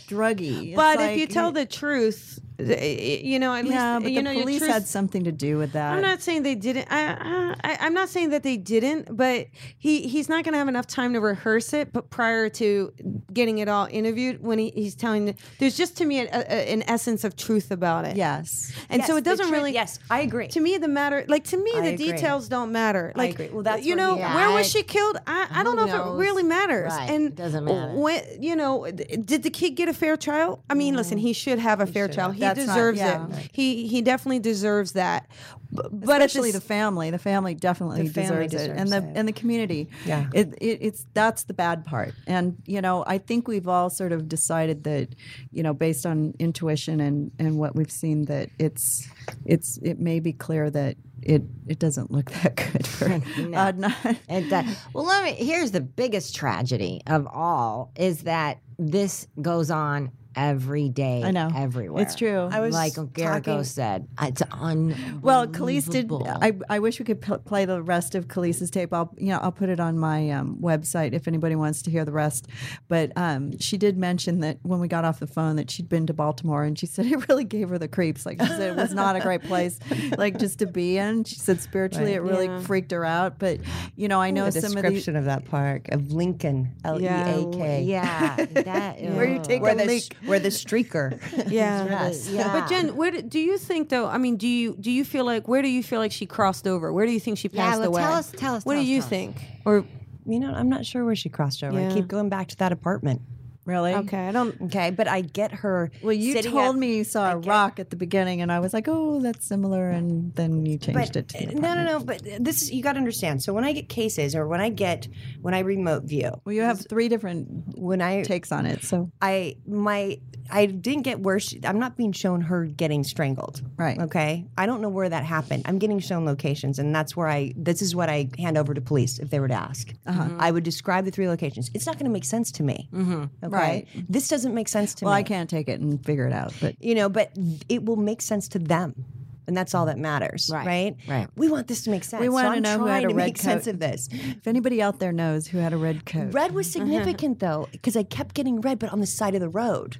[0.07, 0.69] druggy.
[0.69, 4.11] It's But if you tell he- the truth, th- you know, at yeah, least but
[4.11, 5.93] you the know police truth- had something to do with that.
[5.93, 6.87] I'm not saying they didn't.
[6.89, 10.67] I, I, I'm not saying that they didn't, but he, he's not going to have
[10.67, 11.91] enough time to rehearse it.
[11.91, 12.93] But prior to
[13.33, 16.71] getting it all interviewed, when he, he's telling, the, there's just to me a, a,
[16.73, 18.15] an essence of truth about it.
[18.15, 18.71] Yes.
[18.89, 19.73] and so it doesn't truth- really.
[19.73, 20.47] yes, I agree.
[20.49, 22.11] To me, the matter, like to me, I the agree.
[22.13, 23.11] details don't matter.
[23.15, 23.49] Like, agree.
[23.49, 25.17] Well, that's you where know, he- Yeah, where was she killed?
[25.27, 26.91] I, I don't know Who if it really matters.
[26.93, 27.93] Right, And it doesn't matter.
[27.93, 30.63] When you know, did the kid get a fair trial?
[30.69, 32.31] I mean, listen, he should have a fair trial.
[32.31, 33.27] He That's not- deserves yeah.
[33.27, 33.49] it.
[33.53, 35.27] He he definitely deserves that.
[35.73, 37.09] B- But especially the family.
[37.11, 39.11] The family definitely The family deserves, it, and the it.
[39.15, 39.89] and the community.
[40.05, 40.27] Yeah.
[40.33, 42.13] it, it, it's that's the bad part.
[42.27, 45.09] And you know, I think we've all sort of decided that,
[45.51, 49.07] you know, based on intuition and and what we've seen, that it's
[49.45, 53.95] it's it may be clear that it it doesn't look that good for Adnan.
[54.05, 54.65] Uh, it does.
[54.93, 55.31] Well, let me.
[55.43, 61.21] Here's the biggest tragedy of all: is that this goes on every day.
[61.23, 61.49] I know.
[61.55, 62.03] everywhere.
[62.03, 62.49] It's true.
[62.51, 64.07] I was like Garrico talking- said.
[64.21, 65.19] It's unbelievable.
[65.21, 66.11] Well, Khalees did.
[66.11, 68.93] I, I wish we could p- play the rest of Khalees's tape.
[68.93, 72.05] I'll you know I'll put it on my um, website if anybody wants to hear
[72.05, 72.47] the rest.
[72.87, 76.07] But um, she did mention that when we got off the phone that she'd been
[76.07, 78.25] to Baltimore and she said it really gave her the creeps.
[78.25, 79.79] Like she said it was not a great place,
[80.17, 81.23] like just to be in.
[81.23, 83.39] She said spiritually it really freaked her out.
[83.39, 83.59] But
[83.95, 87.01] you know I know the some of the description of that park of Leakin, L
[87.01, 87.81] E A K.
[87.83, 90.15] yeah, that where you take Where a the leak.
[90.25, 91.19] Sh- where the streaker.
[91.51, 91.85] Yeah.
[91.85, 92.27] Yes.
[92.29, 92.51] Yeah.
[92.51, 94.07] But Jen, where do, do you think though?
[94.07, 96.67] I mean, do you do you feel like where do you feel like she crossed
[96.67, 96.91] over?
[96.91, 98.01] Where do you think she Yeah, passed well, away?
[98.01, 99.09] tell us- tell us, What tell do us, you tell us.
[99.09, 99.35] think?
[99.65, 99.85] Or
[100.27, 101.79] You know, I'm not sure where she crossed over.
[101.79, 101.91] Yeah.
[101.91, 103.21] I keep going back to that apartment.
[103.65, 103.93] Really?
[103.93, 104.59] okay, I don't.
[104.63, 105.91] Okay, but I get her.
[106.03, 108.73] Well, you told at- me you saw a rock at the beginning, and I was
[108.73, 111.99] like, "Oh, that's similar," and then you changed But it to the no, no, no.
[111.99, 113.41] But this is you got to understand.
[113.41, 115.07] So when I get cases, or when I get
[115.41, 119.11] when I remote view, Well, you have three different when I takes on it, so
[119.21, 120.19] I my
[120.49, 123.61] I didn't get where she, I'm not being shown her getting strangled.
[123.77, 123.99] Right.
[123.99, 124.45] Okay.
[124.57, 125.63] I don't know where that happened.
[125.65, 127.53] I'm getting shown locations, and that's where I.
[127.55, 129.93] This is what I hand over to police if they were to ask.
[130.05, 130.29] Uh-huh.
[130.37, 131.71] I would describe the three locations.
[131.73, 132.89] It's not going to make sense to me.
[132.93, 133.23] Mm-hmm.
[133.43, 133.54] Okay.
[133.57, 133.87] Right.
[134.09, 135.15] This doesn't make sense to well, me.
[135.15, 137.31] Well, I can't take it and figure it out, but You know, but
[137.69, 139.05] it will make sense to them.
[139.47, 140.95] And that's all that matters, Right, right?
[141.07, 141.27] right.
[141.35, 142.19] We want this to make sense.
[142.19, 143.75] We so wanna I'm know who had a to red make sense coat.
[143.75, 144.09] of this.
[144.11, 146.85] if anybody out there knows who had a red coat, Red was uh-huh.
[146.85, 149.97] significant though, because I kept getting red, but on the side of the road.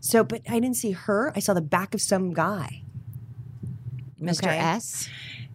[0.00, 1.32] So, but I didn't see her.
[1.34, 2.82] I saw the back of some guy.
[4.20, 4.44] Mr.
[4.44, 4.58] Okay.
[4.58, 5.08] S.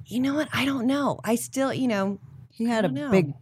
[0.07, 0.49] You know what?
[0.51, 1.19] I don't know.
[1.23, 2.17] I still, you know,
[2.49, 3.11] he had a know.
[3.11, 3.33] big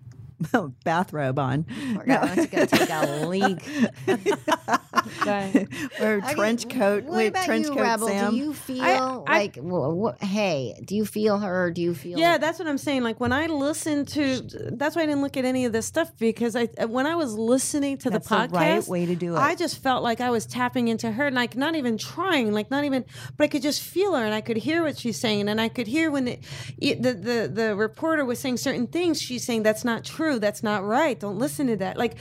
[0.83, 1.65] bathrobe on.
[1.95, 3.67] We're going to go take a leak.
[5.25, 5.67] Right.
[5.99, 7.03] or I mean, trench coat.
[7.03, 8.07] What wait, about trench you, coat Rebel?
[8.07, 8.31] Sam.
[8.31, 8.81] Do you feel
[9.27, 11.71] I- like, wh- wh- hey, do you feel her?
[11.71, 12.17] Do you feel?
[12.19, 13.03] Yeah, that's what I'm saying.
[13.03, 14.41] Like when I listen to,
[14.73, 17.33] that's why I didn't look at any of this stuff because I, when I was
[17.35, 19.39] listening to That's the the podcast, right way to do it.
[19.39, 22.71] I just felt like I was tapping into her, and like not even trying, like
[22.71, 23.03] not even,
[23.35, 25.69] but I could just feel her and I could hear what she's saying, and I
[25.69, 26.39] could hear when the
[26.79, 29.21] the the, the reporter was saying certain things.
[29.21, 31.19] She's saying that's not true, that's not right.
[31.19, 31.97] Don't listen to that.
[31.97, 32.15] Like,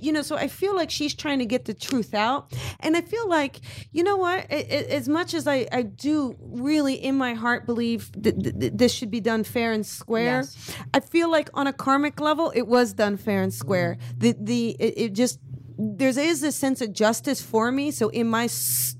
[0.00, 2.31] you know, so I feel like she's trying to get the truth out,
[2.80, 3.54] and I feel like,
[3.96, 4.38] you know what?
[4.50, 8.54] I- I- as much as I I do really in my heart believe that th-
[8.60, 10.40] th- this should be done fair and square.
[10.96, 13.96] I feel like on a karmic level, it was done fair and square.
[14.22, 15.38] The the it, it just
[15.78, 17.90] there is is a sense of justice for me.
[17.90, 18.48] So in my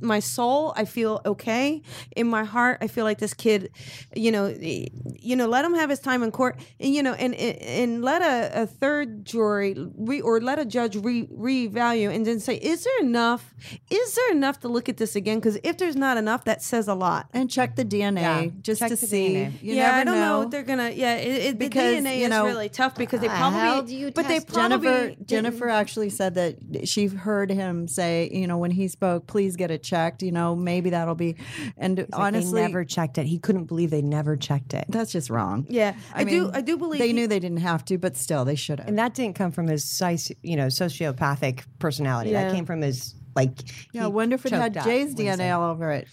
[0.01, 1.83] my soul, I feel okay.
[2.17, 3.71] In my heart, I feel like this kid,
[4.15, 7.35] you know, you know, let him have his time in court, and you know, and
[7.35, 12.27] and, and let a, a third jury re, or let a judge re reevaluate and
[12.27, 13.55] then say, is there enough?
[13.91, 15.39] Is there enough to look at this again?
[15.39, 17.29] Because if there's not enough, that says a lot.
[17.33, 19.29] and check the DNA Yeah, just check to the see.
[19.35, 19.63] DNA.
[19.63, 20.21] You yeah, never I don't know.
[20.29, 20.39] know.
[20.41, 20.91] what they're gonna.
[20.91, 23.59] Yeah, it, it, Because, the DNA you know, is really tough because they probably.
[23.61, 24.53] hell do you but they probably
[24.89, 29.27] Jennifer didn't- Jennifer actually said that she heard him say, you know, when he spoke,
[29.27, 30.23] please get it checked.
[30.23, 31.37] You know, maybe that'll be.
[31.77, 33.27] And Like, honestly, they never checked it.
[33.27, 34.85] He couldn't believe they never checked it.
[34.89, 35.67] that's just wrong.
[35.69, 36.45] Yeah, I, do.
[36.45, 38.79] mean, I do believe they he- knew they didn't have to, but still, they should
[38.79, 38.89] have.
[38.89, 40.01] And that didn't come from his,
[40.43, 42.31] you know, sociopathic personality.
[42.31, 42.45] Yeah.
[42.45, 43.53] That came from his like.
[43.93, 46.09] yeah, I wonder if it had Jay's when he said DNA all over it.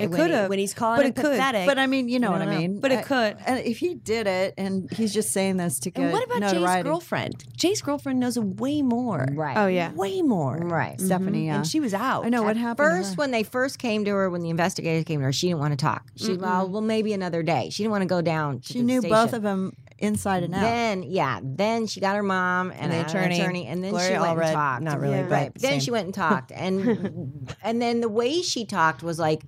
[0.00, 1.30] It could have when he's calling but him it could.
[1.32, 1.66] pathetic.
[1.66, 2.80] But I mean, you know what I mean.
[2.80, 3.36] But it I- could.
[3.46, 6.40] And if he did it, and he's just saying this to get And what about
[6.40, 6.66] notoriety.
[6.82, 7.44] Jay's girlfriend?
[7.56, 9.26] Jay's girlfriend knows way more.
[9.32, 9.56] right.
[9.56, 9.92] Oh yeah.
[9.92, 10.56] Way more.
[10.56, 10.96] right.
[10.96, 11.06] Mm-hmm.
[11.06, 11.56] Stephanie, yeah.
[11.56, 12.24] And she was out.
[12.24, 12.88] I know what happened.
[12.88, 15.60] First, when they first came to her, when the investigators came to her, she didn't
[15.60, 16.04] want to talk.
[16.16, 17.70] She well, well, maybe another day.
[17.70, 18.60] She didn't want to go down.
[18.60, 20.62] To she the knew both of them inside and out.
[20.62, 23.90] Then, yeah, then she got her mom and, And the an attorney, attorney, and then
[23.90, 24.82] Gloria she went Allred, and talked.
[24.82, 25.22] not really, Yeah.
[25.24, 25.54] but right.
[25.54, 29.42] Then she went and talked, and and then the way she talked was like,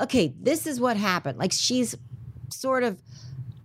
[0.00, 1.38] okay, this is what happened.
[1.38, 1.96] Like she's
[2.50, 3.02] sort of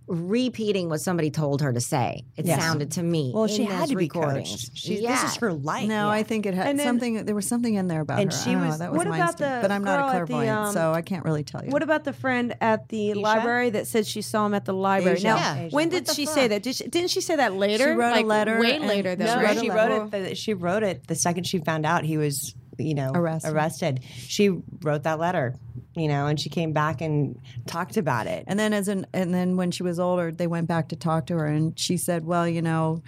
[0.08, 2.24] repeating what somebody told her to say.
[2.36, 2.60] It Yes.
[2.60, 3.32] sounded to me.
[3.34, 4.50] Well, she had those to be recordings.
[4.50, 4.70] coached.
[4.78, 5.20] She, yeah.
[5.22, 5.88] This is her life.
[5.88, 7.24] No, I think it had And then- something.
[7.24, 8.38] There was something in there about And her.
[8.38, 9.54] she I don't know, was- that was What my about instinct.
[9.56, 11.70] the But I'm not a at the, clairvoyant, um, so I can't really tell you.
[11.70, 13.18] What about the friend at the Asia?
[13.20, 15.16] library that said she saw him at the library?
[15.16, 15.26] Asia.
[15.26, 15.68] Now, Yeah.
[15.70, 16.34] when did she fuck?
[16.34, 16.62] say that?
[16.62, 17.84] Did she, didn't she say that later?
[17.84, 19.16] She wrote a letter way later.
[19.16, 19.58] Though, No, No, right?
[19.58, 20.10] she wrote it.
[20.12, 23.52] The, she wrote it the second she found out he was, you know, Arrested.
[23.52, 24.00] arrested.
[24.18, 24.50] She
[24.82, 25.54] wrote that letter,
[25.96, 28.44] you know, and she came back and talked about it.
[28.46, 31.26] And then as an and then when she was older, they went back to talk
[31.26, 33.02] to her, and she said, "Well, you know,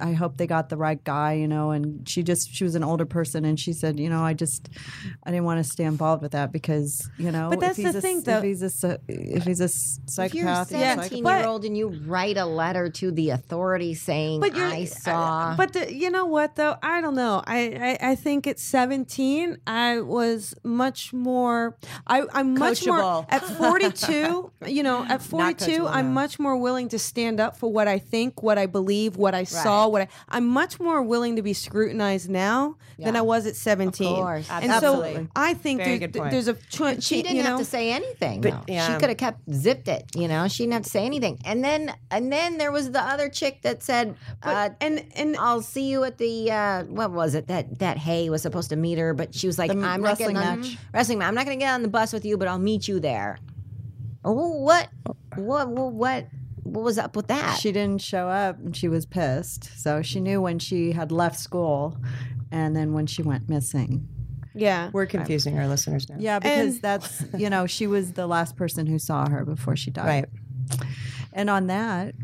[0.00, 2.84] I hope they got the right guy, you know." And she just she was an
[2.84, 4.68] older person, and she said, "You know, I just
[5.24, 7.92] I didn't want to stay involved with that because you know, But if that's he's
[7.92, 8.38] the a, thing, though.
[8.38, 11.38] If he's a if he's a s- If you're a psychopath, he's a 17 psychopath.
[11.40, 14.86] year old and you write a letter to the authorities saying, But you're, I uh,
[14.86, 15.56] saw.
[15.56, 16.76] But the, you know what though?
[16.82, 17.42] I don't know.
[17.46, 21.76] I, I I think at 17, I was much more.
[22.10, 24.50] I I'm much more at 42.
[24.66, 26.12] you know, at 42, I'm no.
[26.12, 29.44] much more willing to stand up for what I think, what I believe, what I
[29.44, 29.86] saw.
[29.88, 34.14] What I I'm much more willing to be scrutinized now than I was at 17.
[34.14, 34.48] course.
[34.50, 35.14] and Absolutely.
[35.14, 36.30] so I think Very there's, good point.
[36.32, 38.40] there's a cho- she didn't you have to say anything.
[38.42, 38.74] But, though.
[38.86, 40.04] She could have kept zipped it.
[40.14, 41.38] You know, she didn't have to say anything.
[41.44, 45.62] And then, and then there was the other chick that said, uh, and and "I'll
[45.62, 48.98] see you at the uh, what was it that that Hae was supposed to meet
[48.98, 50.76] her, but she was like, I'm not wrestling getting on match.
[50.92, 51.22] wrestling.
[51.22, 53.38] I'm not going to get on the bus with you, but I'll meet you there."
[54.24, 54.32] Oh,
[54.62, 54.88] what,
[55.36, 56.26] what, what, what,
[56.62, 57.58] what was up with that?
[57.58, 59.70] She didn't show up, and she was pissed.
[59.80, 61.96] So she knew when she had left school,
[62.50, 64.06] and then when she went missing.
[64.54, 64.90] yeah.
[64.92, 66.16] We're confusing our listeners now.
[66.18, 69.74] Yeah, because And- that's you know she was the last person who saw her before
[69.76, 70.06] she died.
[70.06, 70.26] Right.
[71.32, 72.14] And on that,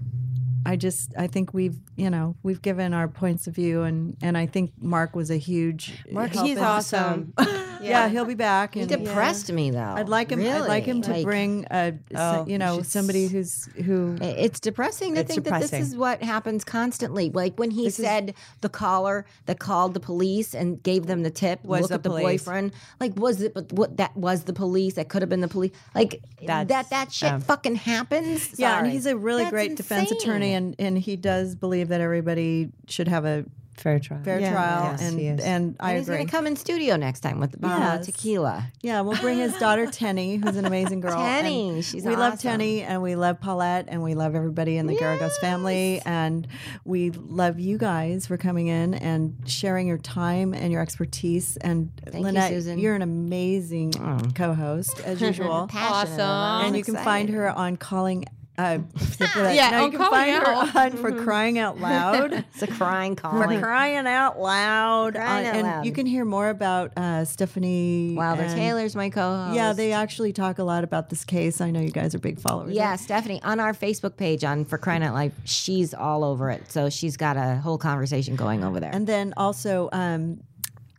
[0.66, 4.36] I just I think we've you know we've given our points of view, and and
[4.36, 6.04] I think Mark was a huge.
[6.10, 7.32] Mark, help He's awesome.
[7.82, 8.74] Yeah, he'll be back.
[8.74, 9.78] He And depressed me though.
[9.96, 10.40] I'd like him.
[10.40, 14.16] I'd like him to Like, bring a Oh, you know somebody who's who.
[14.20, 17.30] It's depressing to It's think that this is what happens constantly.
[17.30, 21.64] Like when he said the caller that called the police and gave them the tip
[21.64, 22.42] Was look the at the police.
[22.44, 22.72] boyfriend.
[23.00, 23.54] Like was it?
[23.54, 24.94] But what that was the police?
[24.94, 25.72] That could have been the police.
[25.94, 26.90] Like That's- that.
[26.90, 28.58] That shit um, fucking happens.
[28.58, 32.00] Yeah, and he's a really That's great defense attorney, and and he does believe that
[32.00, 33.44] everybody should have a
[33.76, 34.20] Fair trial.
[34.24, 34.52] fair Yeah.
[34.52, 35.40] trial, Yes, and he is.
[35.40, 36.18] and I And he's agree.
[36.18, 38.06] gonna come in studio next time with the bottle of Yes.
[38.06, 38.64] tequila.
[38.82, 41.18] Yeah, we'll bring his daughter Teny, who's an amazing girl.
[41.20, 42.60] and Teny, she's we love awesome.
[42.60, 46.46] Teny, and we love Paulette, and we love everybody in the Geragos family, and
[46.84, 51.56] we love you guys for coming in and sharing your time and your expertise.
[51.58, 52.78] And Thank you, Lynette, Susan.
[52.78, 54.34] you're an amazing mm.
[54.34, 55.66] co-host as usual.
[55.68, 56.14] Passionate Awesome.
[56.14, 58.24] about and you can find her on calling
[58.58, 59.54] Uh, for that.
[59.54, 60.76] Yeah, now you can find her Out.
[60.76, 62.32] on for crying out loud.
[62.32, 63.32] It's a crying call.
[63.32, 65.14] for crying out loud.
[65.14, 65.84] Crying Uh, out and loud.
[65.86, 69.54] you can hear more about uh, Stephanie Wilder and- Taylor's my co-host.
[69.54, 71.60] Yeah, they actually talk a lot about this case.
[71.60, 72.74] I know you guys are big followers.
[72.74, 76.70] Yeah, Stephanie on our Facebook page on For Crying Out Loud, she's all over it.
[76.72, 78.90] So she's got a whole conversation going over there.
[78.92, 80.40] And then also um,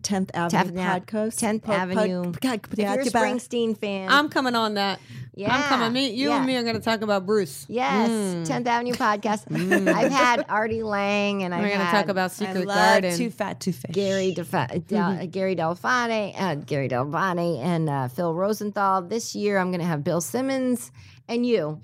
[0.07, 1.39] 10th Avenue Tenth Ave- podcast.
[1.39, 2.31] 10th pod- Avenue.
[2.31, 4.99] pod- if you're a Springsteen fan, I'm coming on that.
[5.35, 5.55] Yeah.
[5.55, 5.93] I'm coming.
[5.93, 6.38] Me, you yeah.
[6.38, 7.65] and me are going to talk about Bruce.
[7.69, 8.43] yes, Hmm.
[8.51, 9.88] 10th Avenue podcast.
[9.88, 13.01] I've had Artie Lange and I've We're going to talk about I Secret love Mm-hmm.
[13.01, 13.17] Garden.
[13.17, 13.91] Too Fat, Too Fish.
[13.91, 19.03] Gary Defa- Del- Gary Delfane, uh, Gary Delfane, and uh, Phil Rosenthal.
[19.03, 20.91] This year, I'm going to have Bill Simmons
[21.30, 21.80] and you,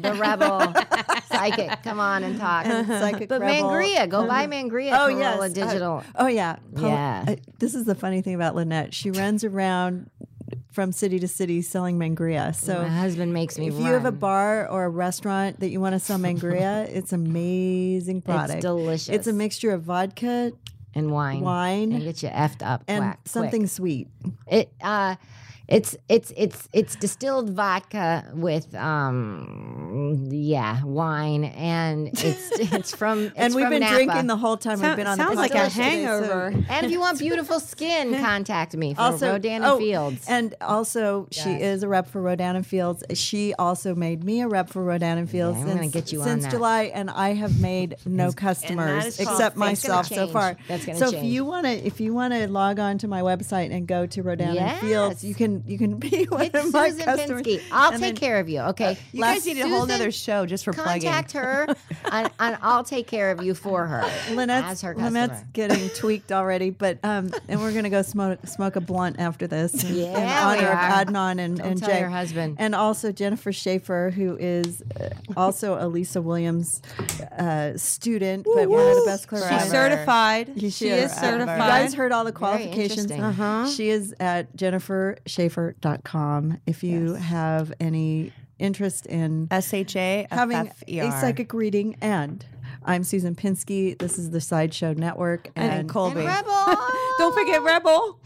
[0.00, 0.60] the rebel
[1.26, 1.82] psychic.
[1.82, 2.66] Come on and talk.
[2.66, 3.70] Psychic but rebel.
[3.70, 4.92] Mangria, go buy Mangria.
[4.98, 5.98] Oh yes, digital.
[5.98, 7.24] Uh, oh yeah, Paul- Yeah.
[7.28, 8.92] uh, this is the funny thing about Lynette.
[8.94, 10.10] She runs around
[10.70, 12.54] from city to city selling mangria.
[12.54, 15.80] So My husband makes me if you have a bar or a restaurant that you
[15.80, 18.62] want to sell mangria, it's amazing product.
[18.62, 19.08] delicious.
[19.08, 20.52] It's a mixture of vodka
[20.94, 23.70] and wine, wine, and get you effed up and whack, something quick.
[23.70, 24.08] sweet.
[24.46, 25.16] It uh,
[25.72, 33.34] it's it's it's it's distilled vodka with um yeah wine and it's it's from it's
[33.36, 33.94] and we've from been Napa.
[33.94, 36.64] drinking the whole time we've been on sounds the like a podcast today, so- hangover.
[36.72, 40.24] And if you want beautiful skin, contact me for also Rodan oh, Fields.
[40.26, 43.04] And also, she is a rep for Rodan and Fields.
[43.14, 46.20] She also made me a rep for Rodan and Fields I'm since, gonna get you
[46.20, 46.50] on since that.
[46.50, 50.56] July, and I have made no customers except myself so far.
[50.68, 53.20] That's gonna so if you want to, if you want to log on to my
[53.20, 56.72] website and go to Rodan and Fields, you can you can be one It's of
[56.72, 57.42] my Susan customers.
[57.42, 57.62] Pinsky.
[57.70, 58.60] I'll And take then- care of you.
[58.60, 58.98] Okay.
[59.12, 61.02] You guys need a whole other show just for plugging.
[61.10, 61.66] Contact her,
[62.12, 64.02] and, and I'll take care of you for her
[64.34, 64.94] Lynette's, her.
[64.94, 69.46] Lynette's getting tweaked already, but um, and we're gonna go smoke smoke a blunt after
[69.46, 70.78] this in, in Yeah, we honor of.
[71.08, 72.56] Adnan and, Don't and Jay, your husband.
[72.58, 76.82] and also Jennifer Shaffer, who is uh, also a Lisa Williams
[77.38, 80.52] uh, student, but one of the best She's certified.
[80.58, 81.56] She, She is certified.
[81.56, 83.10] You guys heard all the qualifications.
[83.10, 83.68] Uh-huh.
[83.68, 84.54] She is at
[85.48, 86.58] jennifershaffer.com.
[86.66, 91.08] If you have any interest in S H A having F F R.
[91.08, 92.44] a psychic reading, and
[92.84, 93.98] I'm Susan Pinsky.
[93.98, 96.20] This is the Sideshow Network, and, and Colby.
[96.20, 96.78] And Rebel.
[97.18, 98.18] Don't forget Rebel.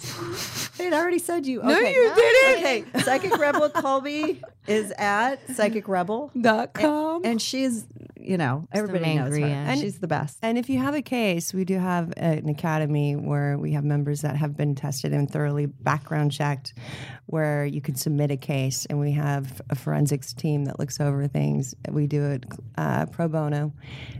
[0.79, 1.63] They'd already said you.
[1.63, 1.95] No, okay.
[1.95, 2.59] you didn't.
[2.59, 7.23] Okay, Psychic Rebel Colby is at Psychic Rebel, Dot com.
[7.25, 7.87] and she's,
[8.17, 9.41] you know, everybody knows her.
[9.41, 9.51] Mangria.
[9.51, 10.39] And she's the best.
[10.43, 14.23] And if you have a case, we do have an academy where we have members
[14.23, 16.75] that have been tested and thoroughly background checked,
[17.27, 21.27] where you can submit a case, and we have a forensics team that looks over
[21.29, 21.75] things.
[21.91, 22.45] We do it
[22.77, 23.73] uh, pro bono.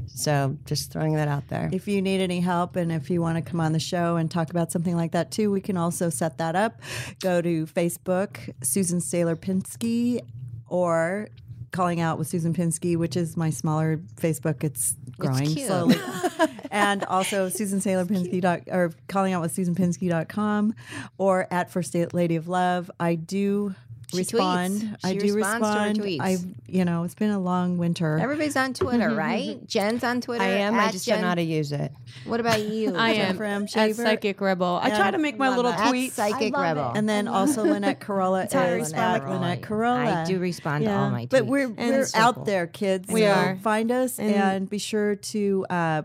[0.06, 1.68] So just throwing that out there.
[1.73, 4.31] If you need any help and if you want to come on the show and
[4.31, 6.81] talk about something like that too, we can also set that up.
[7.20, 10.20] Go to Facebook, Susan Saylor Pinsky,
[10.68, 11.28] or
[11.72, 14.64] calling out with Susan Pinsky, which is my smaller Facebook.
[14.64, 15.66] It's growing cute.
[15.66, 15.97] slowly.
[16.70, 20.74] and also Susan Saylor Pinsky dot, or calling out with SusanPinsky.com
[21.18, 22.90] or at First Lady of Love.
[22.98, 23.74] I do
[24.12, 24.82] She respond.
[24.82, 24.96] tweets.
[25.02, 26.20] I She do responds to respond.
[26.22, 26.36] I
[26.68, 28.18] you know, it's been a long winter.
[28.18, 29.58] Everybody's on Twitter, right?
[29.66, 30.44] Jen's on Twitter.
[30.44, 30.74] I am.
[30.74, 31.16] I just Jen.
[31.16, 31.92] don't know how to use it.
[32.24, 32.94] What about you?
[32.96, 33.62] I am Jennifer M.
[33.74, 34.78] at Psychic Rebel.
[34.80, 36.12] I try to make my little At tweets.
[36.12, 36.92] Psychic Rebel.
[36.94, 40.22] And then also Lynette Carolla is Lynette at Lynette Carolla.
[40.22, 41.30] I do respond to all my tweets.
[41.30, 42.44] But we're we're so out cool.
[42.44, 43.08] there, kids.
[43.10, 43.56] We So are.
[43.56, 46.02] Find us and, be sure to uh,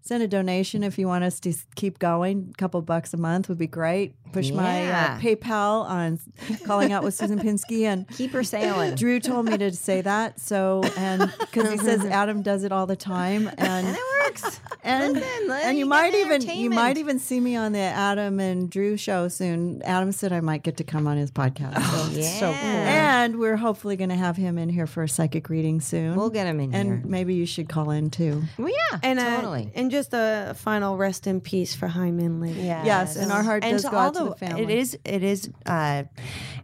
[0.00, 2.48] send a donation if you want us to keep going.
[2.52, 4.14] A couple bucks a month would be great.
[4.32, 5.16] Push my Yeah.
[5.18, 6.18] uh, PayPal on
[6.64, 8.08] calling out with Susan Pinsky and.
[8.16, 8.94] Keep her sailing.
[8.94, 12.86] Drew told me to say that, so and because he says Adam does it all
[12.86, 14.60] the time, and it works.
[14.82, 16.98] and Listen, let and you you might get even you might entertainment.
[16.98, 19.82] even see me on the Adam and Drew show soon.
[19.82, 21.80] Adam said I might get to come on his podcast.
[21.82, 22.38] So, yeah.
[22.40, 22.54] so cool.
[22.70, 26.16] And we're hopefully going to have him in here for a psychic reading soon.
[26.16, 27.02] We'll get him in and here.
[27.04, 28.42] maybe you should call in too.
[28.58, 29.70] Well, yeah, and uh, totally.
[29.74, 32.52] and just a final rest in peace for Hae Min Lee.
[32.52, 34.21] Yes, and our heart and does to go all out to
[34.58, 36.04] It is it is uh,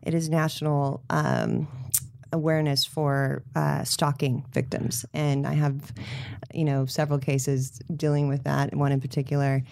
[0.03, 1.69] it is national um,
[2.33, 5.93] awareness for uh, stalking victims, and I have
[6.53, 8.75] you know several cases dealing with that.
[8.75, 9.63] One in particular,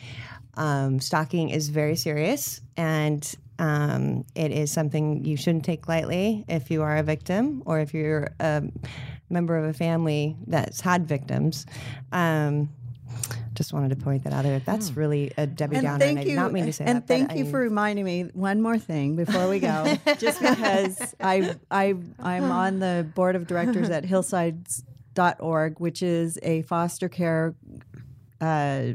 [0.55, 3.35] um, stalking is very serious and.
[3.59, 7.95] Um, it is something you shouldn't take lightly if you are a victim or if
[7.95, 8.65] you're a
[9.31, 11.65] member of a family that's had victims.
[12.13, 12.69] Um,
[13.55, 14.59] just wanted to point that out there.
[14.61, 16.85] That's really a Debbie and Downer, thank and I you, did not mean to say
[16.85, 17.07] and that.
[17.07, 19.97] but thank I you mean- for reminding me one more thing before we go.
[20.19, 26.63] just because I I I'm on the board of directors at Hillsides.org, which is a
[26.63, 27.55] foster care
[28.41, 28.89] uh,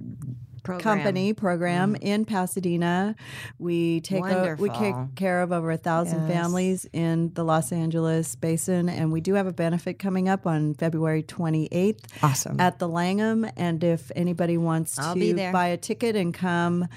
[0.63, 0.81] Program.
[0.97, 3.15] company program in Pasadena.
[3.59, 6.31] We take o- we take care of over a thousand Yes.
[6.31, 10.73] families in the Los Angeles basin, and we do have a benefit coming up on
[10.75, 12.59] February 28th Awesome.
[12.59, 13.47] at the Langham.
[13.57, 16.88] And if anybody wants I'll to buy a ticket and come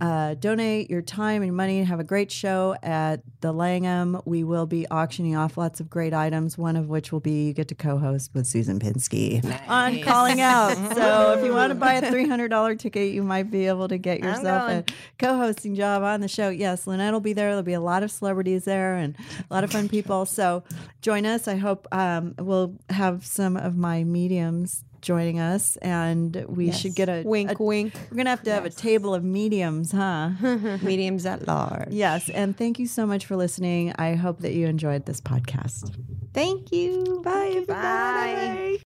[0.00, 4.44] uh, donate your time and money and have a great show at the Langham, we
[4.44, 6.56] will be auctioning off lots of great items.
[6.56, 10.74] One of which will be you get to co-host with Susan Pinsky on calling out.
[10.94, 13.88] so if you want to buy a three hundred dollar ticket, you might be able
[13.88, 14.84] to get yourself a
[15.18, 16.48] co-hosting job on the show.
[16.50, 17.48] Yes, Lynette will be there.
[17.50, 19.16] There'll be a lot of celebrities there and
[19.50, 20.26] a lot of fun people.
[20.26, 20.62] So
[21.02, 21.48] join us.
[21.48, 27.08] I hope um, we'll have some of my mediums joining us, and we should get
[27.08, 27.94] a Wink, a- wink.
[28.10, 30.30] We're gonna have to have a table of mediums, huh?
[30.82, 31.88] Mediums at large.
[31.90, 32.28] yes.
[32.28, 33.94] And thank you so much for listening.
[33.98, 35.94] I hope that you enjoyed this podcast.
[36.34, 37.22] Thank you.
[37.24, 37.64] Bye.
[37.66, 38.80] Bye.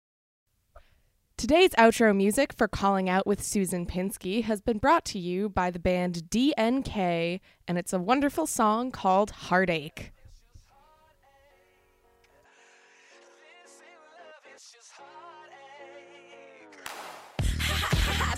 [1.44, 5.72] Today's outro music for Calling Out with Susan Pinsky has been brought to you by
[5.72, 10.14] the band DNK, and it's a wonderful song called Heartache.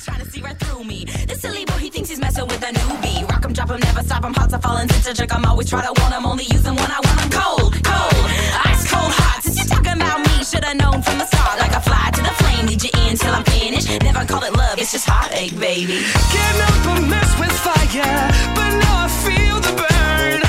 [0.03, 1.05] trying to see right through me.
[1.27, 3.29] This silly boy, he thinks he's messing with a newbie.
[3.29, 4.33] Rock him, drop him, never stop him.
[4.33, 5.31] Hot to fall into jerk.
[5.31, 6.25] I'm always to want him.
[6.25, 8.25] Only use him when I want him cold, cold.
[8.65, 9.43] Ice cold hot.
[9.43, 11.59] Since you're talking about me, should've known from the start.
[11.59, 13.89] Like a fly to the flame, lead you in till I'm finished.
[14.03, 15.99] Never call it love, it's just heartache, baby.
[16.33, 20.44] Can't help but mess with fire, but now I feel the burn.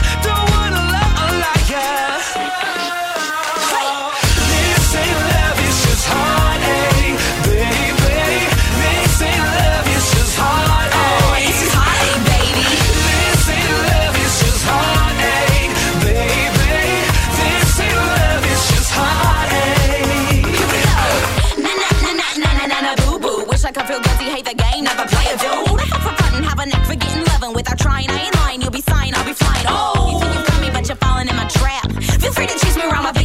[24.47, 25.67] The game, never play a dude.
[25.67, 28.09] Who the fuck for fun have a neck for getting loving without trying?
[28.11, 29.67] I ain't lying, you'll be sighing, I'll be flying.
[29.69, 31.91] Oh, you think you got me, but you're falling in my trap.
[32.23, 33.16] Feel free to chase me around my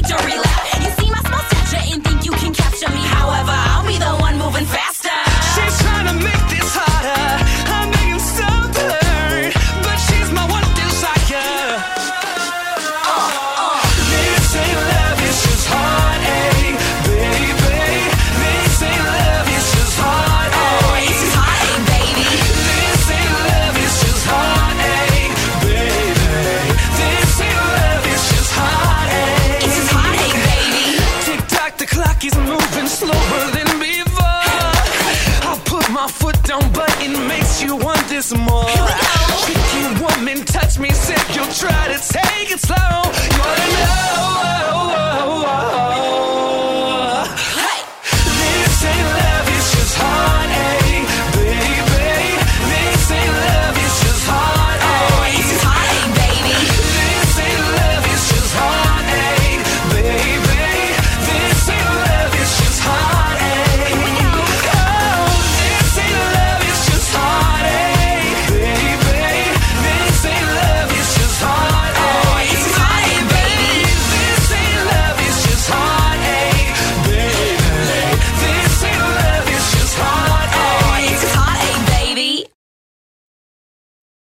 [40.72, 41.36] touch me, sick.
[41.36, 43.01] you'll try to take it slow.